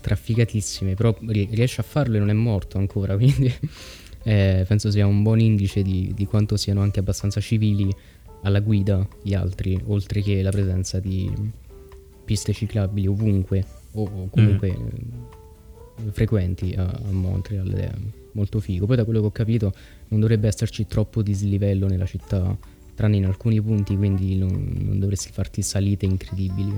trafficatissime, 0.00 0.94
però 0.94 1.12
riesce 1.26 1.80
a 1.80 1.84
farlo 1.84 2.14
e 2.14 2.20
non 2.20 2.30
è 2.30 2.32
morto 2.32 2.78
ancora, 2.78 3.16
quindi 3.18 3.52
eh, 4.22 4.64
penso 4.68 4.90
sia 4.90 5.04
un 5.04 5.22
buon 5.22 5.40
indice 5.40 5.82
di, 5.82 6.12
di, 6.14 6.26
quanto 6.26 6.56
siano 6.56 6.80
anche 6.80 7.00
abbastanza 7.00 7.40
civili 7.40 7.92
alla 8.42 8.60
guida 8.60 9.06
gli 9.20 9.34
altri, 9.34 9.80
oltre 9.86 10.22
che 10.22 10.42
la 10.42 10.50
presenza 10.50 11.00
di 11.00 11.28
piste 12.24 12.52
ciclabili 12.52 13.08
ovunque 13.08 13.64
o, 13.92 14.02
o 14.02 14.28
comunque 14.30 14.70
mm. 14.70 15.39
Frequenti 16.10 16.74
a, 16.74 16.84
a 16.84 17.10
Montreal. 17.10 17.92
molto 18.32 18.60
figo. 18.60 18.86
Poi 18.86 18.96
da 18.96 19.04
quello 19.04 19.20
che 19.20 19.26
ho 19.26 19.32
capito 19.32 19.72
non 20.08 20.20
dovrebbe 20.20 20.48
esserci 20.48 20.86
troppo 20.86 21.22
dislivello 21.22 21.86
nella 21.86 22.06
città, 22.06 22.56
tranne 22.94 23.16
in 23.16 23.26
alcuni 23.26 23.60
punti, 23.60 23.96
quindi 23.96 24.36
non, 24.36 24.50
non 24.78 24.98
dovresti 24.98 25.30
farti 25.32 25.62
salite 25.62 26.06
incredibili. 26.06 26.74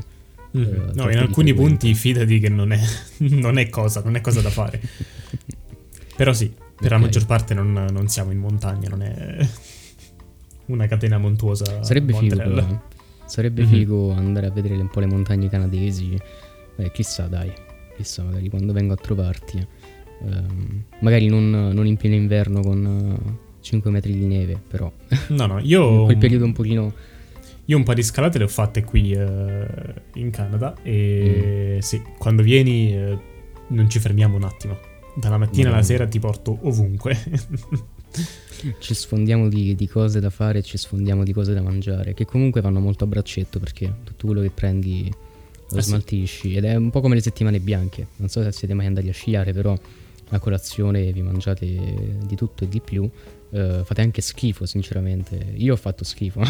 Mm. 0.56 0.62
Eh, 0.62 0.90
no, 0.94 1.10
in 1.10 1.18
alcuni 1.18 1.54
punti 1.54 1.94
fidati 1.94 2.38
che 2.38 2.48
non 2.48 2.72
è, 2.72 2.80
non 3.18 3.58
è, 3.58 3.68
cosa, 3.68 4.02
non 4.02 4.16
è 4.16 4.20
cosa 4.20 4.40
da 4.40 4.50
fare. 4.50 4.80
Però 6.14 6.32
sì, 6.32 6.48
per 6.48 6.74
okay. 6.74 6.90
la 6.90 6.98
maggior 6.98 7.26
parte 7.26 7.54
non, 7.54 7.72
non, 7.72 8.08
siamo 8.08 8.32
in 8.32 8.38
montagna, 8.38 8.88
non 8.88 9.02
è 9.02 9.48
una 10.66 10.86
catena 10.86 11.18
montuosa. 11.18 11.82
Sarebbe 11.82 12.12
figo, 12.12 12.36
però. 12.36 12.82
Sarebbe 13.24 13.62
mm-hmm. 13.62 13.72
figo 13.72 14.12
andare 14.12 14.46
a 14.46 14.50
vedere 14.50 14.76
un 14.76 14.90
po' 14.90 15.00
le 15.00 15.06
montagne 15.06 15.48
canadesi. 15.48 16.16
Eh, 16.76 16.92
chissà, 16.92 17.28
dai, 17.28 17.50
chissà, 18.02 18.22
magari 18.22 18.48
quando 18.48 18.72
vengo 18.72 18.92
a 18.92 18.96
trovarti. 18.96 19.66
Um, 20.20 20.84
magari 21.00 21.26
non, 21.26 21.50
non, 21.50 21.86
in 21.86 21.96
pieno 21.96 22.14
inverno 22.14 22.60
con 22.60 22.84
uh, 22.84 23.60
5 23.60 23.90
metri 23.90 24.16
di 24.16 24.26
neve, 24.26 24.60
però. 24.68 24.92
No, 25.28 25.46
no, 25.46 25.58
io. 25.62 26.00
in 26.00 26.04
quel 26.04 26.18
periodo 26.18 26.44
un 26.44 26.52
pochino. 26.52 26.92
Io 27.66 27.76
un 27.76 27.84
po' 27.84 27.94
di 27.94 28.02
scalate 28.02 28.38
le 28.38 28.44
ho 28.44 28.48
fatte 28.48 28.82
qui 28.82 29.14
uh, 29.14 29.64
in 30.14 30.30
Canada 30.30 30.74
e 30.82 31.76
mm. 31.76 31.78
sì, 31.78 32.02
quando 32.18 32.42
vieni 32.42 32.92
uh, 32.92 33.18
non 33.68 33.88
ci 33.88 33.98
fermiamo 33.98 34.36
un 34.36 34.44
attimo. 34.44 34.78
Dalla 35.14 35.38
mattina 35.38 35.70
alla 35.70 35.82
sera 35.82 36.06
ti 36.06 36.18
porto 36.18 36.58
ovunque. 36.62 37.16
ci 38.78 38.94
sfondiamo 38.94 39.48
di, 39.48 39.74
di, 39.74 39.88
cose 39.88 40.20
da 40.20 40.30
fare 40.30 40.62
ci 40.62 40.76
sfondiamo 40.76 41.22
di 41.22 41.32
cose 41.32 41.54
da 41.54 41.62
mangiare, 41.62 42.14
che 42.14 42.24
comunque 42.24 42.60
vanno 42.60 42.80
molto 42.80 43.04
a 43.04 43.06
braccetto 43.06 43.58
perché 43.58 43.92
tutto 44.04 44.26
quello 44.26 44.42
che 44.42 44.50
prendi 44.50 45.10
lo 45.72 45.78
eh 45.78 45.82
smaltisci 45.82 46.50
sì. 46.50 46.54
ed 46.54 46.64
è 46.64 46.74
un 46.74 46.90
po' 46.90 47.00
come 47.00 47.14
le 47.14 47.20
settimane 47.20 47.58
bianche. 47.60 48.06
Non 48.16 48.28
so 48.28 48.42
se 48.42 48.52
siete 48.52 48.74
mai 48.74 48.86
andati 48.86 49.08
a 49.08 49.12
sciare, 49.12 49.52
però 49.52 49.76
a 50.28 50.38
colazione 50.38 51.12
vi 51.12 51.22
mangiate 51.22 51.66
di 52.24 52.36
tutto 52.36 52.64
e 52.64 52.68
di 52.68 52.80
più. 52.80 53.08
Uh, 53.50 53.84
fate 53.84 54.00
anche 54.00 54.22
schifo, 54.22 54.64
sinceramente. 54.64 55.52
Io 55.56 55.74
ho 55.74 55.76
fatto 55.76 56.04
schifo 56.04 56.42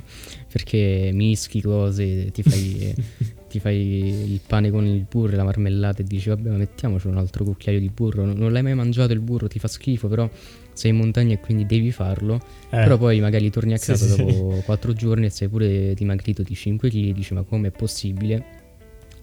perché 0.50 1.10
mischi 1.12 1.60
cose, 1.60 2.30
ti 2.30 2.42
fai, 2.42 2.94
ti 3.48 3.60
fai, 3.60 4.32
il 4.32 4.40
pane 4.46 4.70
con 4.70 4.86
il 4.86 5.04
burro 5.08 5.32
e 5.32 5.36
la 5.36 5.44
marmellata 5.44 6.00
e 6.00 6.04
dici 6.04 6.30
vabbè 6.30 6.48
ma 6.48 6.56
mettiamoci 6.56 7.08
un 7.08 7.18
altro 7.18 7.44
cucchiaio 7.44 7.78
di 7.78 7.90
burro. 7.90 8.24
Non, 8.24 8.38
non 8.38 8.52
l'hai 8.52 8.62
mai 8.62 8.74
mangiato 8.74 9.12
il 9.12 9.20
burro, 9.20 9.48
ti 9.48 9.58
fa 9.58 9.68
schifo, 9.68 10.08
però 10.08 10.28
sei 10.72 10.90
in 10.90 10.96
montagna 10.96 11.34
e 11.34 11.40
quindi 11.40 11.66
devi 11.66 11.90
farlo. 11.90 12.36
Eh. 12.36 12.68
Però 12.68 12.96
poi 12.96 13.20
magari 13.20 13.50
torni 13.50 13.74
a 13.74 13.78
casa 13.78 14.06
sì, 14.06 14.16
dopo 14.16 14.54
sì. 14.56 14.62
4 14.62 14.92
giorni 14.94 15.26
e 15.26 15.30
sei 15.30 15.48
pure 15.48 15.92
dimagrito 15.94 16.42
di 16.42 16.54
5 16.54 16.88
kg 16.88 17.12
dici 17.12 17.34
ma 17.34 17.42
come 17.42 17.68
è 17.68 17.70
possibile? 17.70 18.55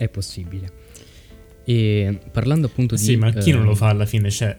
È 0.04 0.10
possibile. 0.10 0.72
E 1.64 2.20
parlando 2.32 2.68
appunto 2.68 2.97
sì, 2.97 3.06
di... 3.06 3.12
Sì, 3.12 3.18
ma 3.18 3.32
chi 3.32 3.51
eh, 3.51 3.54
non 3.54 3.64
lo 3.64 3.74
fa 3.74 3.88
alla 3.88 4.06
fine? 4.06 4.30
Cioè, 4.30 4.58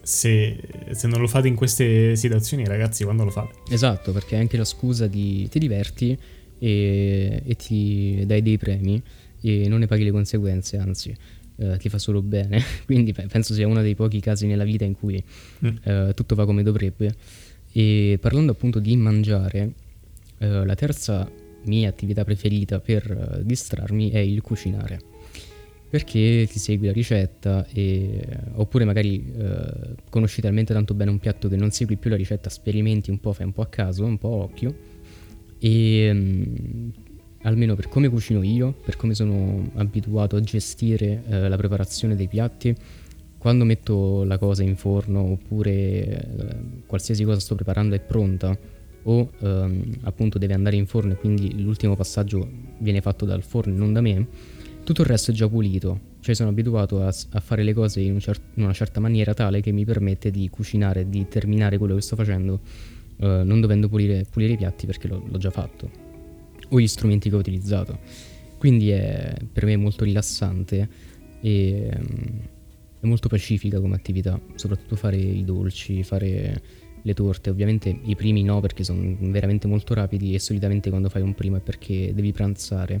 se, 0.00 0.58
se, 0.90 1.06
non 1.06 1.20
lo 1.20 1.26
fate 1.26 1.48
in 1.48 1.54
queste 1.54 2.16
situazioni, 2.16 2.64
ragazzi, 2.64 3.04
quando 3.04 3.24
lo 3.24 3.30
fate? 3.30 3.56
Esatto, 3.68 4.12
perché 4.12 4.36
è 4.36 4.38
anche 4.38 4.56
la 4.56 4.64
scusa 4.64 5.06
di 5.06 5.46
ti 5.50 5.58
diverti 5.58 6.16
e, 6.58 7.42
e 7.44 7.56
ti 7.56 8.22
dai 8.24 8.40
dei 8.40 8.56
premi 8.56 9.02
e 9.42 9.68
non 9.68 9.80
ne 9.80 9.86
paghi 9.86 10.04
le 10.04 10.12
conseguenze, 10.12 10.78
anzi. 10.78 11.14
Uh, 11.56 11.76
ti 11.76 11.88
fa 11.88 11.98
solo 11.98 12.22
bene. 12.22 12.62
Quindi 12.84 13.12
penso 13.12 13.54
sia 13.54 13.66
uno 13.66 13.82
dei 13.82 13.94
pochi 13.94 14.20
casi 14.20 14.46
nella 14.46 14.64
vita 14.64 14.84
in 14.84 14.94
cui 14.94 15.22
mm. 15.64 15.76
uh, 15.84 16.14
tutto 16.14 16.34
va 16.34 16.44
come 16.44 16.62
dovrebbe. 16.62 17.14
E 17.72 18.18
parlando 18.20 18.52
appunto 18.52 18.78
di 18.78 18.96
mangiare, 18.96 19.72
uh, 20.38 20.64
la 20.64 20.74
terza 20.74 21.28
mia 21.66 21.88
attività 21.88 22.24
preferita 22.24 22.80
per 22.80 23.42
distrarmi 23.44 24.10
è 24.10 24.18
il 24.18 24.40
cucinare. 24.40 25.00
Perché 25.88 26.48
ti 26.50 26.58
segui 26.58 26.86
la 26.86 26.92
ricetta 26.92 27.66
e, 27.72 28.20
oppure 28.54 28.84
magari 28.84 29.32
eh, 29.38 29.94
conosci 30.10 30.40
talmente 30.40 30.72
tanto 30.72 30.94
bene 30.94 31.10
un 31.10 31.18
piatto 31.18 31.48
che 31.48 31.56
non 31.56 31.70
segui 31.70 31.96
più 31.96 32.10
la 32.10 32.16
ricetta, 32.16 32.50
sperimenti 32.50 33.10
un 33.10 33.20
po', 33.20 33.32
fai 33.32 33.46
un 33.46 33.52
po' 33.52 33.62
a 33.62 33.66
caso, 33.66 34.04
un 34.04 34.18
po' 34.18 34.32
a 34.32 34.36
occhio. 34.44 34.74
E 35.58 36.12
mh, 36.12 36.18
mm, 36.18 36.88
almeno 37.42 37.76
per 37.76 37.88
come 37.88 38.08
cucino 38.08 38.42
io, 38.42 38.72
per 38.84 38.96
come 38.96 39.14
sono 39.14 39.70
abituato 39.74 40.36
a 40.36 40.40
gestire 40.40 41.22
eh, 41.28 41.48
la 41.48 41.56
preparazione 41.56 42.16
dei 42.16 42.28
piatti, 42.28 42.74
quando 43.38 43.64
metto 43.64 44.24
la 44.24 44.38
cosa 44.38 44.64
in 44.64 44.76
forno 44.76 45.20
oppure 45.20 45.70
eh, 45.70 46.24
qualsiasi 46.84 47.22
cosa 47.22 47.38
sto 47.38 47.54
preparando 47.54 47.94
è 47.94 48.00
pronta 48.00 48.58
o 49.08 49.30
ehm, 49.40 49.98
appunto 50.02 50.38
deve 50.38 50.54
andare 50.54 50.76
in 50.76 50.86
forno 50.86 51.12
e 51.12 51.16
quindi 51.16 51.62
l'ultimo 51.62 51.94
passaggio 51.94 52.48
viene 52.78 53.00
fatto 53.00 53.24
dal 53.24 53.42
forno 53.42 53.74
e 53.74 53.76
non 53.76 53.92
da 53.92 54.00
me, 54.00 54.26
tutto 54.84 55.02
il 55.02 55.06
resto 55.08 55.30
è 55.30 55.34
già 55.34 55.48
pulito, 55.48 55.98
cioè 56.20 56.34
sono 56.34 56.50
abituato 56.50 57.02
a, 57.02 57.06
a 57.06 57.40
fare 57.40 57.62
le 57.62 57.72
cose 57.72 58.00
in, 58.00 58.12
un 58.12 58.20
cer- 58.20 58.40
in, 58.54 58.64
una 58.64 58.72
certa 58.72 59.00
maniera 59.00 59.34
tale 59.34 59.60
che 59.60 59.72
mi 59.72 59.84
permette 59.84 60.30
di 60.30 60.48
cucinare, 60.48 61.08
di 61.08 61.26
terminare 61.28 61.78
quello 61.78 61.94
che 61.94 62.02
sto 62.02 62.16
facendo, 62.16 62.60
uh, 63.16 63.26
non 63.26 63.60
dovendo 63.60 63.88
pulire, 63.88 64.24
pulire, 64.30 64.52
i 64.52 64.56
piatti 64.56 64.86
perché 64.86 65.08
l'ho, 65.08 65.24
l'ho, 65.28 65.38
già 65.38 65.50
fatto, 65.50 65.90
o 66.68 66.80
gli 66.80 66.86
strumenti 66.86 67.28
che 67.28 67.36
ho 67.36 67.38
utilizzato. 67.38 67.98
Quindi 68.58 68.90
è 68.90 69.34
per 69.52 69.66
me 69.66 69.76
molto 69.76 70.04
rilassante 70.04 70.88
e 71.40 71.90
um, 71.92 72.40
è 73.00 73.06
molto 73.06 73.28
pacifica 73.28 73.80
come 73.80 73.94
attività, 73.94 74.40
soprattutto 74.54 74.96
fare 74.96 75.16
i 75.16 75.44
dolci, 75.44 76.02
fare 76.02 76.60
le 77.06 77.14
torte. 77.14 77.50
Ovviamente 77.50 77.96
i 78.02 78.16
primi 78.16 78.42
no 78.42 78.60
perché 78.60 78.82
sono 78.84 79.16
veramente 79.20 79.68
molto 79.68 79.94
rapidi 79.94 80.34
e 80.34 80.40
solitamente 80.40 80.90
quando 80.90 81.08
fai 81.08 81.22
un 81.22 81.34
primo 81.34 81.56
è 81.56 81.60
perché 81.60 82.12
devi 82.12 82.32
pranzare 82.32 83.00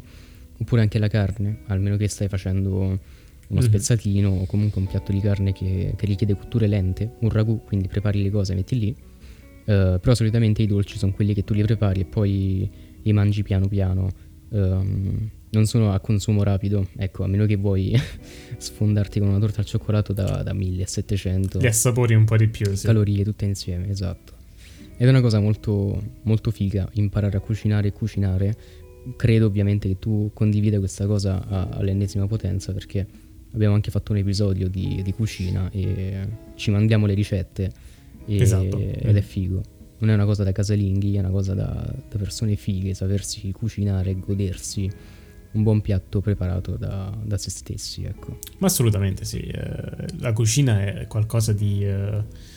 oppure 0.58 0.80
anche 0.80 0.98
la 0.98 1.08
carne, 1.08 1.58
almeno 1.66 1.96
che 1.96 2.08
stai 2.08 2.28
facendo 2.28 2.76
uno 2.78 2.98
mm-hmm. 3.52 3.60
spezzatino 3.60 4.30
o 4.30 4.46
comunque 4.46 4.80
un 4.80 4.86
piatto 4.86 5.12
di 5.12 5.20
carne 5.20 5.52
che, 5.52 5.92
che, 5.96 6.06
richiede 6.06 6.34
cotture 6.34 6.66
lente, 6.66 7.16
un 7.18 7.28
ragù, 7.28 7.62
quindi 7.64 7.88
prepari 7.88 8.22
le 8.22 8.30
cose 8.30 8.52
e 8.52 8.54
metti 8.54 8.78
lì. 8.78 8.96
Uh, 9.66 9.98
però 9.98 10.14
solitamente 10.14 10.62
i 10.62 10.66
dolci 10.66 10.96
sono 10.96 11.12
quelli 11.12 11.34
che 11.34 11.42
tu 11.42 11.52
li 11.52 11.62
prepari 11.62 12.02
e 12.02 12.04
poi 12.04 12.70
li 13.02 13.12
mangi 13.12 13.42
piano 13.42 13.66
piano. 13.66 14.08
Um, 14.50 15.28
non 15.50 15.66
sono 15.66 15.92
a 15.92 16.00
consumo 16.00 16.42
rapido, 16.42 16.88
ecco, 16.96 17.24
a 17.24 17.26
meno 17.26 17.46
che 17.46 17.56
vuoi 17.56 17.94
sfondarti 18.56 19.18
con 19.20 19.28
una 19.28 19.38
torta 19.38 19.60
al 19.60 19.66
cioccolato 19.66 20.12
da, 20.12 20.42
da 20.42 20.52
1700. 20.52 21.58
Li 21.58 21.66
assapori 21.66 22.14
un 22.14 22.24
po' 22.24 22.36
di 22.36 22.48
più, 22.48 22.74
sì. 22.74 22.86
Calorie 22.86 23.24
tutte 23.24 23.44
insieme, 23.44 23.88
esatto. 23.88 24.34
Ed 24.96 25.06
è 25.06 25.10
una 25.10 25.20
cosa 25.20 25.40
molto, 25.40 26.02
molto 26.22 26.50
figa 26.50 26.88
imparare 26.94 27.36
a 27.36 27.40
cucinare 27.40 27.88
e 27.88 27.92
cucinare 27.92 28.56
credo 29.14 29.46
ovviamente 29.46 29.88
che 29.88 29.98
tu 29.98 30.30
condivida 30.34 30.78
questa 30.78 31.06
cosa 31.06 31.46
all'ennesima 31.46 32.26
potenza 32.26 32.72
perché 32.72 33.06
abbiamo 33.52 33.74
anche 33.74 33.90
fatto 33.90 34.12
un 34.12 34.18
episodio 34.18 34.68
di, 34.68 35.00
di 35.02 35.12
cucina 35.12 35.70
e 35.70 36.26
ci 36.56 36.70
mandiamo 36.70 37.06
le 37.06 37.14
ricette 37.14 37.70
e, 38.26 38.40
esatto. 38.40 38.78
ed 38.78 39.16
è 39.16 39.20
figo. 39.20 39.62
Non 39.98 40.10
è 40.10 40.14
una 40.14 40.26
cosa 40.26 40.44
da 40.44 40.52
casalinghi, 40.52 41.16
è 41.16 41.20
una 41.20 41.30
cosa 41.30 41.54
da, 41.54 41.94
da 42.08 42.18
persone 42.18 42.56
fighe, 42.56 42.92
sapersi 42.92 43.50
cucinare 43.52 44.10
e 44.10 44.18
godersi 44.18 44.90
un 45.56 45.62
buon 45.62 45.80
piatto 45.80 46.20
preparato 46.20 46.76
da, 46.76 47.12
da 47.22 47.36
se 47.38 47.50
stessi. 47.50 48.04
Ecco. 48.04 48.38
Ma 48.58 48.66
assolutamente 48.66 49.24
sì, 49.24 49.38
eh, 49.38 50.06
la 50.18 50.32
cucina 50.32 50.84
è 50.84 51.06
qualcosa 51.06 51.52
di... 51.52 51.84
Eh 51.84 52.54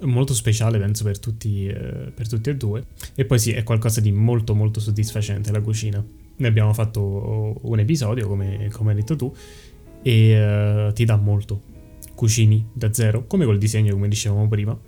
molto 0.00 0.34
speciale 0.34 0.78
penso 0.78 1.04
per 1.04 1.18
tutti, 1.18 1.66
eh, 1.66 2.12
per 2.14 2.28
tutti 2.28 2.50
e 2.50 2.56
due 2.56 2.84
e 3.14 3.24
poi 3.24 3.38
sì 3.38 3.52
è 3.52 3.62
qualcosa 3.62 4.00
di 4.00 4.12
molto 4.12 4.54
molto 4.54 4.80
soddisfacente 4.80 5.52
la 5.52 5.60
cucina 5.60 6.04
ne 6.36 6.46
abbiamo 6.46 6.72
fatto 6.72 7.60
un 7.62 7.78
episodio 7.78 8.26
come, 8.26 8.68
come 8.72 8.90
hai 8.90 8.96
detto 8.96 9.16
tu 9.16 9.34
e 10.02 10.86
uh, 10.88 10.92
ti 10.92 11.04
dà 11.04 11.16
molto 11.16 11.62
cucini 12.14 12.68
da 12.72 12.92
zero 12.92 13.26
come 13.26 13.44
col 13.44 13.58
disegno 13.58 13.92
come 13.92 14.08
dicevamo 14.08 14.48
prima 14.48 14.78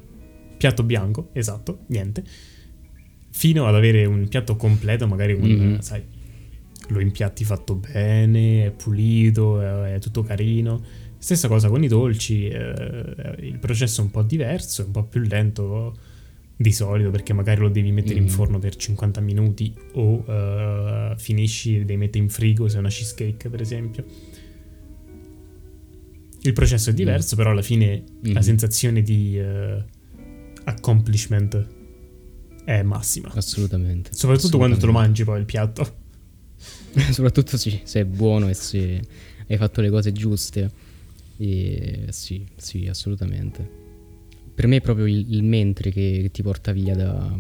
piatto 0.57 0.83
bianco 0.83 1.29
esatto 1.33 1.81
niente 1.87 2.25
fino 3.31 3.67
ad 3.67 3.75
avere 3.75 4.05
un 4.05 4.27
piatto 4.29 4.57
completo 4.57 5.07
magari 5.07 5.33
un 5.33 5.49
mm-hmm. 5.49 5.79
sai 5.79 6.03
lo 6.89 7.01
impiatti 7.01 7.45
fatto 7.45 7.75
bene 7.75 8.67
è 8.67 8.71
pulito 8.71 9.61
è, 9.61 9.95
è 9.95 9.99
tutto 9.99 10.23
carino 10.23 11.05
Stessa 11.19 11.49
cosa 11.49 11.69
con 11.69 11.83
i 11.83 11.89
dolci, 11.89 12.47
eh, 12.47 13.37
il 13.41 13.59
processo 13.59 14.01
è 14.01 14.05
un 14.05 14.11
po' 14.11 14.23
diverso, 14.23 14.83
è 14.83 14.85
un 14.85 14.93
po' 14.93 15.05
più 15.05 15.21
lento 15.23 15.97
di 16.55 16.71
solito 16.73 17.11
perché 17.11 17.33
magari 17.33 17.61
lo 17.61 17.69
devi 17.69 17.91
mettere 17.91 18.21
mm. 18.21 18.23
in 18.23 18.29
forno 18.29 18.59
per 18.59 18.77
50 18.77 19.21
minuti 19.21 19.75
o 19.95 20.25
uh, 20.25 21.17
finisci 21.17 21.77
e 21.77 21.85
devi 21.85 21.99
mettere 21.99 22.23
in 22.23 22.31
frigo 22.31 22.69
se 22.69 22.77
è 22.77 22.79
una 22.79 22.91
cheesecake 22.91 23.49
per 23.49 23.61
esempio. 23.61 24.05
Il 26.43 26.53
processo 26.53 26.91
è 26.91 26.93
mm. 26.93 26.97
diverso, 26.97 27.35
mm. 27.35 27.39
però 27.39 27.51
alla 27.51 27.63
fine 27.63 28.05
mm. 28.29 28.33
la 28.33 28.43
sensazione 28.43 29.03
di 29.03 29.37
uh, 29.39 29.83
accomplishment 30.65 31.67
è 32.65 32.83
massima. 32.83 33.33
Assolutamente. 33.35 34.11
Soprattutto 34.13 34.47
Assolutamente. 34.47 34.57
quando 34.57 34.79
te 34.79 34.87
lo 34.87 34.93
mangi 34.93 35.25
poi 35.25 35.41
il 35.41 35.47
piatto. 35.47 36.05
Soprattutto 37.13 37.57
sì, 37.57 37.81
se 37.83 38.01
è 38.01 38.05
buono 38.05 38.49
e 38.49 38.55
se 38.55 39.01
hai 39.47 39.57
fatto 39.57 39.81
le 39.81 39.91
cose 39.91 40.13
giuste. 40.13 40.71
E 41.39 42.07
sì, 42.11 42.47
sì, 42.57 42.87
assolutamente. 42.89 43.85
Per 44.55 44.67
me 44.67 44.77
è 44.77 44.81
proprio 44.81 45.07
il, 45.07 45.27
il 45.35 45.43
mentre 45.43 45.91
che, 45.91 46.21
che, 46.23 46.31
ti 46.31 46.43
porta 46.43 46.73
via 46.73 46.95
da, 46.95 47.39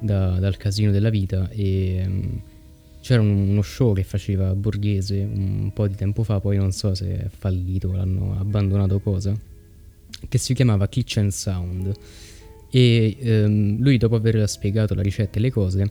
da, 0.00 0.38
dal 0.38 0.56
casino 0.56 0.90
della 0.90 1.10
vita 1.10 1.48
e 1.50 2.02
um, 2.04 2.42
c'era 3.00 3.20
un, 3.20 3.48
uno 3.48 3.62
show 3.62 3.94
che 3.94 4.02
faceva 4.02 4.54
Borghese 4.54 5.16
un 5.16 5.70
po' 5.72 5.86
di 5.86 5.94
tempo 5.94 6.24
fa, 6.24 6.40
poi 6.40 6.56
non 6.56 6.72
so 6.72 6.94
se 6.94 7.24
è 7.24 7.28
fallito, 7.28 7.92
l'hanno 7.92 8.36
abbandonato 8.38 8.98
cosa. 8.98 9.32
che 10.28 10.38
si 10.38 10.54
chiamava 10.54 10.88
Kitchen 10.88 11.30
Sound 11.30 11.94
e 12.70 13.16
ehm, 13.18 13.80
lui 13.80 13.96
dopo 13.96 14.16
aver 14.16 14.48
spiegato 14.48 14.94
la 14.94 15.02
ricetta 15.02 15.38
e 15.38 15.40
le 15.40 15.50
cose 15.50 15.90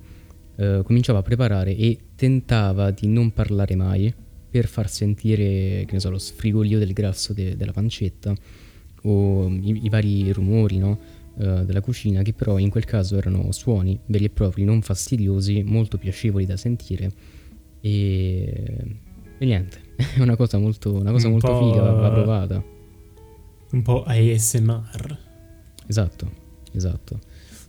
eh, 0.57 0.81
cominciava 0.83 1.19
a 1.19 1.21
preparare 1.23 1.75
e 1.75 1.97
tentava 2.18 2.91
di 2.91 3.07
non 3.07 3.32
parlare 3.32 3.76
mai 3.76 4.13
per 4.49 4.65
far 4.65 4.89
sentire 4.89 5.86
che 5.86 5.93
ne 5.93 5.99
so, 5.99 6.09
lo 6.09 6.18
sfrigolio 6.18 6.80
del 6.80 6.91
grasso 6.91 7.32
de- 7.32 7.55
della 7.55 7.72
pancetta 7.72 8.34
o 9.03 9.47
i, 9.47 9.86
i 9.86 9.89
vari 9.89 10.32
rumori 10.32 10.80
no? 10.80 10.99
uh, 11.36 11.63
della 11.63 11.82
cucina 11.82 12.24
che 12.24 12.34
però 12.34 12.57
in 12.57 12.70
quel 12.70 12.86
caso 12.86 13.18
erano 13.18 13.51
suoni 13.51 13.97
veri 14.07 14.26
e 14.26 14.30
propri, 14.30 14.63
non 14.63 14.82
fastidiosi, 14.82 15.63
molto 15.63 15.97
piacevoli 15.97 16.45
da 16.45 16.57
sentire 16.57 17.11
e, 17.82 18.74
e 19.38 19.45
niente, 19.45 19.80
è 19.95 20.20
una 20.20 20.36
cosa 20.36 20.57
molto, 20.57 20.93
una 20.93 21.11
cosa 21.11 21.30
molto 21.30 21.72
figa, 21.72 21.91
va 21.91 22.09
provata. 22.09 22.63
Un 23.70 23.82
po' 23.82 24.03
ASMR. 24.03 25.18
Esatto, 25.86 26.32
esatto. 26.74 27.20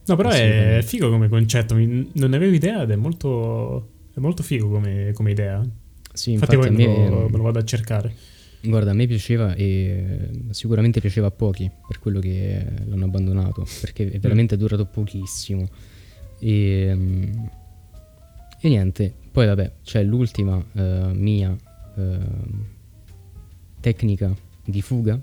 No, 0.07 0.17
però 0.17 0.31
è 0.31 0.81
figo 0.83 1.11
come 1.11 1.29
concetto, 1.29 1.75
non 1.75 2.11
ne 2.13 2.37
avevo 2.37 2.55
idea 2.55 2.83
ed 2.83 2.91
è 2.91 2.97
molto, 2.97 3.91
è 4.19 4.21
molto 4.21 4.43
figo 4.43 4.69
come, 4.69 5.12
come 5.14 5.31
idea. 5.31 5.64
Sì, 6.12 6.33
infatti, 6.33 6.57
infatti 6.57 6.75
me, 6.75 7.09
lo, 7.09 7.29
me 7.29 7.37
lo 7.37 7.43
vado 7.43 7.59
a 7.59 7.64
cercare. 7.64 8.14
Guarda, 8.61 8.91
a 8.91 8.95
me 8.95 9.07
piaceva 9.07 9.55
e 9.55 10.31
sicuramente 10.51 11.01
piaceva 11.01 11.29
a 11.29 11.31
pochi 11.31 11.71
per 11.87 12.01
quello 12.01 12.19
che 12.19 12.64
l'hanno 12.87 13.05
abbandonato, 13.05 13.64
perché 13.81 14.11
è 14.11 14.16
mm. 14.16 14.21
veramente 14.21 14.57
mm. 14.57 14.59
durato 14.59 14.87
pochissimo. 14.87 15.69
E, 16.41 16.97
e, 18.61 18.69
niente, 18.69 19.14
poi 19.31 19.47
vabbè, 19.47 19.73
c'è 19.85 20.03
l'ultima 20.03 20.57
uh, 20.57 20.83
mia 21.12 21.57
uh, 21.95 22.03
tecnica 23.81 24.35
di 24.64 24.83
fuga, 24.83 25.21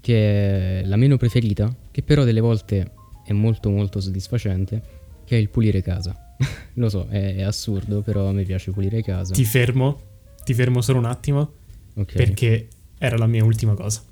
che 0.00 0.80
è 0.80 0.84
la 0.84 0.96
meno 0.96 1.16
preferita, 1.16 1.74
che 1.90 2.02
però 2.02 2.22
delle 2.22 2.40
volte 2.40 2.92
è 3.24 3.32
molto 3.32 3.70
molto 3.70 4.00
soddisfacente, 4.00 4.82
che 5.24 5.36
è 5.36 5.40
il 5.40 5.48
pulire 5.48 5.82
casa. 5.82 6.21
Lo 6.74 6.88
so, 6.88 7.06
è, 7.08 7.36
è 7.36 7.42
assurdo, 7.42 8.02
però 8.02 8.28
a 8.28 8.32
me 8.32 8.44
piace 8.44 8.70
pulire 8.70 9.02
casa. 9.02 9.32
Ti 9.32 9.44
fermo, 9.44 10.00
ti 10.44 10.54
fermo 10.54 10.80
solo 10.80 10.98
un 10.98 11.06
attimo 11.06 11.60
Okay. 11.94 12.16
Perché 12.16 12.68
era 12.98 13.16
la 13.16 13.26
mia 13.26 13.44
ultima 13.44 13.74
cosa. 13.74 14.02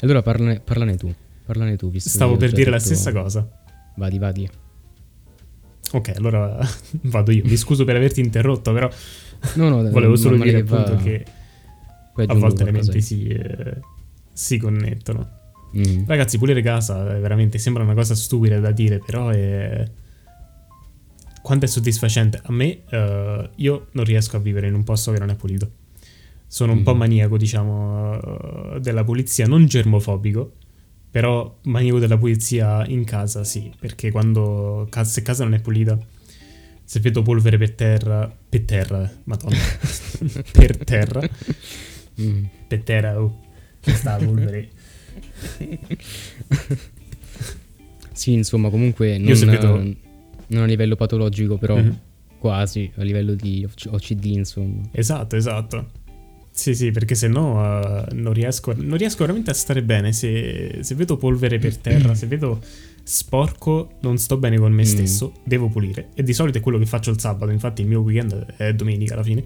Allora 0.00 0.22
parlane, 0.22 0.60
parlane 0.60 0.96
tu. 0.96 1.12
Parlane 1.44 1.76
tu 1.76 1.92
Stavo 1.98 2.36
per 2.36 2.50
dire 2.52 2.70
la 2.70 2.78
stessa 2.78 3.12
cosa. 3.12 3.48
Vadi, 3.96 4.18
vadi. 4.18 4.50
Ok, 5.92 6.12
allora 6.16 6.58
vado 7.02 7.30
io. 7.30 7.44
Mi 7.44 7.56
scuso 7.56 7.84
per 7.84 7.94
averti 7.96 8.20
interrotto, 8.20 8.72
però 8.72 8.90
no, 9.54 9.68
no, 9.68 9.88
volevo 9.90 10.16
solo 10.16 10.36
dire 10.36 10.60
appunto 10.60 10.96
va... 10.96 11.02
che 11.02 11.24
a 12.26 12.34
volte 12.34 12.64
le 12.64 12.72
menti 12.72 13.00
si, 13.00 13.28
eh, 13.28 13.78
si 14.32 14.58
connettono. 14.58 15.34
Mm. 15.76 16.06
Ragazzi, 16.06 16.38
pulire 16.38 16.62
casa 16.62 17.04
veramente 17.04 17.58
sembra 17.58 17.84
una 17.84 17.94
cosa 17.94 18.14
stupida 18.14 18.58
da 18.58 18.72
dire, 18.72 18.98
però 18.98 19.28
è... 19.28 19.88
Quanto 21.46 21.64
è 21.64 21.68
soddisfacente. 21.68 22.40
A 22.42 22.50
me, 22.50 22.82
uh, 22.90 23.48
io 23.54 23.86
non 23.92 24.04
riesco 24.04 24.36
a 24.36 24.40
vivere 24.40 24.66
in 24.66 24.74
un 24.74 24.82
posto 24.82 25.12
che 25.12 25.20
non 25.20 25.30
è 25.30 25.36
pulito. 25.36 25.70
Sono 26.48 26.72
un 26.72 26.80
mm. 26.80 26.82
po' 26.82 26.96
maniaco, 26.96 27.36
diciamo, 27.36 28.18
della 28.80 29.04
pulizia, 29.04 29.46
non 29.46 29.64
germofobico, 29.66 30.54
però 31.08 31.58
maniaco 31.62 32.00
della 32.00 32.18
pulizia 32.18 32.84
in 32.88 33.04
casa, 33.04 33.44
sì, 33.44 33.70
perché 33.78 34.10
quando 34.10 34.88
se 35.04 35.22
casa 35.22 35.44
non 35.44 35.54
è 35.54 35.60
pulita, 35.60 35.96
se 36.82 36.98
vedo 36.98 37.22
polvere 37.22 37.58
per 37.58 37.70
terra, 37.74 38.36
per 38.48 38.62
terra, 38.62 39.08
madonna, 39.22 39.56
per 40.50 40.78
terra, 40.78 41.30
mm. 42.22 42.44
per 42.66 42.82
terra, 42.82 43.22
oh, 43.22 43.40
sta 43.82 44.16
polvere. 44.16 44.68
sì, 48.10 48.32
insomma, 48.32 48.68
comunque 48.68 49.16
non, 49.16 49.32
vedo... 49.32 50.04
non 50.48 50.62
a 50.62 50.66
livello 50.66 50.96
patologico, 50.96 51.56
però 51.58 51.76
mm-hmm. 51.76 51.90
quasi 52.38 52.90
a 52.96 53.02
livello 53.02 53.34
di 53.34 53.66
OCD, 53.90 54.24
insomma. 54.26 54.82
Esatto, 54.92 55.36
esatto. 55.36 56.04
Sì, 56.50 56.74
sì, 56.74 56.90
perché 56.90 57.14
se 57.14 57.28
no 57.28 57.60
uh, 57.60 58.06
non, 58.12 58.32
riesco, 58.32 58.72
non, 58.74 58.96
riesco, 58.96 59.18
veramente 59.18 59.50
a 59.50 59.54
stare 59.54 59.82
bene. 59.82 60.12
Se, 60.12 60.78
se, 60.80 60.94
vedo 60.94 61.16
polvere 61.18 61.58
per 61.58 61.76
terra, 61.76 62.14
se 62.14 62.26
vedo 62.26 62.60
sporco, 63.02 63.90
non 64.00 64.16
sto 64.16 64.38
bene 64.38 64.56
con 64.56 64.72
me 64.72 64.82
mm. 64.82 64.86
stesso, 64.86 65.34
devo 65.44 65.68
pulire. 65.68 66.08
E 66.14 66.22
di 66.22 66.32
solito 66.32 66.56
è 66.58 66.60
quello 66.62 66.78
che 66.78 66.86
faccio 66.86 67.10
il 67.10 67.20
sabato, 67.20 67.52
infatti 67.52 67.82
il 67.82 67.88
mio 67.88 68.00
weekend 68.00 68.54
è 68.56 68.72
domenica 68.72 69.14
alla 69.14 69.22
fine. 69.22 69.44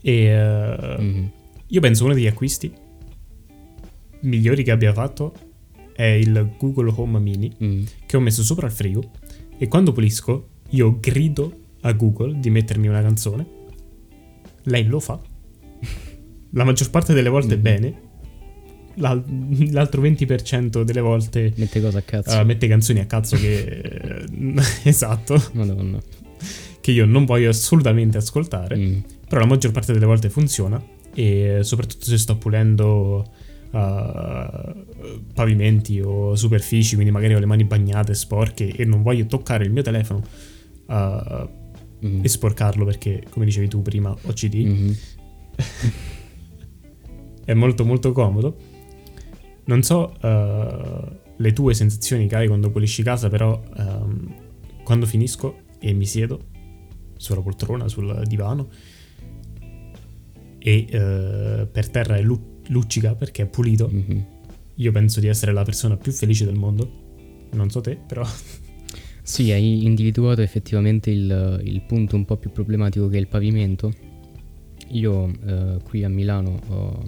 E 0.00 0.96
uh, 0.96 1.02
mm. 1.02 1.24
io 1.66 1.80
penso 1.80 2.04
uno 2.04 2.14
degli 2.14 2.28
acquisti 2.28 2.72
migliori 4.24 4.62
che 4.62 4.70
abbia 4.70 4.92
fatto 4.92 5.32
è 5.94 6.02
il 6.02 6.54
Google 6.58 6.92
Home 6.96 7.18
Mini, 7.20 7.52
mm. 7.62 7.84
che 8.06 8.16
ho 8.16 8.20
messo 8.20 8.42
sopra 8.42 8.66
il 8.66 8.72
frigo. 8.72 9.10
E 9.58 9.68
quando 9.68 9.92
pulisco, 9.92 10.48
io 10.70 10.98
grido 11.00 11.60
a 11.82 11.92
Google 11.92 12.38
di 12.38 12.50
mettermi 12.50 12.88
una 12.88 13.02
canzone. 13.02 13.46
Lei 14.64 14.84
lo 14.86 15.00
fa 15.00 15.20
la 16.54 16.64
maggior 16.64 16.90
parte 16.90 17.12
delle 17.12 17.28
volte 17.28 17.54
mm-hmm. 17.54 17.62
bene. 17.62 17.94
L'al- 18.96 19.24
l'altro 19.72 20.00
20% 20.02 20.82
delle 20.82 21.00
volte 21.00 21.52
mette 21.56 21.80
cosa 21.80 21.98
a 21.98 22.02
cazzo. 22.02 22.38
Uh, 22.38 22.44
mette 22.44 22.68
canzoni 22.68 23.00
a 23.00 23.06
cazzo 23.06 23.36
che 23.36 24.24
esatto. 24.84 25.42
Madonna. 25.52 26.00
Che 26.80 26.90
io 26.90 27.04
non 27.04 27.24
voglio 27.24 27.48
assolutamente 27.48 28.18
ascoltare. 28.18 28.76
Mm. 28.76 28.98
Però 29.28 29.40
la 29.40 29.46
maggior 29.46 29.72
parte 29.72 29.92
delle 29.92 30.06
volte 30.06 30.30
funziona. 30.30 30.82
E 31.12 31.58
soprattutto 31.62 32.04
se 32.04 32.18
sto 32.18 32.36
pulendo 32.36 33.32
uh, 33.74 35.22
pavimenti 35.34 36.00
o 36.00 36.34
superfici, 36.36 36.94
quindi 36.94 37.12
magari 37.12 37.34
ho 37.34 37.38
le 37.38 37.46
mani 37.46 37.64
bagnate, 37.64 38.14
sporche 38.14 38.68
e 38.68 38.84
non 38.84 39.02
voglio 39.02 39.26
toccare 39.26 39.64
il 39.64 39.72
mio 39.72 39.82
telefono 39.82 40.22
uh, 40.86 41.48
mm. 42.06 42.20
e 42.22 42.28
sporcarlo 42.28 42.84
perché, 42.84 43.24
come 43.28 43.44
dicevi 43.44 43.68
tu 43.68 43.82
prima, 43.82 44.10
OCD. 44.10 44.54
Mm-hmm. 44.54 44.92
è 47.44 47.54
molto 47.54 47.84
molto 47.84 48.12
comodo. 48.12 48.56
Non 49.66 49.82
so 49.82 50.14
uh, 50.20 51.16
le 51.36 51.52
tue 51.52 51.74
sensazioni 51.74 52.28
che 52.28 52.36
hai 52.36 52.46
quando 52.46 52.70
pulisci 52.70 53.02
casa, 53.02 53.28
però 53.28 53.60
um, 53.76 54.34
quando 54.84 55.06
finisco 55.06 55.62
e 55.80 55.92
mi 55.92 56.06
siedo 56.06 56.52
sulla 57.16 57.40
poltrona, 57.40 57.88
sul 57.88 58.22
divano 58.26 58.68
e 60.58 60.86
uh, 60.92 61.70
per 61.70 61.90
terra 61.90 62.16
è 62.16 62.22
lu- 62.22 62.53
luccica 62.68 63.14
perché 63.14 63.42
è 63.42 63.46
pulito, 63.46 63.90
mm-hmm. 63.92 64.20
io 64.76 64.92
penso 64.92 65.20
di 65.20 65.28
essere 65.28 65.52
la 65.52 65.62
persona 65.62 65.96
più 65.96 66.12
felice 66.12 66.44
del 66.44 66.56
mondo. 66.56 67.02
Non 67.52 67.70
so 67.70 67.80
te, 67.80 67.96
però... 68.06 68.26
Sì, 69.26 69.52
hai 69.52 69.84
individuato 69.84 70.42
effettivamente 70.42 71.10
il, 71.10 71.62
il 71.64 71.80
punto 71.82 72.14
un 72.14 72.26
po' 72.26 72.36
più 72.36 72.50
problematico 72.50 73.08
che 73.08 73.16
è 73.16 73.20
il 73.20 73.26
pavimento 73.26 73.90
io 74.88 75.32
eh, 75.46 75.78
qui 75.82 76.04
a 76.04 76.08
Milano 76.08 76.60
ho, 76.68 77.02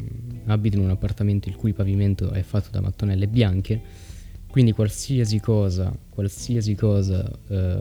abito 0.47 0.77
in 0.77 0.85
un 0.85 0.91
appartamento 0.91 1.49
il 1.49 1.57
cui 1.57 1.73
pavimento 1.73 2.31
è 2.31 2.43
fatto 2.43 2.69
da 2.71 2.81
mattonelle 2.81 3.27
bianche, 3.27 3.81
quindi 4.49 4.73
qualsiasi 4.73 5.41
cosa, 5.41 5.97
qualsiasi 6.09 6.75
cosa 6.75 7.29
eh, 7.49 7.79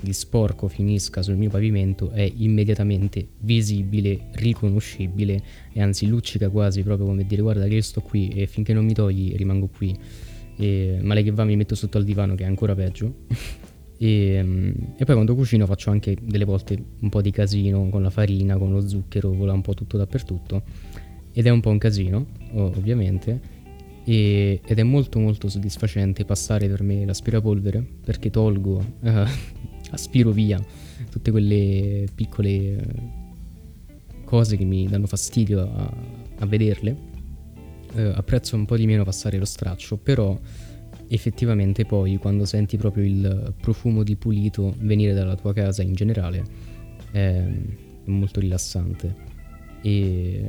di 0.00 0.12
sporco 0.12 0.68
finisca 0.68 1.22
sul 1.22 1.36
mio 1.36 1.50
pavimento 1.50 2.10
è 2.10 2.30
immediatamente 2.36 3.26
visibile, 3.40 4.28
riconoscibile 4.32 5.42
e 5.72 5.82
anzi 5.82 6.06
luccica 6.06 6.48
quasi 6.48 6.82
proprio 6.82 7.06
come 7.06 7.26
dire 7.26 7.42
guarda 7.42 7.66
che 7.66 7.74
io 7.74 7.82
sto 7.82 8.00
qui 8.00 8.28
e 8.28 8.46
finché 8.46 8.72
non 8.72 8.84
mi 8.84 8.94
togli 8.94 9.34
rimango 9.36 9.68
qui. 9.68 9.96
E, 10.56 10.98
male 11.00 11.22
che 11.22 11.30
va 11.30 11.44
mi 11.44 11.56
metto 11.56 11.74
sotto 11.74 11.98
al 11.98 12.04
divano 12.04 12.34
che 12.34 12.44
è 12.44 12.46
ancora 12.46 12.74
peggio. 12.74 13.14
E, 14.02 14.72
e, 14.96 15.04
poi 15.04 15.14
quando 15.14 15.34
cucino 15.34 15.66
faccio 15.66 15.90
anche 15.90 16.16
delle 16.22 16.46
volte 16.46 16.82
un 17.00 17.10
po' 17.10 17.20
di 17.20 17.30
casino 17.30 17.86
con 17.90 18.02
la 18.02 18.08
farina, 18.08 18.56
con 18.56 18.72
lo 18.72 18.80
zucchero, 18.88 19.30
vola 19.30 19.52
un 19.52 19.60
po' 19.60 19.74
tutto 19.74 19.98
dappertutto. 19.98 20.62
Ed 21.32 21.44
è 21.44 21.50
un 21.50 21.60
po' 21.60 21.68
un 21.68 21.76
casino, 21.76 22.24
ovviamente. 22.54 23.58
E, 24.04 24.62
ed 24.64 24.78
è 24.78 24.82
molto 24.84 25.18
molto 25.18 25.50
soddisfacente 25.50 26.24
passare 26.24 26.66
per 26.66 26.82
me 26.82 27.04
l'aspirapolvere 27.04 27.84
perché 28.02 28.30
tolgo, 28.30 28.82
eh, 29.02 29.24
aspiro 29.90 30.30
via 30.30 30.62
tutte 31.10 31.30
quelle 31.30 32.06
piccole 32.14 32.50
eh, 32.50 32.78
cose 34.24 34.56
che 34.56 34.64
mi 34.64 34.86
danno 34.86 35.06
fastidio 35.06 35.60
a, 35.60 35.92
a 36.38 36.46
vederle. 36.46 37.08
Eh, 37.94 38.12
apprezzo 38.14 38.54
un 38.54 38.66
po' 38.66 38.76
di 38.76 38.86
meno 38.86 39.02
passare 39.04 39.38
lo 39.38 39.44
straccio, 39.44 39.96
però 39.96 40.38
effettivamente 41.12 41.84
poi 41.84 42.18
quando 42.18 42.44
senti 42.44 42.76
proprio 42.76 43.04
il 43.04 43.54
profumo 43.60 44.04
di 44.04 44.14
pulito 44.14 44.74
venire 44.78 45.12
dalla 45.12 45.34
tua 45.34 45.52
casa 45.52 45.82
in 45.82 45.92
generale 45.94 46.44
è, 47.10 47.44
molto 48.04 48.38
rilassante 48.38 49.14
e, 49.82 50.48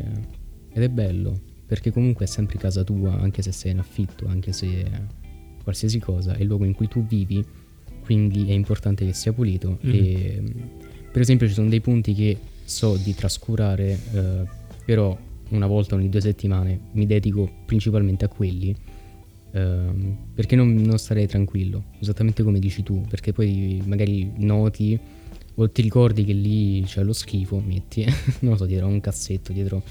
ed 0.71 0.83
è 0.83 0.89
bello 0.89 1.39
perché 1.65 1.91
comunque 1.91 2.25
è 2.25 2.27
sempre 2.27 2.59
casa 2.59 2.83
tua 2.83 3.19
anche 3.19 3.41
se 3.41 3.51
sei 3.51 3.71
in 3.71 3.79
affitto 3.79 4.27
anche 4.27 4.51
se 4.51 4.85
qualsiasi 5.63 5.99
cosa 5.99 6.35
è 6.35 6.41
il 6.41 6.47
luogo 6.47 6.65
in 6.65 6.73
cui 6.73 6.87
tu 6.87 7.03
vivi 7.05 7.43
quindi 8.12 8.49
è 8.49 8.53
importante 8.53 9.05
che 9.05 9.14
sia 9.14 9.32
pulito 9.32 9.80
mm. 9.86 9.89
e 9.89 10.43
per 11.09 11.22
esempio 11.22 11.47
ci 11.47 11.53
sono 11.53 11.70
dei 11.70 11.80
punti 11.80 12.14
che 12.14 12.38
so 12.66 12.97
di 12.97 13.16
trascurare 13.16 13.97
eh, 14.14 14.45
però 14.84 15.18
una 15.51 15.66
volta 15.66 15.95
ogni 15.95 16.09
due 16.09 16.20
settimane 16.20 16.78
mi 16.91 17.05
dedico 17.05 17.49
principalmente 17.66 18.26
a 18.26 18.28
quelli 18.28 18.76
ehm, 19.53 20.18
perché 20.34 20.57
non, 20.57 20.74
non 20.76 20.97
starei 20.97 21.26
tranquillo, 21.26 21.86
esattamente 21.99 22.43
come 22.43 22.59
dici 22.59 22.84
tu, 22.84 23.01
perché 23.07 23.32
poi 23.32 23.82
magari 23.86 24.30
noti 24.38 24.99
o 25.55 25.70
ti 25.70 25.82
ricordi 25.82 26.26
che 26.26 26.34
lì 26.34 26.84
c'è 26.84 27.03
lo 27.03 27.14
schifo, 27.14 27.62
metti, 27.66 28.03
non 28.39 28.51
lo 28.51 28.57
so, 28.57 28.66
dietro 28.66 28.88
a 28.88 28.89
un 28.89 28.99
cassetto, 28.99 29.53
dietro 29.53 29.84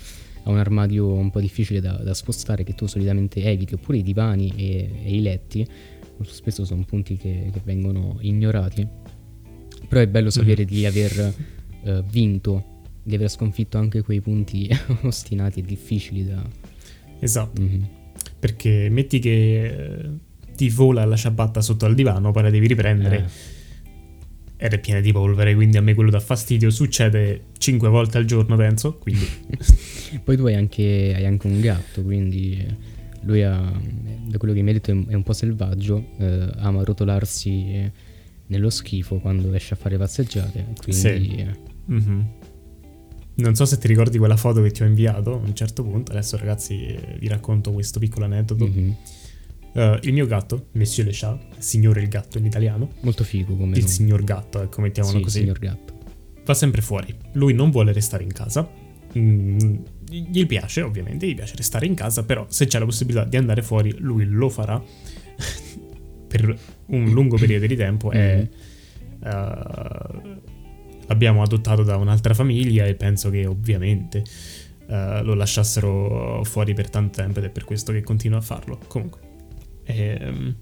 a 0.42 0.50
un 0.50 0.58
armadio 0.58 1.10
un 1.10 1.30
po' 1.30 1.40
difficile 1.40 1.80
da, 1.80 1.92
da 1.92 2.12
spostare 2.12 2.64
che 2.64 2.74
tu 2.74 2.86
solitamente 2.86 3.42
eviti, 3.42 3.74
oppure 3.74 3.96
i 3.98 4.02
divani 4.02 4.52
e, 4.56 4.90
e 5.04 5.14
i 5.14 5.22
letti, 5.22 5.66
spesso 6.24 6.64
sono 6.64 6.84
punti 6.84 7.16
che, 7.16 7.50
che, 7.52 7.60
vengono 7.64 8.18
ignorati, 8.20 8.86
però 9.88 10.00
è 10.00 10.08
bello 10.08 10.30
sapere 10.30 10.64
mm. 10.64 10.66
di 10.66 10.86
aver 10.86 11.34
uh, 11.82 12.02
vinto, 12.04 12.64
di 13.02 13.14
aver 13.14 13.30
sconfitto 13.30 13.78
anche 13.78 14.02
quei 14.02 14.20
punti 14.20 14.68
ostinati 15.02 15.60
e 15.60 15.62
difficili 15.62 16.24
da... 16.26 16.42
Esatto, 17.18 17.60
mm-hmm. 17.60 17.82
perché 18.38 18.88
metti 18.90 19.18
che 19.18 19.64
eh, 19.64 20.10
ti 20.54 20.68
vola 20.70 21.04
la 21.04 21.16
ciabatta 21.16 21.60
sotto 21.60 21.86
al 21.86 21.94
divano, 21.94 22.30
poi 22.32 22.42
la 22.42 22.50
devi 22.50 22.66
riprendere. 22.66 23.16
Eh 23.18 23.58
ed 24.62 24.74
è 24.74 24.78
piena 24.78 25.00
di 25.00 25.10
polvere, 25.10 25.54
quindi 25.54 25.78
a 25.78 25.80
me 25.80 25.94
quello 25.94 26.10
dà 26.10 26.20
fastidio. 26.20 26.68
Succede 26.68 27.44
5 27.56 27.88
volte 27.88 28.18
al 28.18 28.26
giorno, 28.26 28.56
penso. 28.56 28.98
Quindi. 28.98 29.26
Poi 30.22 30.36
tu 30.36 30.44
hai 30.44 30.54
anche, 30.54 31.14
hai 31.16 31.24
anche, 31.24 31.46
un 31.46 31.60
gatto, 31.62 32.02
quindi 32.02 32.62
lui 33.22 33.42
ha, 33.42 33.60
da 34.26 34.38
quello 34.38 34.54
che 34.54 34.62
mi 34.62 34.68
hai 34.68 34.74
detto 34.74 34.90
è 34.90 35.14
un 35.14 35.22
po' 35.22 35.32
selvaggio, 35.32 36.10
eh, 36.18 36.48
ama 36.56 36.82
rotolarsi 36.82 37.90
nello 38.46 38.70
schifo 38.70 39.18
quando 39.18 39.52
esce 39.52 39.74
a 39.74 39.76
fare 39.76 39.96
passeggiate. 39.96 40.66
Quindi... 40.82 41.00
Sì. 41.00 41.46
Mm-hmm. 41.90 42.20
Non 43.32 43.54
so 43.54 43.64
se 43.64 43.78
ti 43.78 43.86
ricordi 43.86 44.18
quella 44.18 44.36
foto 44.36 44.60
che 44.60 44.70
ti 44.70 44.82
ho 44.82 44.86
inviato 44.86 45.32
a 45.32 45.36
un 45.36 45.54
certo 45.54 45.82
punto. 45.82 46.12
Adesso, 46.12 46.36
ragazzi, 46.36 46.94
vi 47.18 47.28
racconto 47.28 47.72
questo 47.72 47.98
piccolo 47.98 48.26
aneddoto. 48.26 48.66
Mm-hmm. 48.66 48.90
Uh, 49.72 49.98
il 50.02 50.12
mio 50.12 50.26
gatto, 50.26 50.66
Monsieur 50.72 51.08
Le 51.08 51.14
Chat, 51.16 51.58
signore 51.58 52.02
il 52.02 52.08
gatto 52.08 52.38
in 52.38 52.44
italiano. 52.44 52.90
Molto 53.00 53.24
figo 53.24 53.54
come 53.56 53.76
Il 53.76 53.82
nome. 53.82 53.92
signor 53.92 54.24
gatto, 54.24 54.60
ecco, 54.60 54.80
mettiamolo 54.80 55.18
sì, 55.18 55.22
così. 55.22 55.38
signor 55.38 55.58
gatto. 55.58 55.98
Va 56.44 56.54
sempre 56.54 56.82
fuori. 56.82 57.14
Lui 57.32 57.54
non 57.54 57.70
vuole 57.70 57.92
restare 57.92 58.24
in 58.24 58.32
casa. 58.32 58.68
Mm, 59.16 59.76
gli 60.10 60.46
piace, 60.46 60.82
ovviamente, 60.82 61.26
gli 61.26 61.34
piace 61.34 61.56
restare 61.56 61.86
in 61.86 61.94
casa, 61.94 62.24
però 62.24 62.46
se 62.48 62.66
c'è 62.66 62.78
la 62.78 62.84
possibilità 62.84 63.24
di 63.24 63.36
andare 63.36 63.62
fuori, 63.62 63.94
lui 63.98 64.24
lo 64.24 64.48
farà 64.48 64.82
per 66.26 66.58
un 66.86 67.10
lungo 67.10 67.36
periodo 67.36 67.66
di 67.66 67.76
tempo 67.76 68.10
e 68.10 68.48
uh, 69.18 70.40
l'abbiamo 71.06 71.42
adottato 71.42 71.82
da 71.82 71.96
un'altra 71.96 72.34
famiglia 72.34 72.86
e 72.86 72.94
penso 72.94 73.30
che 73.30 73.46
ovviamente 73.46 74.22
uh, 74.86 75.22
lo 75.22 75.34
lasciassero 75.34 76.42
fuori 76.44 76.74
per 76.74 76.90
tanto 76.90 77.20
tempo 77.20 77.38
ed 77.38 77.46
è 77.46 77.50
per 77.50 77.64
questo 77.64 77.92
che 77.92 78.02
continua 78.02 78.38
a 78.38 78.42
farlo. 78.42 78.78
Comunque. 78.86 79.20
E, 79.84 80.18
um, 80.22 80.56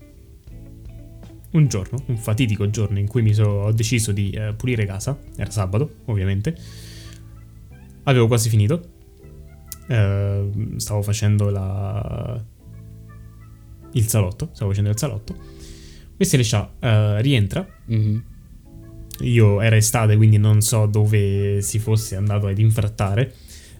un 1.51 1.67
giorno, 1.67 2.03
un 2.07 2.19
fatidico 2.19 2.69
giorno 2.69 2.99
in 2.99 3.07
cui 3.07 3.23
mi 3.23 3.33
so, 3.33 3.45
ho 3.45 3.73
deciso 3.73 4.13
di 4.13 4.37
uh, 4.37 4.55
pulire 4.55 4.85
casa, 4.85 5.19
era 5.37 5.51
sabato 5.51 5.97
ovviamente, 6.07 6.55
avevo 8.05 8.27
quasi 8.27 8.51
finito, 8.51 8.97
uh, 9.89 10.79
stavo 10.79 11.03
facendo 11.03 11.51
la... 11.51 12.45
il 13.93 14.07
salotto, 14.09 14.51
stavo 14.53 14.71
facendo 14.71 14.91
il 14.91 14.99
salotto, 14.99 15.37
Messi 16.17 16.43
Sha 16.45 16.71
uh, 16.79 17.21
rientra, 17.21 17.67
mm-hmm. 17.91 18.19
io 19.21 19.61
era 19.61 19.77
estate 19.77 20.17
quindi 20.17 20.39
non 20.39 20.61
so 20.61 20.87
dove 20.87 21.61
si 21.63 21.79
fosse 21.79 22.17
andato 22.17 22.47
ad 22.47 22.59
infrattare, 22.59 23.33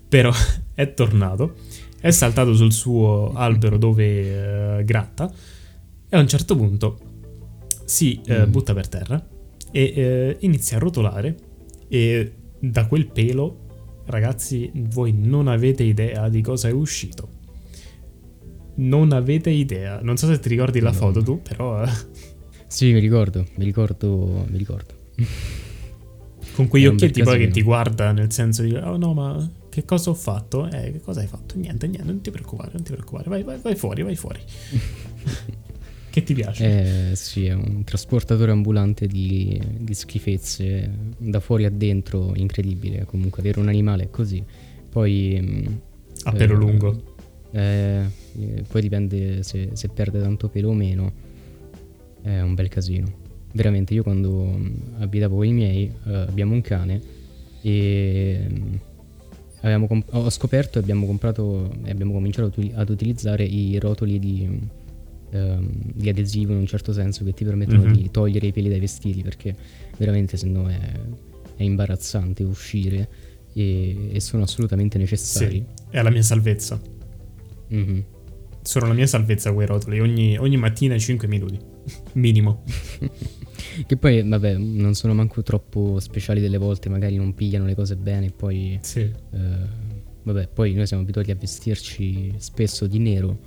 però 0.09 0.33
è 0.75 0.95
tornato 0.95 1.55
è 2.01 2.11
saltato 2.11 2.55
sul 2.55 2.73
suo 2.73 3.33
albero 3.35 3.77
dove 3.77 4.79
uh, 4.79 4.85
gratta 4.85 5.31
e 6.09 6.17
a 6.17 6.21
un 6.21 6.29
certo 6.29 6.57
punto 6.57 6.99
si 7.85 8.21
uh, 8.27 8.47
mm. 8.47 8.51
butta 8.51 8.73
per 8.73 8.89
terra 8.89 9.27
e 9.71 10.37
uh, 10.41 10.45
inizia 10.45 10.77
a 10.77 10.81
rotolare 10.81 11.37
e 11.89 12.33
da 12.61 12.87
quel 12.87 13.07
pelo, 13.07 13.67
ragazzi, 14.09 14.71
voi 14.75 15.13
non 15.13 15.49
avete 15.49 15.83
idea 15.83 16.29
di 16.29 16.41
cosa 16.41 16.69
è 16.69 16.73
uscito. 16.73 17.37
Non 18.77 19.13
avete 19.13 19.51
idea. 19.51 20.01
Non 20.03 20.17
so 20.17 20.27
se 20.27 20.39
ti 20.39 20.49
ricordi 20.49 20.81
la 20.81 20.91
no. 20.91 20.97
foto 20.97 21.23
tu, 21.23 21.41
però... 21.43 21.85
sì, 22.67 22.93
mi 22.93 23.01
ricordo, 23.01 23.47
mi 23.57 23.65
ricordo, 23.65 24.47
mi 24.49 24.59
ricordo. 24.59 24.95
Con 26.55 26.69
quegli 26.69 26.87
occhietti 26.87 27.23
poi 27.23 27.39
che 27.39 27.49
ti 27.49 27.63
guarda 27.63 28.13
nel 28.13 28.33
senso 28.33 28.63
di, 28.63 28.75
oh 28.75 28.97
no, 28.97 29.15
ma 29.15 29.51
che 29.69 29.85
cosa 29.85 30.11
ho 30.11 30.15
fatto? 30.15 30.69
Eh, 30.69 30.93
che 30.93 31.01
cosa 31.01 31.21
hai 31.21 31.27
fatto? 31.27 31.57
Niente, 31.57 31.87
niente, 31.87 32.07
non 32.07 32.21
ti 32.21 32.31
preoccupare, 32.31 32.71
non 32.73 32.83
ti 32.83 32.93
preoccupare. 32.93 33.29
Vai, 33.29 33.43
vai, 33.43 33.59
vai 33.63 33.77
fuori, 33.77 34.03
vai 34.03 34.17
fuori. 34.17 34.41
che 36.19 36.23
ti 36.25 36.35
piace? 36.35 37.11
Eh, 37.11 37.17
sì, 37.17 37.47
è 37.47 37.53
un 37.53 37.83
trasportatore 37.85 38.51
ambulante 38.51 39.07
di, 39.07 39.61
di 39.79 39.95
schifezze 39.95 40.91
da 41.17 41.41
fuori 41.41 41.65
a 41.65 41.71
dentro, 41.71 42.33
incredibile. 42.35 43.05
Comunque, 43.05 43.41
avere 43.41 43.61
un 43.61 43.69
animale 43.69 44.05
è 44.05 44.11
così. 44.11 44.43
Poi... 44.91 45.39
Mm, 45.41 45.67
a 46.25 46.33
pelo 46.33 46.55
eh, 46.55 46.57
lungo. 46.57 47.03
Eh, 47.51 48.03
eh, 48.39 48.65
poi 48.69 48.81
dipende 48.81 49.43
se, 49.43 49.71
se 49.73 49.89
perde 49.89 50.21
tanto 50.21 50.49
pelo 50.49 50.71
o 50.71 50.75
meno. 50.75 51.13
È 52.21 52.41
un 52.41 52.55
bel 52.55 52.69
casino 52.69 53.27
veramente 53.53 53.95
io 53.95 54.03
quando 54.03 54.45
mm, 54.45 54.75
abitavo 54.99 55.37
con 55.37 55.47
i 55.47 55.53
miei 55.53 55.93
uh, 56.05 56.11
abbiamo 56.11 56.53
un 56.53 56.61
cane 56.61 57.01
e 57.63 58.47
mm, 58.49 59.87
comp- 59.87 60.15
ho 60.15 60.31
scoperto 60.31 60.79
e 60.79 60.83
abbiamo 60.83 61.07
comprato 61.07 61.71
e 61.85 61.91
abbiamo 61.91 62.13
cominciato 62.13 62.53
ad 62.75 62.89
utilizzare 62.89 63.45
i 63.45 63.79
rotoli 63.79 64.19
di, 64.19 64.61
um, 65.33 65.69
di, 65.95 66.09
adesivo 66.09 66.53
in 66.53 66.59
un 66.59 66.67
certo 66.67 66.93
senso 66.93 67.25
che 67.25 67.33
ti 67.33 67.45
permettono 67.45 67.83
mm-hmm. 67.83 67.93
di 67.93 68.11
togliere 68.11 68.47
i 68.47 68.53
peli 68.53 68.69
dai 68.69 68.81
vestiti 68.81 69.23
perché 69.23 69.55
veramente 69.97 70.37
se 70.37 70.47
no 70.47 70.69
è, 70.69 70.79
è 71.57 71.63
imbarazzante 71.63 72.43
uscire 72.45 73.09
e, 73.53 74.11
e, 74.13 74.21
sono 74.21 74.45
assolutamente 74.45 74.99
necessari. 74.99 75.65
Sì, 75.67 75.85
è 75.91 76.03
la 76.03 76.11
mia 76.11 76.23
salvezza. 76.23 76.81
Mm-hmm. 77.73 78.01
Sono 78.63 78.87
la 78.87 78.95
mia 78.95 79.07
salvezza 79.07 79.53
quei 79.53 79.67
rotoli 79.67 80.01
ogni, 80.01 80.37
ogni 80.37 80.57
mattina 80.57 80.97
5 80.99 81.27
minuti, 81.29 81.59
minimo. 82.15 82.65
che 83.87 83.97
poi, 83.97 84.23
vabbè, 84.23 84.57
non 84.57 84.95
sono 84.95 85.15
manco 85.15 85.43
troppo 85.43 85.99
speciali 86.01 86.41
delle 86.41 86.59
volte, 86.59 86.89
magari 86.89 87.17
non 87.17 87.35
pigliano 87.35 87.67
le 87.67 87.75
cose 87.75 87.97
bene 87.97 88.27
e 88.27 88.33
poi... 88.33 88.79
Sì. 88.83 89.01
Eh, 89.01 89.87
vabbè, 90.23 90.49
poi 90.49 90.75
noi 90.75 90.87
siamo 90.87 91.03
abituati 91.03 91.31
a 91.31 91.35
vestirci 91.35 92.35
spesso 92.37 92.87
di 92.87 92.99
nero, 92.99 93.39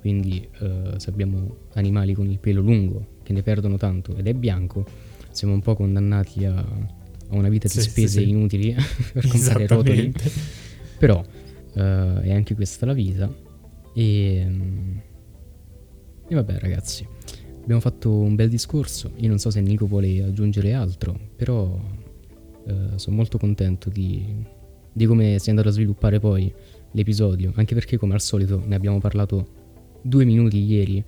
quindi 0.00 0.46
eh, 0.60 0.94
se 0.96 1.10
abbiamo 1.10 1.68
animali 1.74 2.14
con 2.14 2.28
il 2.30 2.38
pelo 2.38 2.60
lungo, 2.60 3.18
che 3.22 3.32
ne 3.32 3.42
perdono 3.42 3.76
tanto, 3.76 4.16
ed 4.16 4.26
è 4.26 4.34
bianco, 4.34 4.84
siamo 5.30 5.54
un 5.54 5.60
po' 5.60 5.76
condannati 5.76 6.44
a, 6.44 6.56
a 6.56 7.36
una 7.36 7.48
vita 7.48 7.68
di 7.68 7.74
sì, 7.74 7.88
spese 7.88 8.20
sì, 8.20 8.28
inutili 8.28 8.74
per 9.12 9.26
comprare 9.26 9.66
rotoli. 9.66 10.12
Però 10.98 11.24
eh, 11.74 12.20
è 12.22 12.32
anche 12.32 12.54
questa 12.54 12.86
la 12.86 12.92
vita. 12.92 13.32
E, 13.94 14.46
e 16.28 16.34
vabbè 16.34 16.58
ragazzi, 16.58 17.06
Abbiamo 17.62 17.80
fatto 17.80 18.10
un 18.10 18.34
bel 18.34 18.48
discorso, 18.48 19.12
io 19.16 19.28
non 19.28 19.38
so 19.38 19.50
se 19.50 19.60
Nico 19.60 19.86
vuole 19.86 20.24
aggiungere 20.24 20.72
altro, 20.72 21.16
però 21.36 21.78
eh, 22.66 22.96
sono 22.96 23.16
molto 23.16 23.38
contento 23.38 23.90
di, 23.90 24.44
di 24.92 25.06
come 25.06 25.38
si 25.38 25.46
è 25.46 25.50
andato 25.50 25.68
a 25.68 25.70
sviluppare 25.72 26.18
poi 26.18 26.52
l'episodio, 26.92 27.52
anche 27.54 27.74
perché 27.74 27.96
come 27.96 28.14
al 28.14 28.20
solito 28.20 28.60
ne 28.66 28.74
abbiamo 28.74 28.98
parlato 28.98 29.58
due 30.02 30.24
minuti 30.24 30.62
ieri 30.62 31.02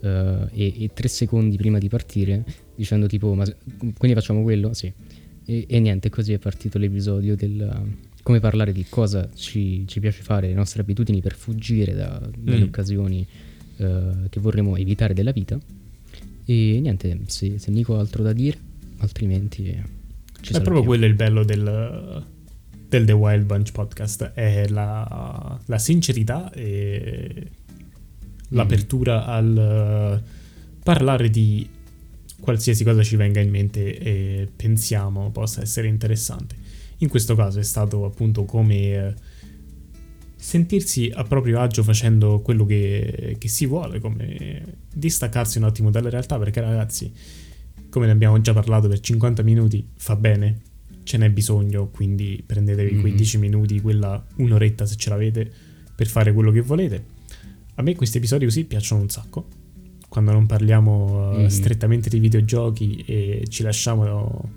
uh, 0.00 0.06
e, 0.06 0.48
e, 0.52 0.90
tre 0.92 1.08
secondi 1.08 1.56
prima 1.56 1.78
di 1.78 1.88
partire, 1.88 2.44
dicendo 2.74 3.06
tipo, 3.06 3.34
ma 3.34 3.44
quindi 3.96 4.14
facciamo 4.14 4.42
quello? 4.42 4.72
Sì. 4.74 4.92
E, 5.44 5.66
e 5.68 5.80
niente, 5.80 6.10
così 6.10 6.32
è 6.32 6.38
partito 6.38 6.78
l'episodio 6.78 7.36
del 7.36 8.06
come 8.22 8.40
parlare 8.40 8.72
di 8.72 8.84
cosa 8.90 9.26
ci, 9.34 9.86
ci 9.86 10.00
piace 10.00 10.20
fare, 10.20 10.48
le 10.48 10.52
nostre 10.52 10.82
abitudini 10.82 11.22
per 11.22 11.34
fuggire 11.34 11.94
da, 11.94 12.20
dalle 12.36 12.58
mm. 12.58 12.62
occasioni 12.62 13.26
uh, 13.78 14.28
che 14.28 14.38
vorremmo 14.38 14.76
evitare 14.76 15.14
della 15.14 15.32
vita. 15.32 15.58
E 16.44 16.78
niente, 16.78 17.20
se, 17.24 17.58
se 17.58 17.70
Nico 17.70 17.96
ha 17.96 18.00
altro 18.00 18.22
da 18.22 18.34
dire, 18.34 18.58
altrimenti 18.98 19.82
ci 20.40 20.52
È 20.52 20.60
proprio 20.60 20.82
quello 20.84 21.06
il 21.06 21.14
bello 21.14 21.42
del, 21.42 22.24
del, 22.88 23.04
The 23.04 23.12
Wild 23.12 23.44
Bunch 23.44 23.72
podcast, 23.72 24.32
è 24.34 24.68
la, 24.68 25.58
la 25.64 25.78
sincerità 25.78 26.52
e 26.52 27.50
l'apertura 28.48 29.26
al 29.26 30.22
parlare 30.82 31.30
di 31.30 31.68
qualsiasi 32.40 32.84
cosa 32.84 33.02
ci 33.02 33.16
venga 33.16 33.40
in 33.40 33.50
mente 33.50 33.98
e 33.98 34.48
pensiamo 34.54 35.30
possa 35.30 35.60
essere 35.62 35.88
interessante. 35.88 36.56
In 36.98 37.08
questo 37.08 37.34
caso 37.34 37.58
è 37.58 37.64
stato 37.64 38.04
appunto 38.04 38.44
come 38.44 39.14
sentirsi 40.34 41.10
a 41.12 41.24
proprio 41.24 41.60
agio 41.60 41.82
facendo 41.82 42.40
quello 42.40 42.64
che, 42.64 43.36
che, 43.38 43.48
si 43.48 43.66
vuole, 43.66 44.00
come 44.00 44.78
distaccarsi 44.92 45.58
un 45.58 45.64
attimo 45.64 45.90
dalla 45.90 46.08
realtà, 46.08 46.38
perché 46.38 46.60
ragazzi, 46.60 47.12
come 47.90 48.06
ne 48.06 48.12
abbiamo 48.12 48.40
già 48.40 48.52
parlato 48.52 48.88
per 48.88 49.00
50 49.00 49.42
minuti, 49.42 49.86
fa 49.96 50.16
bene, 50.16 50.60
ce 51.02 51.18
n'è 51.18 51.30
bisogno, 51.30 51.88
quindi 51.88 52.42
prendetevi 52.44 52.92
mm-hmm. 52.92 53.00
quei 53.00 53.14
10 53.14 53.38
minuti, 53.38 53.80
quella 53.80 54.24
un'oretta 54.36 54.86
se 54.86 54.96
ce 54.96 55.10
l'avete, 55.10 55.50
per 55.94 56.06
fare 56.06 56.32
quello 56.32 56.50
che 56.50 56.60
volete. 56.60 57.16
A 57.78 57.82
me 57.82 57.94
questi 57.94 58.18
episodi 58.18 58.44
così 58.44 58.64
piacciono 58.64 59.02
un 59.02 59.08
sacco. 59.08 59.46
Quando 60.08 60.32
non 60.32 60.46
parliamo 60.46 61.36
mm. 61.36 61.46
strettamente 61.46 62.08
di 62.08 62.18
videogiochi 62.18 63.04
e 63.06 63.44
ci 63.48 63.62
lasciamo, 63.62 64.50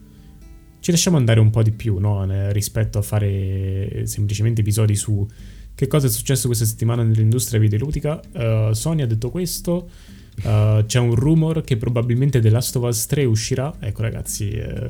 ci 0.80 0.90
lasciamo 0.90 1.18
andare 1.18 1.40
un 1.40 1.52
po' 1.52 1.62
di 1.62 1.72
più 1.72 2.00
no? 2.00 2.26
rispetto 2.52 2.98
a 2.98 3.04
fare 3.04 4.08
semplicemente 4.08 4.62
episodi 4.62 4.96
su 4.96 5.28
che 5.76 5.86
cosa 5.86 6.08
è 6.08 6.10
successo 6.10 6.48
questa 6.48 6.66
settimana 6.66 7.04
nell'industria 7.04 7.60
videoludica. 7.60 8.20
Uh, 8.34 8.74
Sony 8.74 9.04
ha 9.04 9.08
detto 9.08 9.30
questo. 9.30 9.90
Uh, 10.44 10.84
c'è 10.88 10.98
un 10.98 11.14
rumor 11.14 11.64
che 11.64 11.78
probabilmente 11.78 12.40
The 12.40 12.50
Last 12.50 12.76
of 12.78 12.86
Us 12.86 13.06
3 13.06 13.26
uscirà. 13.26 13.76
Ecco, 13.80 14.02
ragazzi. 14.02 14.48
Uh, 14.56 14.90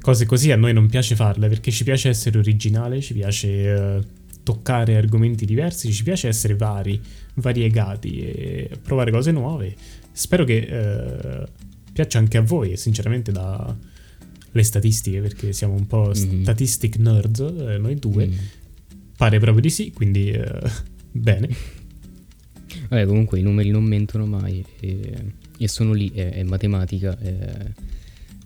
cose 0.00 0.24
così 0.24 0.50
a 0.52 0.56
noi 0.56 0.72
non 0.72 0.88
piace 0.88 1.14
farle 1.14 1.48
perché 1.48 1.70
ci 1.70 1.84
piace 1.84 2.08
essere 2.08 2.38
originale, 2.38 3.02
ci 3.02 3.12
piace 3.12 3.72
uh, 3.72 4.21
toccare 4.42 4.96
argomenti 4.96 5.44
diversi, 5.44 5.92
ci 5.92 6.02
piace 6.02 6.28
essere 6.28 6.54
vari, 6.54 7.00
variegati 7.34 8.20
e 8.20 8.70
provare 8.82 9.10
cose 9.10 9.30
nuove. 9.30 9.74
Spero 10.12 10.44
che 10.44 10.68
uh, 10.68 11.48
piaccia 11.92 12.18
anche 12.18 12.38
a 12.38 12.42
voi, 12.42 12.76
sinceramente, 12.76 13.32
dalle 13.32 14.62
statistiche, 14.62 15.20
perché 15.20 15.52
siamo 15.52 15.74
un 15.74 15.86
po' 15.86 16.12
mm-hmm. 16.14 16.42
statistic 16.42 16.96
nerds, 16.96 17.40
eh, 17.40 17.78
noi 17.78 17.96
due. 17.96 18.26
Mm. 18.26 18.32
Pare 19.16 19.38
proprio 19.38 19.62
di 19.62 19.70
sì, 19.70 19.92
quindi 19.92 20.30
uh, 20.30 20.68
bene. 21.12 21.48
Vabbè, 22.88 23.06
comunque 23.06 23.38
i 23.38 23.42
numeri 23.42 23.70
non 23.70 23.84
mentono 23.84 24.26
mai 24.26 24.64
e, 24.80 25.34
e 25.58 25.68
sono 25.68 25.92
lì, 25.92 26.10
è, 26.10 26.30
è 26.30 26.42
matematica. 26.42 27.16
È 27.18 27.70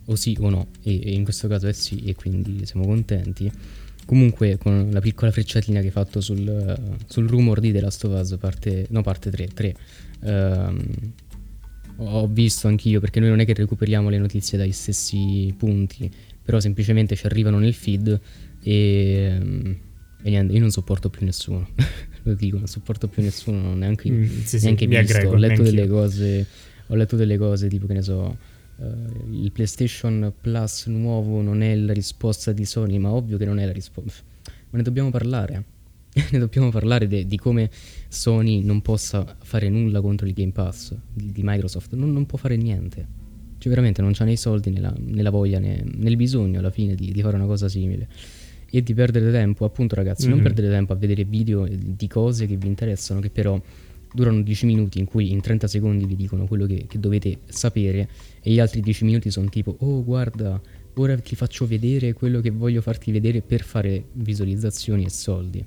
o 0.07 0.15
sì 0.15 0.37
o 0.41 0.51
no, 0.51 0.69
e, 0.83 1.01
e 1.03 1.13
in 1.13 1.25
questo 1.25 1.49
caso 1.49 1.67
è 1.67 1.73
sì, 1.73 2.05
e 2.05 2.15
quindi 2.15 2.65
siamo 2.67 2.87
contenti. 2.87 3.51
Comunque, 4.07 4.57
con 4.57 4.89
la 4.93 5.01
piccola 5.01 5.33
frecciatina 5.33 5.81
che 5.81 5.87
hai 5.87 5.93
fatto 5.93 6.21
sul, 6.21 6.79
sul 7.07 7.29
rumor 7.29 7.59
di 7.59 7.73
The 7.73 7.81
Last 7.81 8.05
of 8.05 8.19
Us, 8.19 8.37
parte, 8.39 8.87
no, 8.91 9.03
parte 9.03 9.31
3, 9.31 9.49
3 9.53 9.77
ehm, 10.21 10.85
ho 11.99 12.27
visto 12.29 12.69
anch'io, 12.69 13.01
perché 13.01 13.21
noi 13.21 13.31
non 13.31 13.41
è 13.41 13.45
che 13.45 13.55
recuperiamo 13.55 14.09
le 14.09 14.19
notizie 14.19 14.57
dai 14.57 14.71
stessi 14.71 15.53
punti, 15.57 16.11
però 16.43 16.61
semplicemente 16.61 17.17
ci 17.17 17.27
arrivano 17.27 17.59
nel 17.59 17.75
feed 17.75 18.21
e, 18.63 19.41
e 20.23 20.31
niente, 20.31 20.53
io 20.53 20.61
non 20.61 20.71
sopporto 20.71 21.09
più 21.11 21.25
nessuno. 21.25 21.69
Lo 22.23 22.35
dico, 22.35 22.59
non 22.59 22.67
sopporto 22.67 23.09
più 23.09 23.23
nessuno, 23.23 23.75
neanche, 23.75 24.11
mm, 24.11 24.25
sì, 24.45 24.59
neanche 24.63 24.85
sì, 24.85 24.87
visto. 24.87 25.17
Aggrego, 25.17 25.33
ho 25.33 25.37
letto 25.37 25.63
delle 25.63 25.87
cose, 25.89 26.47
ho 26.87 26.95
letto 26.95 27.17
delle 27.17 27.39
cose 27.39 27.69
tipo 27.69 27.87
che 27.87 27.95
ne 27.95 28.03
so 28.03 28.37
uh, 28.77 29.33
il 29.33 29.51
PlayStation 29.53 30.33
Plus 30.41 30.87
nuovo 30.87 31.41
non 31.43 31.63
è 31.63 31.75
la 31.75 31.93
risposta 31.93 32.53
di 32.53 32.65
Sony, 32.65 32.99
ma 32.99 33.11
ovvio 33.11 33.37
che 33.37 33.45
non 33.45 33.59
è 33.59 33.67
la 33.67 33.73
risposta. 33.73 34.23
Ma 34.71 34.79
ne 34.79 34.83
dobbiamo 34.83 35.11
parlare. 35.11 35.65
ne 36.31 36.39
dobbiamo 36.39 36.71
parlare 36.71 37.07
de- 37.07 37.27
di 37.27 37.37
come 37.37 37.71
Sony 38.09 38.63
non 38.63 38.81
possa 38.81 39.37
fare 39.43 39.69
nulla 39.69 40.01
contro 40.01 40.27
il 40.27 40.33
Game 40.33 40.53
Pass 40.53 40.95
di, 41.13 41.31
di 41.33 41.43
Microsoft. 41.45 41.95
Non, 41.95 42.13
non, 42.13 42.27
può 42.27 42.39
fare 42.39 42.57
niente. 42.57 43.07
Cioè, 43.59 43.69
veramente 43.69 44.03
non 44.03 44.13
c'ha 44.13 44.25
né 44.25 44.33
i 44.33 44.37
soldi, 44.37 44.71
né 44.71 44.81
la, 44.81 44.95
né 44.97 45.23
la 45.23 45.31
voglia, 45.31 45.59
né, 45.59 45.83
né, 45.85 46.09
il 46.09 46.17
bisogno 46.17 46.59
alla 46.59 46.71
fine 46.71 46.95
di, 46.95 47.13
di, 47.13 47.21
fare 47.21 47.37
una 47.37 47.47
cosa 47.47 47.69
simile. 47.69 48.09
E 48.69 48.83
di 48.83 48.95
perdere 48.95 49.31
tempo, 49.31 49.65
appunto, 49.65 49.95
ragazzi, 49.95 50.27
mm-hmm. 50.27 50.35
non 50.35 50.43
perdere 50.43 50.69
tempo 50.69 50.93
a 50.93 50.97
vedere 50.97 51.25
video 51.25 51.67
di 51.69 52.09
cose 52.09 52.47
che 52.47 52.57
vi 52.57 52.67
interessano, 52.67 53.21
che 53.21 53.31
però 53.31 53.61
durano 54.17 54.41
10 54.41 54.65
minuti 54.65 54.99
in 54.99 55.05
cui 55.05 55.31
in 55.31 55.43
30 55.43 55.69
secondi 55.69 56.07
vi 56.07 56.17
dicono 56.17 56.47
quello 56.47 56.65
che, 56.65 56.87
che 56.89 56.99
dovete 56.99 57.41
sapere 57.49 58.09
e 58.41 58.51
gli 58.51 58.59
altri 58.59 58.81
10 58.81 59.05
minuti 59.05 59.31
sono 59.31 59.51
tipo 59.51 59.77
oh 59.79 60.03
guarda 60.03 60.59
ora 60.95 61.19
ti 61.19 61.37
faccio 61.37 61.67
vedere 61.67 62.15
quello 62.15 62.41
che 62.41 62.51
voglio 62.51 62.81
farti 62.81 63.13
vedere 63.13 63.43
per 63.43 63.63
fare 63.63 64.07
visualizzazioni 64.13 65.05
e 65.05 65.11
soldi. 65.11 65.63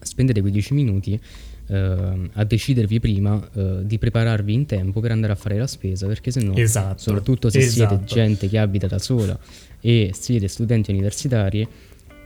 Spendete 0.00 0.40
quei 0.40 0.52
10 0.52 0.74
minuti 0.74 1.20
Uh, 1.68 2.30
a 2.32 2.44
decidervi 2.44 2.98
prima 2.98 3.34
uh, 3.34 3.82
di 3.82 3.98
prepararvi 3.98 4.54
in 4.54 4.64
tempo 4.64 5.00
per 5.00 5.10
andare 5.10 5.34
a 5.34 5.36
fare 5.36 5.58
la 5.58 5.66
spesa 5.66 6.06
perché 6.06 6.30
se 6.30 6.40
no 6.40 6.54
esatto, 6.54 6.96
soprattutto 6.98 7.50
se 7.50 7.58
esatto. 7.58 7.94
siete 7.94 8.04
gente 8.06 8.48
che 8.48 8.56
abita 8.56 8.86
da 8.86 8.98
sola 8.98 9.38
e 9.78 10.12
siete 10.18 10.48
studenti 10.48 10.90
universitari 10.90 11.68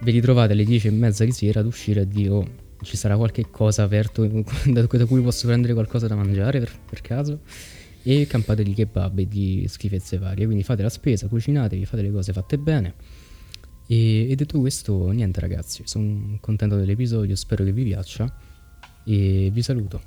vi 0.02 0.10
ritrovate 0.12 0.52
alle 0.52 0.62
10 0.62 0.86
e 0.86 0.90
mezza 0.92 1.24
di 1.24 1.32
sera 1.32 1.58
ad 1.58 1.66
uscire 1.66 2.02
e 2.02 2.06
dire 2.06 2.28
oh 2.28 2.48
ci 2.82 2.96
sarà 2.96 3.16
qualche 3.16 3.48
cosa 3.50 3.82
aperto 3.84 4.26
da, 4.66 4.86
cui 4.86 5.22
posso 5.22 5.46
prendere 5.46 5.72
qualcosa 5.72 6.06
da 6.06 6.14
mangiare 6.14 6.58
per, 6.58 6.72
per 6.88 7.00
caso? 7.00 7.40
E 8.02 8.26
campate 8.26 8.62
di 8.62 8.74
kebab 8.74 9.18
e 9.18 9.28
di 9.28 9.64
schifezze 9.68 10.18
varie. 10.18 10.44
Quindi 10.44 10.64
fate 10.64 10.82
la 10.82 10.88
spesa, 10.88 11.28
cucinatevi, 11.28 11.86
fate 11.86 12.02
le 12.02 12.10
cose 12.10 12.32
fatte 12.32 12.58
bene. 12.58 12.94
E, 13.86 14.30
e 14.30 14.34
detto 14.34 14.58
questo, 14.58 15.10
niente 15.10 15.40
ragazzi, 15.40 15.82
sono 15.84 16.36
contento 16.40 16.76
dell'episodio, 16.76 17.36
spero 17.36 17.64
che 17.64 17.72
vi 17.72 17.84
piaccia 17.84 18.34
e 19.04 19.50
vi 19.52 19.62
saluto. 19.62 20.00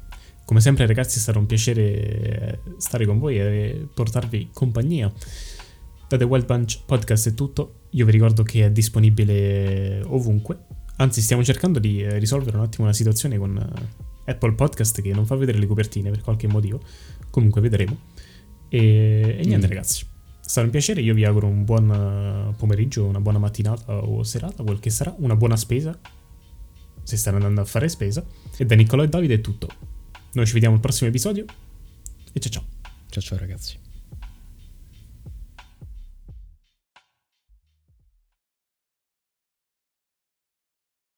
Come 0.43 0.59
sempre 0.59 0.86
ragazzi 0.86 1.19
stato 1.19 1.39
un 1.39 1.45
piacere 1.45 2.59
stare 2.78 3.05
con 3.05 3.17
voi 3.17 3.39
e 3.39 3.88
portarvi 3.93 4.49
compagnia. 4.53 5.11
Da 6.07 6.17
The 6.17 6.23
Wild 6.23 6.45
Bunch 6.45 6.84
Podcast 6.86 7.30
è 7.30 7.34
tutto, 7.34 7.86
io 7.91 8.05
vi 8.05 8.11
ricordo 8.11 8.43
che 8.43 8.65
è 8.65 8.71
disponibile 8.71 10.03
ovunque 10.05 10.64
Anzi, 10.98 11.22
stiamo 11.22 11.43
cercando 11.43 11.80
di 11.80 12.02
eh, 12.02 12.18
risolvere 12.20 12.56
un 12.58 12.64
attimo 12.64 12.86
una 12.86 12.93
situazione 12.93 13.38
con 13.38 13.58
eh, 13.58 14.32
Apple 14.32 14.54
Podcast 14.54 15.02
che 15.02 15.12
non 15.14 15.26
fa 15.26 15.36
vedere 15.36 15.58
le 15.58 15.68
copertine 15.68 16.10
per 16.10 16.22
qualche 16.22 16.48
motivo. 16.48 16.82
Comunque 17.30 17.62
vedremo. 17.62 17.98
E, 18.70 19.38
e 19.39 19.46
niente, 19.46 19.68
mm. 19.68 19.70
ragazzi. 19.70 20.04
È 20.04 20.48
stato 20.48 20.66
un 20.66 20.72
piacere. 20.72 21.02
Io 21.02 21.14
vi 21.14 21.26
auguro 21.26 21.48
un 21.48 21.66
buon 21.66 21.91
eh, 21.91 22.54
pomeriggio, 22.56 23.06
una 23.06 23.20
buona 23.20 23.39
mattinata 23.39 23.98
o 23.98 24.24
serata, 24.24 24.64
quel 24.64 24.80
che 24.80 24.89
sarà. 24.89 25.14
Una 25.18 25.36
buona 25.36 25.58
spesa. 25.58 25.98
Se 27.04 27.18
state 27.18 27.36
andando 27.36 27.62
a 27.62 27.66
fare 27.66 27.89
spesa. 27.89 28.24
E 28.56 28.66
da 28.66 28.76
Niccolò 28.76 29.04
e 29.04 29.10
Davide 29.10 29.36
è 29.36 29.41
tutto. 29.41 29.68
Noi 30.34 30.46
ci 30.46 30.54
vediamo 30.54 30.76
al 30.76 30.82
prossimo 30.82 31.10
episodio. 31.10 31.46
E 32.32 32.39
ciao 32.39 32.52
ciao. 32.52 32.66
Ciao 33.10 33.22
ciao, 33.22 33.38
ragazzi. 33.38 33.85